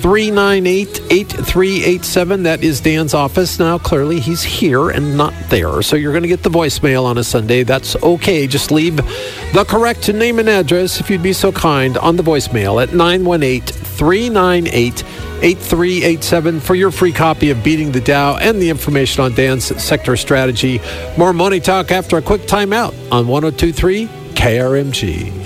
398 0.02 1.00
8387. 1.12 2.44
That 2.44 2.64
is 2.64 2.82
Dan's 2.82 3.14
office. 3.14 3.60
Now, 3.60 3.78
clearly, 3.78 4.20
he's 4.20 4.42
here 4.42 4.90
and 4.90 5.16
not 5.16 5.34
there. 5.50 5.84
So 5.84 5.96
you're 5.96 6.12
going 6.12 6.24
to 6.24 6.28
get 6.28 6.42
the 6.42 6.50
voicemail 6.50 7.06
on 7.06 7.20
a 7.20 7.24
Sunday. 7.24 7.62
That's 7.62 7.96
okay. 7.98 8.48
Just 8.48 8.72
leave 8.72 8.98
the 8.98 9.66
correct 9.68 10.12
name 10.12 10.40
and 10.40 10.50
address, 10.50 11.00
if 11.00 11.10
you'd 11.12 11.22
be 11.22 11.34
so 11.34 11.52
kind, 11.52 11.98
on 12.00 12.16
the 12.16 12.24
voicemail 12.24 12.82
at 12.82 12.94
918 12.94 13.62
398 13.62 15.04
8387 15.44 16.60
for 16.60 16.76
your 16.76 16.92
free 16.92 17.12
copy 17.12 17.52
of 17.52 17.64
Beating 17.64 17.92
the 17.92 18.02
Dow 18.02 18.38
and 18.38 18.62
the 18.62 18.70
information 18.70 19.24
on 19.24 19.34
Dan's 19.34 19.66
sector 19.84 20.16
strategy. 20.16 20.82
More 21.18 21.34
money 21.34 21.60
talk 21.60 21.92
after 21.92 22.18
a 22.18 22.22
quick 22.22 22.42
timeout 22.42 22.94
on 23.12 23.28
1023 23.28 24.08
KRMG. 24.34 25.41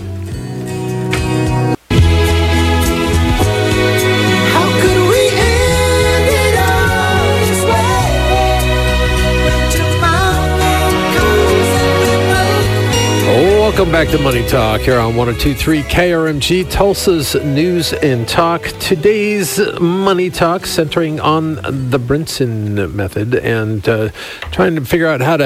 Welcome 13.85 14.03
back 14.03 14.17
to 14.17 14.23
Money 14.23 14.47
Talk 14.47 14.81
here 14.81 14.97
on 14.97 15.15
1023 15.15 15.83
KRMG, 15.83 16.71
Tulsa's 16.71 17.35
News 17.35 17.93
and 17.93 18.27
Talk. 18.27 18.63
Today's 18.79 19.59
Money 19.79 20.31
Talk 20.31 20.65
centering 20.65 21.19
on 21.19 21.53
the 21.57 21.99
Brinson 21.99 22.91
method 22.95 23.35
and 23.35 23.87
uh, 23.87 24.09
trying 24.51 24.73
to 24.73 24.83
figure 24.83 25.05
out 25.05 25.21
how 25.21 25.37
to 25.37 25.45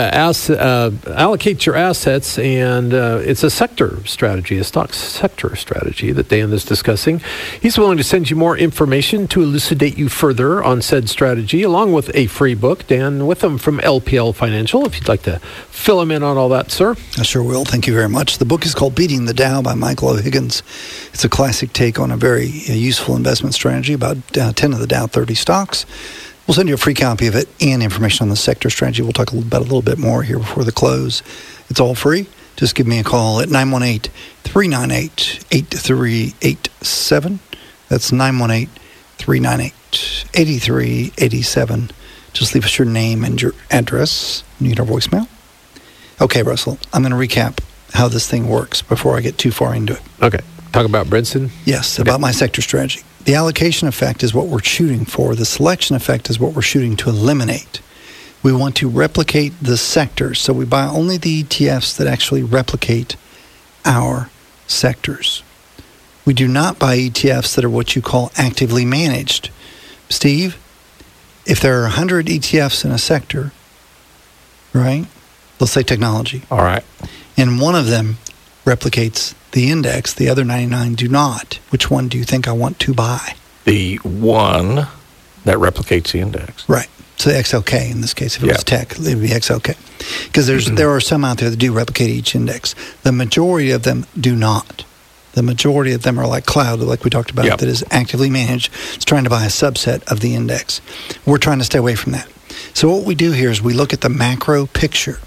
uh, 0.58 0.92
allocate 1.08 1.66
your 1.66 1.76
assets. 1.76 2.40
And 2.40 2.94
uh, 2.94 3.20
it's 3.22 3.44
a 3.44 3.50
sector 3.50 4.02
strategy, 4.08 4.58
a 4.58 4.64
stock 4.64 4.94
sector 4.94 5.58
strategy 5.58 6.14
that 6.14 6.30
Dan 6.30 6.54
is 6.54 6.64
discussing. 6.64 7.22
He's 7.62 7.78
willing 7.78 7.98
to 7.98 8.06
send 8.06 8.30
you 8.30 8.38
more 8.38 8.58
information 8.58 9.28
to 9.28 9.42
elucidate 9.42 9.98
you 9.98 10.08
further 10.08 10.64
on 10.64 10.82
said 10.82 11.10
strategy, 11.10 11.62
along 11.62 11.92
with 11.92 12.10
a 12.16 12.28
free 12.28 12.56
book. 12.56 12.88
Dan 12.88 13.28
Witham 13.28 13.58
from 13.58 13.80
LPL 13.80 14.34
Financial, 14.34 14.86
if 14.86 14.96
you'd 14.96 15.10
like 15.10 15.24
to 15.24 15.40
fill 15.70 16.00
him 16.00 16.10
in 16.10 16.24
on 16.24 16.38
all 16.38 16.48
that, 16.50 16.72
sir. 16.72 16.96
I 17.18 17.24
sure 17.24 17.44
will. 17.44 17.66
Thank 17.66 17.86
you 17.86 17.94
very 17.94 18.08
much. 18.08 18.29
The 18.38 18.46
book 18.46 18.66
is 18.66 18.76
called 18.76 18.96
Beating 18.96 19.26
the 19.26 19.34
Dow 19.34 19.62
by 19.62 19.74
Michael 19.74 20.10
O'Higgins. 20.10 20.62
It's 21.14 21.26
a 21.26 21.30
classic 21.30 21.74
take 21.74 22.00
on 22.00 22.12
a 22.12 22.18
very 22.18 22.48
uh, 22.70 22.74
useful 22.74 23.16
investment 23.16 23.56
strategy 23.56 23.94
about 23.94 24.18
uh, 24.38 24.54
10 24.54 24.74
of 24.74 24.80
the 24.80 24.88
Dow 24.88 25.08
30 25.08 25.34
stocks. 25.34 25.86
We'll 26.46 26.56
send 26.56 26.70
you 26.70 26.76
a 26.76 26.78
free 26.78 26.94
copy 26.94 27.28
of 27.28 27.36
it 27.36 27.50
and 27.60 27.82
information 27.82 28.26
on 28.26 28.30
the 28.30 28.36
sector 28.36 28.70
strategy. 28.70 29.02
We'll 29.02 29.14
talk 29.14 29.32
about 29.32 29.62
a 29.62 29.64
little 29.64 29.82
bit 29.82 29.98
more 29.98 30.24
here 30.24 30.38
before 30.38 30.64
the 30.64 30.72
close. 30.72 31.24
It's 31.70 31.80
all 31.80 31.96
free. 31.96 32.28
Just 32.56 32.76
give 32.76 32.86
me 32.86 33.00
a 33.00 33.04
call 33.04 33.40
at 33.40 33.50
918 33.50 34.12
398 34.44 35.46
8387. 35.52 37.40
That's 37.88 38.12
918 38.12 38.70
398 39.18 40.26
8387. 40.34 41.92
Just 42.34 42.54
leave 42.54 42.66
us 42.66 42.78
your 42.78 42.88
name 42.88 43.24
and 43.24 43.42
your 43.42 43.54
address. 43.72 44.44
You 44.60 44.68
need 44.70 44.80
our 44.80 44.86
voicemail. 44.86 45.28
Okay, 46.22 46.44
Russell, 46.44 46.78
I'm 46.94 47.02
going 47.04 47.12
to 47.12 47.36
recap 47.36 47.60
how 47.94 48.08
this 48.08 48.30
thing 48.30 48.48
works 48.48 48.82
before 48.82 49.18
I 49.18 49.22
get 49.22 49.38
too 49.38 49.52
far 49.52 49.76
into 49.76 49.94
it. 49.94 50.02
Okay. 50.22 50.40
Talk 50.72 50.86
about 50.86 51.08
Brinson. 51.08 51.50
Yes, 51.66 51.98
about 51.98 52.20
my 52.20 52.32
sector 52.32 52.62
strategy. 52.62 53.02
The 53.26 53.36
allocation 53.36 53.88
effect 53.88 54.24
is 54.24 54.34
what 54.34 54.48
we're 54.48 54.62
shooting 54.62 55.06
for. 55.06 55.36
The 55.36 55.46
selection 55.46 55.96
effect 55.96 56.30
is 56.30 56.40
what 56.40 56.54
we're 56.54 56.62
shooting 56.62 56.96
to 56.98 57.10
eliminate. 57.10 57.82
We 58.44 58.54
want 58.54 58.76
to 58.78 58.88
replicate 58.88 59.54
the 59.62 59.78
sectors, 59.78 60.40
so 60.40 60.54
we 60.54 60.66
buy 60.66 60.86
only 60.86 61.18
the 61.18 61.44
ETFs 61.44 61.98
that 61.98 62.08
actually 62.08 62.44
replicate 62.44 63.16
our 63.84 64.30
sectors. 64.68 65.44
We 66.26 66.34
do 66.34 66.48
not 66.48 66.80
buy 66.80 66.98
ETFs 66.98 67.56
that 67.56 67.66
are 67.66 67.70
what 67.70 67.96
you 67.96 68.02
call 68.02 68.32
actively 68.38 68.86
managed. 68.86 69.50
Steve, 70.10 70.58
if 71.46 71.60
there 71.60 71.80
are 71.80 71.84
100 71.84 72.28
ETFs 72.28 72.86
in 72.86 72.92
a 72.92 72.98
sector, 72.98 73.52
right? 74.74 75.06
Let's 75.60 75.74
say 75.74 75.84
technology, 75.84 76.44
All 76.50 76.60
right. 76.60 76.84
And 77.40 77.60
one 77.60 77.76
of 77.76 77.88
them 77.88 78.18
replicates 78.66 79.34
the 79.52 79.72
index, 79.72 80.14
the 80.14 80.30
other 80.30 80.44
99 80.44 80.94
do 80.96 81.08
not. 81.08 81.56
Which 81.70 81.90
one 81.90 82.08
do 82.08 82.18
you 82.18 82.24
think 82.24 82.48
I 82.48 82.52
want 82.52 82.78
to 82.80 82.94
buy? 82.94 83.36
The 83.66 83.96
one 83.98 84.88
that 85.46 85.58
replicates 85.58 86.12
the 86.12 86.20
index. 86.20 86.68
Right. 86.70 86.88
So 87.18 87.32
the 87.32 87.36
XLK 87.38 87.92
in 87.92 88.02
this 88.02 88.14
case, 88.14 88.38
if 88.38 88.44
it 88.44 88.48
Yeah. 88.48 88.54
was 88.54 88.64
tech, 88.64 88.92
it 88.94 89.00
would 89.00 89.22
be 89.22 89.30
XLK. 89.30 89.76
Because 90.26 90.48
there's 90.48 90.68
there 90.80 90.90
are 90.92 91.02
some 91.02 91.26
out 91.26 91.38
there 91.40 91.50
that 91.50 91.58
do 91.58 91.74
replicate 91.74 92.10
each 92.10 92.36
index. 92.36 92.76
The 93.04 93.12
majority 93.12 93.72
of 93.72 93.84
them 93.84 94.06
do 94.20 94.36
not. 94.36 94.84
The 95.34 95.44
majority 95.44 95.94
of 95.94 96.02
them 96.04 96.20
are 96.20 96.28
like 96.28 96.46
cloud, 96.46 96.80
like 96.80 97.04
we 97.04 97.10
talked 97.10 97.30
about, 97.32 97.46
Yep. 97.46 97.60
that 97.60 97.70
is 97.70 97.84
actively 97.92 98.30
managed. 98.30 98.72
It's 98.96 99.06
trying 99.06 99.24
to 99.26 99.30
buy 99.30 99.44
a 99.46 99.50
subset 99.50 100.04
of 100.12 100.20
the 100.22 100.34
index. 100.36 100.82
We're 101.26 101.38
trying 101.38 101.60
to 101.60 101.66
stay 101.66 101.78
away 101.80 101.96
from 101.96 102.14
that. 102.14 102.28
So 102.74 102.90
what 102.90 103.06
we 103.06 103.16
do 103.16 103.32
here 103.32 103.50
is 103.50 103.62
we 103.62 103.74
look 103.74 103.94
at 103.94 104.02
the 104.02 104.10
macro 104.10 104.66
picture. 104.66 105.20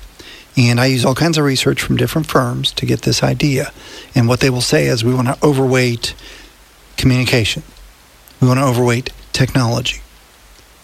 And 0.57 0.79
I 0.81 0.87
use 0.87 1.05
all 1.05 1.15
kinds 1.15 1.39
of 1.39 1.45
research 1.45 1.81
from 1.81 1.97
different 1.97 2.27
firms 2.27 2.73
to 2.73 2.85
get 2.87 3.03
this 3.03 3.23
idea. 3.23 3.73
And 4.15 4.29
what 4.29 4.41
they 4.41 4.51
will 4.51 4.61
say 4.61 4.87
is 4.87 5.03
we 5.03 5.15
want 5.15 5.29
to 5.29 5.39
overweight 5.43 6.15
communication. 6.97 7.63
We 8.41 8.49
want 8.49 8.61
to 8.61 8.65
overweight 8.65 9.11
technology. 9.33 10.03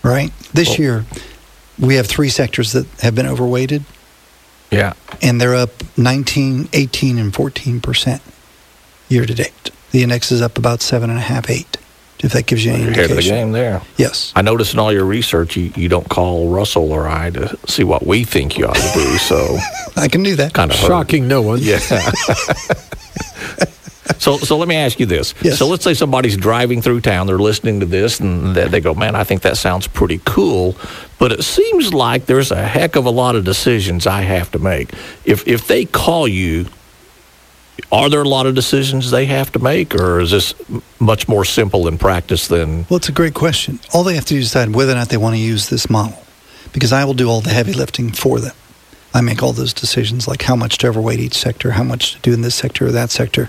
Right? 0.03 0.33
This 0.55 0.69
Well- 0.71 0.79
year, 0.79 1.07
we 1.79 1.97
have 1.97 2.07
three 2.07 2.31
sectors 2.31 2.73
that 2.73 2.87
have 3.01 3.15
been 3.15 3.27
overweighted, 3.27 3.85
Yeah. 4.71 4.95
and 5.21 5.41
they're 5.41 5.55
up 5.55 5.83
19, 5.99 6.69
18, 6.73 7.19
and 7.19 7.33
14% 7.33 8.23
year 9.09 9.27
to 9.27 9.35
date. 9.35 9.71
The 9.91 10.03
index 10.03 10.31
is 10.33 10.41
up 10.41 10.57
about 10.57 10.83
seven 10.83 11.11
and 11.11 11.19
a 11.19 11.23
half, 11.23 11.51
eight. 11.51 11.77
If 12.21 12.33
that 12.33 12.47
gives 12.47 12.65
you 12.65 12.73
any 12.73 12.83
You're 12.83 12.91
ahead 12.93 13.05
of 13.05 13.11
the 13.11 13.15
indication. 13.17 13.37
game 13.37 13.53
there. 13.53 13.81
Yes. 13.97 14.33
I 14.35 14.43
noticed 14.43 14.73
in 14.75 14.81
all 14.81 14.93
your 14.93 15.05
research, 15.05 15.57
you, 15.57 15.73
you 15.77 15.89
don't 15.89 16.09
call 16.09 16.51
Russell 16.51 16.91
or 16.91 17.07
I 17.07 17.31
to 17.31 17.57
see 17.69 17.85
what 17.85 18.05
we 18.05 18.25
think 18.25 18.59
you 18.59 18.67
ought 18.67 18.75
to 18.75 18.91
do. 18.95 19.19
So 19.19 19.57
I 19.97 20.09
can 20.09 20.25
do 20.25 20.35
that. 20.37 20.53
kind 20.53 20.71
of 20.73 20.77
Shocking 20.77 21.29
no 21.29 21.43
one. 21.43 21.61
Yeah. 21.63 21.79
so, 24.19 24.37
so 24.39 24.57
let 24.57 24.69
me 24.69 24.77
ask 24.77 24.99
you 24.99 25.07
this. 25.07 25.35
Yes. 25.43 25.59
So 25.59 25.67
let's 25.69 25.85
say 25.85 25.95
somebody's 25.95 26.37
driving 26.37 26.83
through 26.83 27.01
town, 27.03 27.27
they're 27.27 27.39
listening 27.39 27.81
to 27.81 27.87
this, 27.87 28.21
and 28.21 28.55
they, 28.55 28.69
they 28.69 28.81
go, 28.81 28.95
"Man, 28.95 29.15
I 29.15 29.25
think 29.25 29.43
that 29.43 29.57
sounds 29.57 29.87
pretty 29.87 30.21
cool," 30.25 30.77
but 31.19 31.33
it 31.33 31.45
seems 31.45 31.95
like 31.95 32.27
there's 32.27 32.51
a 32.51 32.63
heck 32.63 32.97
of 32.97 33.07
a 33.07 33.11
lot 33.11 33.37
of 33.37 33.45
decisions 33.45 34.07
I 34.07 34.23
have 34.23 34.51
to 34.53 34.59
make. 34.59 34.91
If 35.25 35.47
if 35.47 35.67
they 35.67 35.85
call 35.85 36.27
you, 36.27 36.67
are 37.91 38.11
there 38.11 38.23
a 38.23 38.29
lot 38.29 38.47
of 38.47 38.55
decisions 38.55 39.11
they 39.11 39.27
have 39.27 39.53
to 39.53 39.59
make, 39.59 39.95
or 39.95 40.21
is 40.21 40.31
this 40.31 40.55
much 40.99 41.29
more 41.29 41.45
simple 41.45 41.89
in 41.89 41.99
practice 41.99 42.49
than? 42.49 42.87
Well, 42.89 42.99
it's 42.99 43.09
a 43.09 43.13
great 43.13 43.35
question. 43.35 43.81
All 43.95 44.05
they 44.05 44.15
have 44.15 44.25
to 44.27 44.35
do 44.35 44.41
is 44.41 44.47
decide 44.47 44.75
whether 44.75 44.93
or 44.93 44.97
not 44.97 45.09
they 45.09 45.17
want 45.17 45.37
to 45.37 45.41
use 45.41 45.69
this 45.69 45.89
model 45.89 46.23
because 46.73 46.93
I 46.93 47.05
will 47.05 47.15
do 47.15 47.29
all 47.29 47.41
the 47.41 47.51
heavy 47.51 47.73
lifting 47.73 48.13
for 48.13 48.41
them. 48.41 48.55
I 49.15 49.23
make 49.23 49.43
all 49.43 49.53
those 49.53 49.73
decisions 49.73 50.29
like 50.29 50.43
how 50.43 50.55
much 50.55 50.79
to 50.79 50.89
overweight 50.89 51.19
each 51.19 51.35
sector, 51.35 51.73
how 51.73 51.83
much 51.83 52.13
to 52.13 52.21
do 52.21 52.35
in 52.35 52.43
this 52.43 52.55
sector 52.55 52.87
or 52.87 52.93
that 52.93 53.11
sector. 53.11 53.49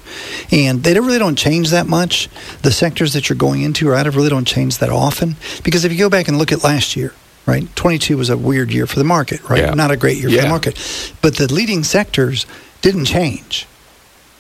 And 0.52 0.84
they 0.84 0.94
don't, 0.94 1.06
really 1.06 1.20
don't 1.20 1.36
change 1.36 1.70
that 1.72 1.86
much. 1.86 2.30
The 2.62 2.72
sectors 2.72 3.14
that 3.14 3.28
you're 3.28 3.38
going 3.38 3.62
into 3.62 3.90
or 3.90 3.96
out 3.96 4.08
of 4.08 4.16
really 4.16 4.30
don't 4.30 4.48
change 4.48 4.78
that 4.78 4.90
often 4.90 5.36
because 5.64 5.84
if 5.84 5.92
you 5.92 5.98
go 5.98 6.10
back 6.10 6.30
and 6.30 6.38
look 6.38 6.54
at 6.54 6.64
last 6.64 6.96
year, 6.96 7.14
right, 7.46 7.68
22 7.76 8.16
was 8.16 8.30
a 8.30 8.38
weird 8.38 8.72
year 8.72 8.88
for 8.88 8.98
the 8.98 9.04
market, 9.04 9.48
right? 9.50 9.64
Yeah. 9.64 9.74
Not 9.74 9.92
a 9.92 9.98
great 9.98 10.18
year 10.18 10.30
for 10.30 10.42
the 10.42 10.48
market. 10.48 11.14
But 11.22 11.36
the 11.36 11.54
leading 11.54 11.84
sectors 11.84 12.46
didn't 12.82 13.06
change. 13.06 13.68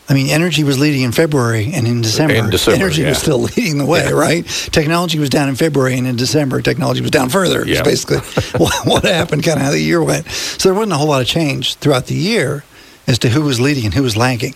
I 0.09 0.15
mean, 0.15 0.27
energy 0.29 0.63
was 0.63 0.79
leading 0.79 1.01
in 1.03 1.11
February 1.11 1.71
and 1.73 1.85
in 1.87 2.01
December. 2.01 2.33
In 2.33 2.49
December, 2.49 2.83
energy 2.83 3.05
was 3.05 3.19
still 3.19 3.41
leading 3.55 3.77
the 3.77 3.85
way, 3.85 4.05
Yeah. 4.05 4.09
right? 4.11 4.43
Technology 4.71 5.19
was 5.19 5.29
down 5.29 5.49
in 5.49 5.55
February, 5.55 5.97
and 5.99 6.07
in 6.07 6.15
December, 6.15 6.61
technology 6.61 7.01
was 7.01 7.11
down 7.11 7.29
further. 7.29 7.63
Yeah. 7.65 7.83
It's 7.85 8.05
basically 8.05 8.17
what, 8.85 9.03
happened, 9.03 9.43
kind 9.43 9.59
of 9.59 9.65
how 9.65 9.71
the 9.71 9.79
year 9.79 10.01
went. 10.03 10.27
So 10.27 10.69
there 10.69 10.73
wasn't 10.73 10.93
a 10.93 10.97
whole 10.97 11.07
lot 11.09 11.21
of 11.21 11.27
change 11.27 11.75
throughout 11.75 12.07
the 12.07 12.15
year 12.15 12.63
as 13.07 13.19
to 13.19 13.29
who 13.29 13.43
was 13.43 13.59
leading 13.61 13.85
and 13.85 13.93
who 13.93 14.01
was 14.03 14.17
lagging. 14.17 14.55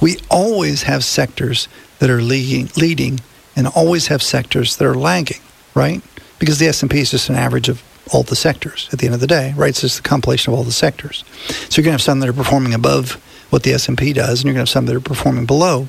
We 0.00 0.18
always 0.30 0.84
have 0.84 1.02
sectors 1.04 1.66
that 1.98 2.08
are 2.08 2.22
leading, 2.22 2.68
leading 2.76 3.20
and 3.56 3.66
always 3.66 4.06
have 4.06 4.22
sectors 4.22 4.76
that 4.76 4.86
are 4.86 4.94
lagging, 4.94 5.40
right? 5.74 6.00
Because 6.38 6.58
the 6.60 6.66
S&P 6.68 7.00
is 7.00 7.10
just 7.10 7.28
an 7.28 7.34
average 7.36 7.68
of 7.68 7.82
all 8.12 8.22
the 8.22 8.34
sectors 8.36 8.88
at 8.92 8.98
the 8.98 9.06
end 9.06 9.14
of 9.14 9.20
the 9.20 9.26
day, 9.26 9.52
right? 9.56 9.68
It's 9.70 9.80
just 9.82 9.96
the 10.02 10.08
compilation 10.08 10.52
of 10.52 10.58
all 10.58 10.64
the 10.64 10.72
sectors. 10.72 11.24
So 11.68 11.80
you're 11.80 11.84
going 11.84 11.90
to 11.90 11.90
have 11.92 12.02
some 12.02 12.20
that 12.20 12.28
are 12.28 12.32
performing 12.32 12.74
above 12.74 13.20
what 13.52 13.64
the 13.64 13.72
S&P 13.74 14.14
does, 14.14 14.40
and 14.40 14.46
you're 14.46 14.54
going 14.54 14.64
to 14.64 14.70
have 14.70 14.70
some 14.70 14.86
that 14.86 14.96
are 14.96 15.00
performing 15.00 15.44
below 15.44 15.86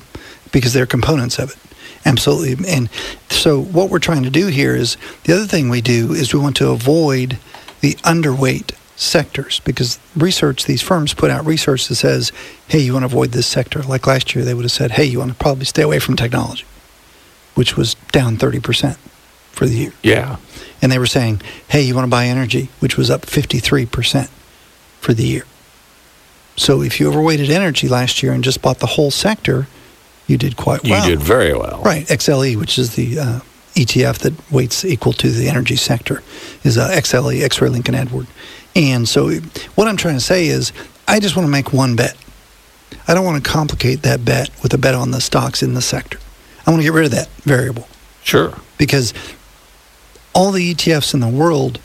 because 0.52 0.74
they're 0.74 0.84
components 0.84 1.38
of 1.38 1.50
it. 1.50 1.56
Absolutely. 2.04 2.68
And 2.68 2.90
so 3.30 3.58
what 3.58 3.88
we're 3.88 3.98
trying 3.98 4.22
to 4.24 4.30
do 4.30 4.48
here 4.48 4.76
is 4.76 4.98
the 5.22 5.32
other 5.32 5.46
thing 5.46 5.70
we 5.70 5.80
do 5.80 6.12
is 6.12 6.34
we 6.34 6.40
want 6.40 6.56
to 6.56 6.68
avoid 6.68 7.38
the 7.80 7.94
underweight 8.04 8.74
sectors 8.96 9.60
because 9.60 9.98
research, 10.14 10.66
these 10.66 10.82
firms 10.82 11.14
put 11.14 11.30
out 11.30 11.46
research 11.46 11.88
that 11.88 11.94
says, 11.94 12.32
hey, 12.68 12.80
you 12.80 12.92
want 12.92 13.04
to 13.04 13.06
avoid 13.06 13.30
this 13.30 13.46
sector. 13.46 13.82
Like 13.82 14.06
last 14.06 14.34
year, 14.34 14.44
they 14.44 14.52
would 14.52 14.66
have 14.66 14.72
said, 14.72 14.92
hey, 14.92 15.04
you 15.06 15.20
want 15.20 15.30
to 15.30 15.36
probably 15.36 15.64
stay 15.64 15.82
away 15.82 16.00
from 16.00 16.16
technology, 16.16 16.66
which 17.54 17.78
was 17.78 17.94
down 18.12 18.36
30% 18.36 18.96
for 19.52 19.64
the 19.64 19.74
year. 19.74 19.92
Yeah. 20.02 20.36
And 20.82 20.92
they 20.92 20.98
were 20.98 21.06
saying, 21.06 21.40
hey, 21.68 21.80
you 21.80 21.94
want 21.94 22.04
to 22.04 22.10
buy 22.10 22.26
energy, 22.26 22.68
which 22.80 22.98
was 22.98 23.10
up 23.10 23.22
53% 23.22 24.28
for 25.00 25.14
the 25.14 25.24
year. 25.24 25.44
So 26.56 26.82
if 26.82 27.00
you 27.00 27.08
overweighted 27.08 27.50
energy 27.50 27.88
last 27.88 28.22
year 28.22 28.32
and 28.32 28.44
just 28.44 28.62
bought 28.62 28.78
the 28.78 28.86
whole 28.86 29.10
sector, 29.10 29.66
you 30.26 30.38
did 30.38 30.56
quite 30.56 30.84
well. 30.84 31.04
You 31.08 31.16
did 31.16 31.20
very 31.24 31.52
well. 31.52 31.82
Right. 31.84 32.06
XLE, 32.06 32.56
which 32.56 32.78
is 32.78 32.94
the 32.94 33.18
uh, 33.18 33.40
ETF 33.74 34.18
that 34.18 34.52
weights 34.52 34.84
equal 34.84 35.12
to 35.14 35.30
the 35.30 35.48
energy 35.48 35.76
sector, 35.76 36.22
is 36.62 36.78
uh, 36.78 36.88
XLE, 36.90 37.42
X-Ray 37.42 37.68
Lincoln 37.68 37.94
Edward. 37.94 38.26
And 38.76 39.08
so 39.08 39.30
what 39.74 39.88
I'm 39.88 39.96
trying 39.96 40.14
to 40.14 40.20
say 40.20 40.46
is 40.46 40.72
I 41.06 41.20
just 41.20 41.36
want 41.36 41.46
to 41.46 41.50
make 41.50 41.72
one 41.72 41.96
bet. 41.96 42.16
I 43.06 43.14
don't 43.14 43.24
want 43.24 43.44
to 43.44 43.50
complicate 43.50 44.02
that 44.02 44.24
bet 44.24 44.50
with 44.62 44.72
a 44.72 44.78
bet 44.78 44.94
on 44.94 45.10
the 45.10 45.20
stocks 45.20 45.62
in 45.62 45.74
the 45.74 45.82
sector. 45.82 46.18
I 46.66 46.70
want 46.70 46.80
to 46.80 46.84
get 46.84 46.94
rid 46.94 47.04
of 47.04 47.10
that 47.10 47.28
variable 47.42 47.86
Sure. 48.22 48.56
because 48.78 49.12
all 50.34 50.50
the 50.52 50.74
ETFs 50.74 51.12
in 51.12 51.20
the 51.20 51.28
world, 51.28 51.78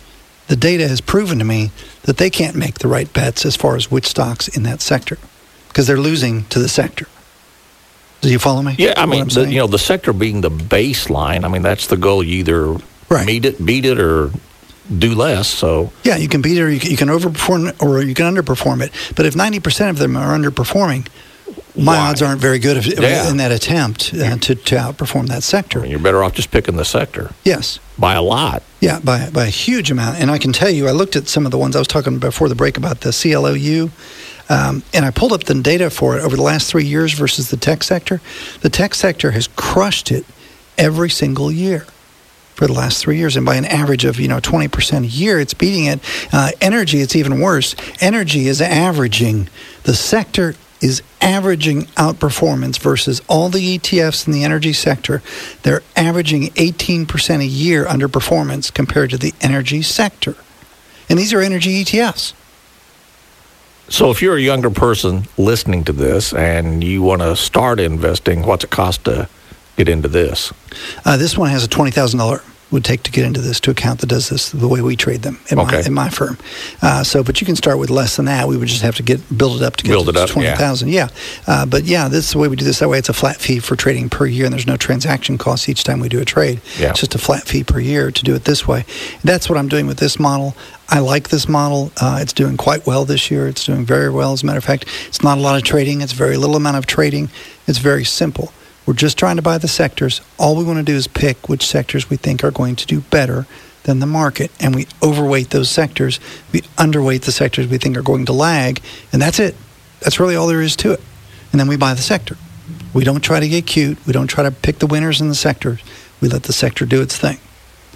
the 0.50 0.56
data 0.56 0.88
has 0.88 1.00
proven 1.00 1.40
to 1.40 1.46
me 1.46 1.72
that 2.04 2.18
they 2.18 2.30
can't 2.30 2.56
make 2.56 2.80
the 2.80 2.88
right 2.88 3.12
bets 3.14 3.46
as 3.46 3.56
far 3.56 3.76
as 3.76 3.90
which 3.90 4.08
stocks 4.08 4.48
in 4.50 4.64
that 4.64 4.82
sector 4.82 5.18
because 5.70 5.88
they're 5.88 5.98
losing 5.98 6.44
to 6.46 6.60
the 6.60 6.68
sector. 6.68 7.08
Do 8.22 8.30
you 8.30 8.40
follow 8.40 8.62
me? 8.62 8.76
Yeah, 8.78 8.96
I 8.98 9.06
mean, 9.06 9.28
the, 9.30 9.48
you 9.50 9.60
know, 9.60 9.68
the 9.68 9.80
sector 9.80 10.12
being 10.12 10.42
the 10.42 10.50
baseline. 10.52 11.46
I 11.46 11.48
mean, 11.48 11.62
that's 11.62 11.88
the 11.88 11.96
goal. 11.98 12.22
You 12.24 12.40
either 12.40 12.78
Right. 13.08 13.26
meet 13.26 13.46
it, 13.46 13.64
beat 13.66 13.86
it, 13.86 14.00
or 14.00 14.32
do 14.98 15.14
less. 15.16 15.48
So 15.48 15.92
Yeah, 16.04 16.18
you 16.18 16.28
can 16.28 16.42
beat 16.42 16.58
it 16.58 16.62
or 16.62 16.70
you 16.70 16.80
can, 16.80 16.92
you 16.92 16.98
can 16.98 17.08
overperform 17.10 17.82
or 17.82 18.02
you 18.02 18.14
can 18.14 18.26
underperform 18.36 18.82
it. 18.82 18.92
But 19.16 19.26
if 19.26 19.36
90% 19.36 19.90
of 19.92 20.00
them 20.00 20.18
are 20.18 20.38
underperforming, 20.38 21.08
my 21.76 21.96
Why? 21.98 22.10
odds 22.10 22.22
aren't 22.22 22.42
very 22.42 22.60
good 22.60 22.78
if, 22.78 22.86
Yeah. 22.88 23.30
in 23.30 23.38
that 23.38 23.52
attempt 23.52 24.12
uh, 24.14 24.38
to, 24.38 24.56
to 24.56 24.76
outperform 24.76 25.28
that 25.28 25.38
I 25.38 25.40
sector. 25.40 25.80
mean, 25.80 25.92
you're 25.92 26.00
better 26.00 26.24
off 26.24 26.34
just 26.34 26.52
picking 26.52 26.76
the 26.76 26.86
sector 26.86 27.32
Yes. 27.46 27.80
by 27.98 28.14
a 28.16 28.22
lot. 28.22 28.64
Yeah, 28.82 29.00
by, 29.00 29.30
by 29.30 29.46
a 29.46 29.50
huge 29.50 29.92
amount. 29.92 30.20
And 30.20 30.30
I 30.32 30.38
can 30.38 30.52
tell 30.54 30.70
you, 30.70 30.88
I 30.88 30.92
looked 30.92 31.16
at 31.16 31.28
some 31.28 31.46
of 31.46 31.52
the 31.52 31.58
ones 31.58 31.76
I 31.76 31.80
was 31.80 31.88
talking 31.88 32.18
before 32.20 32.50
the 32.50 32.56
break 32.56 32.78
about 32.78 33.02
the 33.02 33.12
CLOU, 33.12 33.92
um, 34.50 34.84
and 34.94 35.06
I 35.06 35.12
pulled 35.12 35.32
up 35.32 35.44
the 35.46 35.54
data 35.56 35.90
for 35.90 36.18
it 36.18 36.22
over 36.24 36.36
the 36.36 36.42
last 36.42 36.70
three 36.70 36.86
years 36.86 37.14
versus 37.14 37.50
the 37.50 37.58
tech 37.58 37.84
sector. 37.84 38.20
The 38.62 38.70
tech 38.70 38.94
sector 38.96 39.32
has 39.32 39.48
crushed 39.48 40.12
it 40.12 40.26
every 40.78 41.10
single 41.10 41.52
year 41.52 41.86
for 42.56 42.68
the 42.68 42.74
last 42.74 43.02
three 43.02 43.18
years, 43.18 43.38
and 43.38 43.46
by 43.46 43.56
an 43.56 43.64
average 43.66 44.04
of 44.06 44.20
you 44.20 44.28
know 44.28 44.40
20% 44.40 45.04
a 45.04 45.08
year, 45.08 45.40
it's 45.40 45.54
beating 45.54 45.86
it. 45.86 46.00
Uh, 46.34 46.50
energy, 46.60 47.00
it's 47.00 47.16
even 47.16 47.40
worse. 47.40 47.74
Energy 48.02 48.48
is 48.48 48.62
averaging 48.62 49.48
the 49.84 49.94
sector 49.94 50.56
is 50.82 51.02
averaging 51.22 51.84
outperformance 51.98 52.80
versus 52.80 53.22
all 53.28 53.50
the 53.50 53.78
ETFs 53.78 54.26
in 54.26 54.34
the 54.34 54.44
energy 54.44 54.74
sector. 54.74 55.22
They're 55.64 55.84
averaging 55.96 56.50
18% 56.52 57.40
a 57.40 57.46
year 57.46 57.86
underperformance 57.86 58.74
compared 58.74 59.10
to 59.12 59.18
the 59.18 59.34
energy 59.42 59.82
sector, 59.82 60.36
and 61.10 61.20
these 61.20 61.34
are 61.34 61.42
energy 61.42 61.84
ETFs. 61.84 62.34
So 63.90 64.12
if 64.12 64.22
you're 64.22 64.36
a 64.38 64.42
younger 64.42 64.70
person 64.70 65.24
listening 65.36 65.84
to 65.86 65.92
this 65.92 66.32
and 66.32 66.84
you 66.84 67.02
want 67.02 67.24
to 67.24 67.36
start 67.36 67.80
investing, 67.80 68.44
what's 68.44 68.64
it 68.64 68.70
cost 68.70 69.06
to 69.06 69.28
get 69.78 69.90
into 69.90 70.08
this? 70.08 70.54
Uh, 71.06 71.18
this 71.18 71.36
one 71.36 71.50
has 71.50 71.64
a 71.64 71.68
twenty 71.68 71.90
thousand 71.90 72.20
dollar 72.20 72.44
would 72.72 72.86
take 72.86 73.04
to 73.04 73.12
get 73.12 73.26
into 73.26 73.42
this 73.42 73.60
to 73.62 73.72
account 73.72 74.00
that 74.02 74.08
does 74.08 74.30
this 74.30 74.52
the 74.52 74.68
way 74.68 74.82
we 74.82 74.96
trade 74.96 75.22
them 75.24 75.40
in, 75.50 75.58
my, 75.58 75.82
in 75.82 75.94
my 75.94 76.10
firm. 76.10 76.38
Uh, 76.82 77.04
so, 77.04 77.24
but 77.24 77.42
you 77.42 77.46
can 77.46 77.56
start 77.56 77.80
with 77.80 77.90
less 77.90 78.16
than 78.16 78.26
that. 78.26 78.48
We 78.48 78.58
would 78.58 78.68
just 78.68 78.84
have 78.84 78.96
to 78.98 79.04
get 79.04 79.20
build 79.36 79.62
it 79.62 79.66
up 79.66 79.76
to 79.78 79.84
get 79.84 79.92
Build 79.92 80.06
to 80.06 80.12
it 80.12 80.18
up, 80.18 80.30
yeah. 80.30 80.34
twenty 80.34 80.56
thousand. 80.56 80.90
Yeah, 80.90 81.10
uh, 81.48 81.66
but 81.66 81.84
yeah, 81.86 82.08
this 82.08 82.26
is 82.26 82.32
the 82.34 82.38
way 82.38 82.48
we 82.48 82.56
do 82.56 82.66
this. 82.66 82.80
That 82.80 82.90
way, 82.90 83.00
it's 83.00 83.10
a 83.10 83.14
flat 83.14 83.38
fee 83.38 83.60
for 83.60 83.76
trading 83.76 84.10
per 84.10 84.26
year, 84.26 84.46
and 84.46 84.54
there's 84.54 84.68
no 84.68 84.78
transaction 84.78 85.38
costs 85.38 85.68
each 85.68 85.84
time 85.84 86.00
we 86.00 86.10
do 86.10 86.20
a 86.22 86.26
trade. 86.26 86.62
Yeah. 86.78 86.92
It's 86.92 87.00
just 87.00 87.16
a 87.16 87.20
flat 87.20 87.44
fee 87.44 87.64
per 87.64 87.80
year 87.80 88.12
to 88.12 88.24
do 88.24 88.36
it 88.36 88.46
this 88.46 88.68
way. 88.68 88.86
That's 89.24 89.50
what 89.50 89.58
I'm 89.58 89.68
doing 89.68 89.88
with 89.88 89.98
this 89.98 90.20
model. 90.20 90.56
I 90.90 91.00
like 91.00 91.30
this 91.30 91.48
model. 91.48 91.92
Uh, 92.02 92.20
it's 92.22 92.34
doing 92.34 92.58
quite 92.58 92.88
well 92.88 93.06
this 93.06 93.30
year. 93.30 93.48
It's 93.48 93.66
doing 93.66 93.86
very 93.86 94.10
well. 94.10 94.34
As 94.34 94.44
a 94.44 94.46
matter 94.46 94.58
of 94.58 94.64
fact, 94.64 94.86
it's 95.08 95.22
not 95.22 95.38
a 95.38 95.42
lot 95.42 95.56
of 95.56 95.64
trading. 95.64 96.02
It's 96.02 96.14
very 96.14 96.38
little 96.38 96.56
amount 96.56 96.78
of 96.78 96.86
trading. 96.86 97.30
It's 97.68 97.78
very 97.78 98.04
simple. 98.04 98.52
We're 98.86 98.94
just 98.94 99.18
trying 99.18 99.36
to 99.36 99.42
buy 99.42 99.58
the 99.58 99.68
sectors. 99.68 100.22
All 100.38 100.56
we 100.56 100.64
want 100.64 100.78
to 100.78 100.84
do 100.84 100.96
is 100.96 101.08
pick 101.08 101.48
which 101.48 101.66
sectors 101.66 102.10
we 102.10 102.18
think 102.18 102.44
are 102.44 102.52
going 102.52 102.76
to 102.78 102.86
do 102.88 103.02
better 103.02 103.46
than 103.84 104.00
the 104.00 104.06
market, 104.06 104.52
and 104.60 104.76
we 104.76 104.88
overweight 105.02 105.52
those 105.52 105.70
sectors. 105.70 106.20
We 106.52 106.62
underweight 106.78 107.22
the 107.22 107.32
sectors 107.32 107.68
we 107.68 107.78
think 107.78 107.98
are 107.98 108.02
going 108.02 108.26
to 108.26 108.34
lag, 108.34 108.82
and 109.14 109.22
that's 109.22 109.40
it. 109.40 109.56
That's 110.02 110.20
really 110.20 110.36
all 110.36 110.48
there 110.48 110.62
is 110.62 110.76
to 110.78 110.92
it. 110.92 111.02
And 111.52 111.60
then 111.60 111.68
we 111.68 111.78
buy 111.78 111.94
the 111.94 112.02
sector. 112.02 112.38
We 112.94 113.04
don't 113.04 113.22
try 113.22 113.40
to 113.40 113.48
get 113.48 113.66
cute. 113.66 113.98
We 114.06 114.14
don't 114.14 114.28
try 114.28 114.44
to 114.44 114.52
pick 114.52 114.80
the 114.80 114.88
winners 114.88 115.22
in 115.22 115.30
the 115.30 115.36
sector. 115.36 115.80
We 116.22 116.28
let 116.28 116.44
the 116.44 116.54
sector 116.54 116.86
do 116.86 117.02
its 117.02 117.18
thing. 117.18 117.40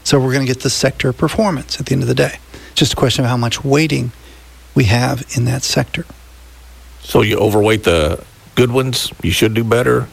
So 0.04 0.20
we're 0.20 0.34
going 0.34 0.46
to 0.46 0.52
get 0.52 0.64
the 0.64 0.70
sector 0.70 1.14
performance 1.14 1.80
at 1.80 1.86
the 1.88 1.94
end 1.94 2.02
of 2.02 2.08
the 2.08 2.16
day. 2.16 2.38
It's 2.72 2.80
just 2.80 2.94
a 2.94 2.98
question 2.98 3.24
of 3.24 3.30
how 3.30 3.38
much 3.38 3.64
weighting 3.64 4.12
we 4.76 4.86
have 4.86 5.26
in 5.36 5.46
that 5.46 5.64
sector. 5.64 6.06
So 7.02 7.22
you 7.22 7.38
overweight 7.38 7.84
the 7.84 8.24
good 8.56 8.72
ones, 8.72 9.12
you 9.22 9.32
should 9.32 9.54
do 9.54 9.64
better 9.64 10.08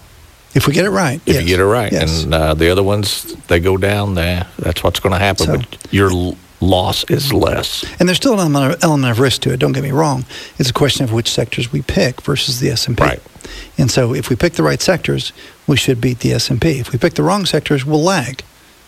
If 0.54 0.66
we 0.66 0.72
get 0.72 0.84
it 0.84 0.90
right. 0.90 1.20
if 1.26 1.34
yes. 1.34 1.42
you 1.42 1.48
get 1.48 1.60
it 1.60 1.64
right. 1.66 1.92
Yes. 1.92 2.24
And 2.24 2.34
uh, 2.34 2.54
the 2.54 2.70
other 2.70 2.82
ones, 2.82 3.34
they 3.46 3.60
go 3.60 3.76
down 3.76 4.14
there. 4.14 4.46
That's 4.58 4.82
what's 4.82 5.00
going 5.00 5.12
to 5.12 5.18
happen. 5.18 5.46
So- 5.46 5.56
but 5.58 5.92
your 5.92 6.10
l- 6.10 6.36
loss 6.60 7.04
is 7.04 7.32
less. 7.32 7.84
And 7.98 8.08
there's 8.08 8.18
still 8.18 8.38
an 8.38 8.54
element 8.82 9.12
of, 9.12 9.20
risk 9.20 9.42
to 9.42 9.52
it. 9.52 9.58
Don't 9.58 9.72
get 9.72 9.82
me 9.82 9.92
wrong. 9.92 10.24
It's 10.58 10.68
a 10.68 10.74
question 10.74 11.04
of 11.04 11.12
which 11.12 11.30
sectors 11.30 11.72
we 11.72 11.82
pick 11.82 12.20
versus 12.22 12.60
the 12.60 12.68
S&P. 12.70 13.02
Right. 13.02 13.22
And 13.78 13.90
so 13.90 14.14
if 14.14 14.28
we 14.28 14.36
pick 14.36 14.54
the 14.54 14.62
right 14.62 14.80
sectors, 14.80 15.32
we 15.66 15.76
should 15.76 16.00
beat 16.00 16.20
the 16.20 16.32
S&P. 16.32 16.80
If 16.80 16.92
we 16.92 16.98
pick 16.98 17.14
the 17.14 17.22
wrong 17.22 17.46
sectors, 17.46 17.86
we'll 17.86 18.02
lag. 18.02 18.42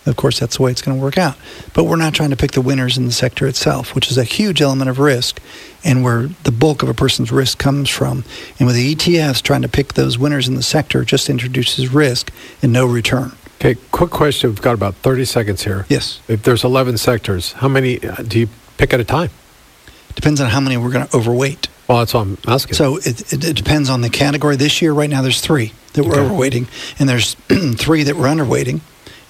Of 0.04 0.16
course, 0.16 0.40
that's 0.40 0.56
the 0.56 0.62
way 0.64 0.70
it's 0.72 0.82
going 0.82 0.96
to 0.98 1.02
work 1.02 1.16
out. 1.16 1.36
But 1.74 1.84
we're 1.84 1.94
not 1.96 2.12
trying 2.12 2.30
to 2.30 2.36
pick 2.36 2.52
the 2.52 2.60
winners 2.60 2.98
in 2.98 3.06
the 3.06 3.12
sector 3.12 3.46
itself, 3.46 3.94
which 3.94 4.10
is 4.10 4.18
a 4.18 4.24
huge 4.24 4.60
element 4.60 4.90
of 4.90 4.98
risk 4.98 5.40
and 5.84 6.02
where 6.02 6.28
the 6.42 6.50
bulk 6.50 6.82
of 6.82 6.88
a 6.88 6.94
person's 6.94 7.30
risk 7.30 7.58
comes 7.58 7.88
from. 7.88 8.24
And 8.58 8.66
with 8.66 8.74
the 8.76 8.94
ETFs, 8.96 9.40
trying 9.42 9.62
to 9.62 9.68
pick 9.68 9.94
those 9.94 10.18
winners 10.18 10.48
in 10.48 10.54
the 10.56 10.62
sector 10.62 11.04
just 11.04 11.30
introduces 11.30 11.92
risk 11.92 12.32
and 12.62 12.72
no 12.72 12.84
return. 12.84 13.32
Okay, 13.60 13.76
quick 13.92 14.10
question. 14.10 14.50
We've 14.50 14.60
got 14.60 14.74
about 14.74 14.96
30 14.96 15.24
seconds 15.24 15.62
here. 15.62 15.86
Yes. 15.88 16.20
If 16.26 16.42
there's 16.42 16.64
11 16.64 16.98
sectors, 16.98 17.52
how 17.52 17.68
many 17.68 18.02
uh, 18.02 18.16
do 18.16 18.40
you 18.40 18.48
pick 18.78 18.92
at 18.92 18.98
a 18.98 19.04
time? 19.04 19.30
Depends 20.16 20.40
on 20.40 20.50
how 20.50 20.58
many 20.60 20.76
we're 20.76 20.90
going 20.90 21.06
to 21.06 21.16
overweight. 21.16 21.68
Well, 21.88 21.98
that's 21.98 22.12
what 22.14 22.22
I'm 22.22 22.38
asking. 22.48 22.74
So 22.74 22.96
it, 22.96 23.32
it, 23.32 23.44
it 23.44 23.56
depends 23.56 23.88
on 23.88 24.00
the 24.00 24.10
category. 24.10 24.56
This 24.56 24.82
year, 24.82 24.92
right 24.92 25.08
now, 25.08 25.22
there's 25.22 25.40
three 25.40 25.72
that 25.92 26.04
we're 26.04 26.14
Okay. 26.18 26.22
overweighting, 26.28 26.66
and 26.98 27.08
there's 27.08 27.34
three 27.76 28.02
that 28.02 28.16
we're 28.16 28.26
underweighting, 28.26 28.80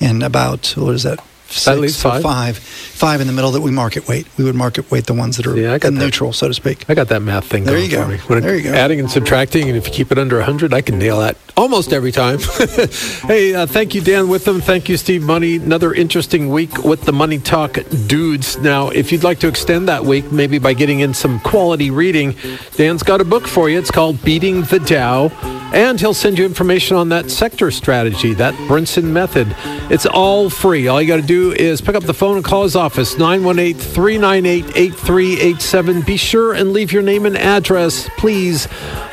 and 0.02 0.22
about 0.22 0.74
what 0.76 0.94
is 0.96 1.04
that? 1.04 1.20
Six, 1.52 1.78
leaves 1.80 1.96
so 1.96 2.10
five. 2.10 2.22
five, 2.22 2.58
five 2.58 3.20
in 3.20 3.26
the 3.26 3.32
middle 3.32 3.50
that 3.52 3.60
we 3.60 3.70
market 3.70 4.08
weight. 4.08 4.26
We 4.38 4.44
would 4.44 4.54
market 4.54 4.90
weight 4.90 5.06
the 5.06 5.14
ones 5.14 5.36
that 5.36 5.46
are 5.46 5.56
Yeah, 5.56 5.78
neutral, 5.90 6.32
so 6.32 6.48
to 6.48 6.54
speak. 6.54 6.84
I 6.88 6.94
got 6.94 7.08
that 7.08 7.20
math 7.22 7.44
thing 7.46 7.64
There 7.64 7.74
going 7.74 7.90
you 7.90 7.96
go. 7.96 8.02
for 8.04 8.08
me. 8.10 8.16
When 8.18 8.42
There 8.42 8.56
you 8.56 8.62
go. 8.64 8.72
Adding 8.74 9.00
and 9.00 9.10
subtracting, 9.10 9.68
and 9.68 9.76
if 9.76 9.86
you 9.86 9.92
keep 9.92 10.12
it 10.12 10.18
under 10.18 10.36
100, 10.36 10.72
I 10.72 10.80
can 10.80 10.98
nail 10.98 11.20
that 11.20 11.36
almost 11.56 11.92
every 11.92 12.12
time. 12.12 12.38
hey, 13.26 13.54
uh, 13.54 13.66
thank 13.66 13.94
you, 13.94 14.00
Dan 14.00 14.28
Witham. 14.28 14.60
Thank 14.60 14.88
you, 14.88 14.96
Steve 14.96 15.22
Money. 15.22 15.56
Another 15.56 15.92
interesting 15.92 16.48
week 16.48 16.84
with 16.84 17.02
the 17.02 17.12
Money 17.12 17.38
Talk 17.38 17.78
dudes. 18.06 18.58
Now, 18.58 18.88
if 18.88 19.12
you'd 19.12 19.24
like 19.24 19.38
to 19.40 19.48
extend 19.48 19.88
that 19.88 20.04
week, 20.04 20.32
maybe 20.32 20.58
by 20.58 20.72
getting 20.74 21.00
in 21.00 21.12
some 21.14 21.40
quality 21.40 21.90
reading, 21.90 22.34
Dan's 22.76 23.02
got 23.02 23.20
a 23.20 23.24
book 23.24 23.46
for 23.46 23.68
you. 23.68 23.78
It's 23.78 23.90
called 23.90 24.22
Beating 24.24 24.62
the 24.62 24.78
Dow, 24.78 25.28
and 25.74 26.00
he'll 26.00 26.14
send 26.14 26.38
you 26.38 26.44
information 26.44 26.96
on 26.96 27.10
that 27.10 27.30
sector 27.30 27.70
strategy, 27.70 28.32
that 28.34 28.54
Brinson 28.68 29.04
method. 29.04 29.54
It's 29.90 30.06
all 30.06 30.48
free. 30.50 30.88
All 30.88 31.00
you 31.02 31.08
got 31.08 31.16
to 31.20 31.26
is 31.50 31.80
pick 31.80 31.96
up 31.96 32.04
the 32.04 32.14
phone 32.14 32.36
and 32.36 32.44
call 32.44 32.62
his 32.62 32.76
office, 32.76 33.18
918 33.18 33.74
398 33.74 34.76
8387. 34.76 36.02
Be 36.02 36.16
sure 36.16 36.52
and 36.52 36.72
leave 36.72 36.92
your 36.92 37.02
name 37.02 37.26
and 37.26 37.36
address, 37.36 38.08
please, 38.16 38.68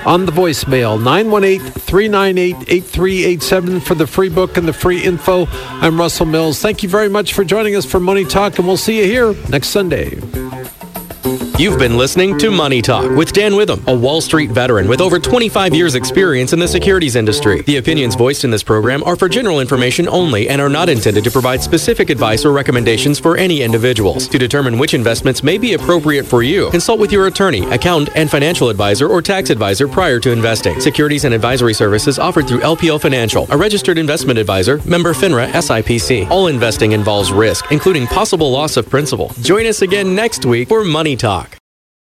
on 0.05 0.25
the 0.25 0.31
voicemail, 0.31 1.01
918 1.03 1.71
398 1.71 2.55
8387 2.69 3.79
for 3.79 3.95
the 3.95 4.05
free 4.05 4.29
book 4.29 4.57
and 4.57 4.67
the 4.67 4.73
free 4.73 5.03
info. 5.03 5.47
I'm 5.49 5.99
Russell 5.99 6.27
Mills. 6.27 6.61
Thank 6.61 6.83
you 6.83 6.89
very 6.89 7.09
much 7.09 7.33
for 7.33 7.43
joining 7.43 7.75
us 7.75 7.85
for 7.85 7.99
Money 7.99 8.25
Talk, 8.25 8.59
and 8.59 8.67
we'll 8.67 8.77
see 8.77 8.99
you 8.99 9.05
here 9.05 9.33
next 9.49 9.69
Sunday. 9.69 10.19
You've 11.59 11.77
been 11.77 11.97
listening 11.97 12.37
to 12.37 12.51
Money 12.51 12.81
Talk 12.81 13.11
with 13.17 13.33
Dan 13.33 13.53
Witham, 13.53 13.83
a 13.85 13.93
Wall 13.93 14.21
Street 14.21 14.49
veteran 14.49 14.87
with 14.87 15.01
over 15.01 15.19
25 15.19 15.75
years' 15.75 15.93
experience 15.93 16.53
in 16.53 16.59
the 16.59 16.67
securities 16.69 17.17
industry. 17.17 17.63
The 17.63 17.75
opinions 17.75 18.15
voiced 18.15 18.45
in 18.45 18.49
this 18.49 18.63
program 18.63 19.03
are 19.03 19.17
for 19.17 19.27
general 19.27 19.59
information 19.59 20.07
only 20.07 20.47
and 20.47 20.61
are 20.61 20.69
not 20.69 20.87
intended 20.87 21.25
to 21.25 21.31
provide 21.31 21.61
specific 21.61 22.09
advice 22.09 22.45
or 22.45 22.53
recommendations 22.53 23.19
for 23.19 23.35
any 23.35 23.61
individuals. 23.61 24.29
To 24.29 24.37
determine 24.37 24.77
which 24.77 24.93
investments 24.93 25.43
may 25.43 25.57
be 25.57 25.73
appropriate 25.73 26.25
for 26.25 26.43
you, 26.43 26.69
consult 26.69 26.97
with 26.97 27.11
your 27.11 27.27
attorney, 27.27 27.69
accountant, 27.71 28.15
and 28.15 28.31
financial 28.31 28.69
advisor 28.69 29.09
or 29.09 29.21
tax 29.21 29.49
advisor 29.49 29.85
prior 29.85 30.17
to 30.21 30.31
investing. 30.31 30.79
Securities 30.79 31.25
and 31.25 31.33
advisory 31.33 31.73
services 31.73 32.19
offered 32.19 32.47
through 32.47 32.61
LPL 32.61 33.01
Financial, 33.01 33.45
a 33.51 33.57
registered 33.57 33.97
investment 33.97 34.39
advisor, 34.39 34.79
member 34.85 35.13
FINRA 35.13 35.51
SIPC. 35.51 36.29
All 36.29 36.47
investing 36.47 36.93
involves 36.93 37.33
risk, 37.33 37.69
including 37.69 38.07
possible 38.07 38.49
loss 38.49 38.77
of 38.77 38.89
principal. 38.89 39.33
Join 39.41 39.65
us 39.65 39.81
again 39.81 40.15
next 40.15 40.45
week 40.45 40.69
for 40.69 40.85
Money 40.85 41.17
Talk. 41.17 41.48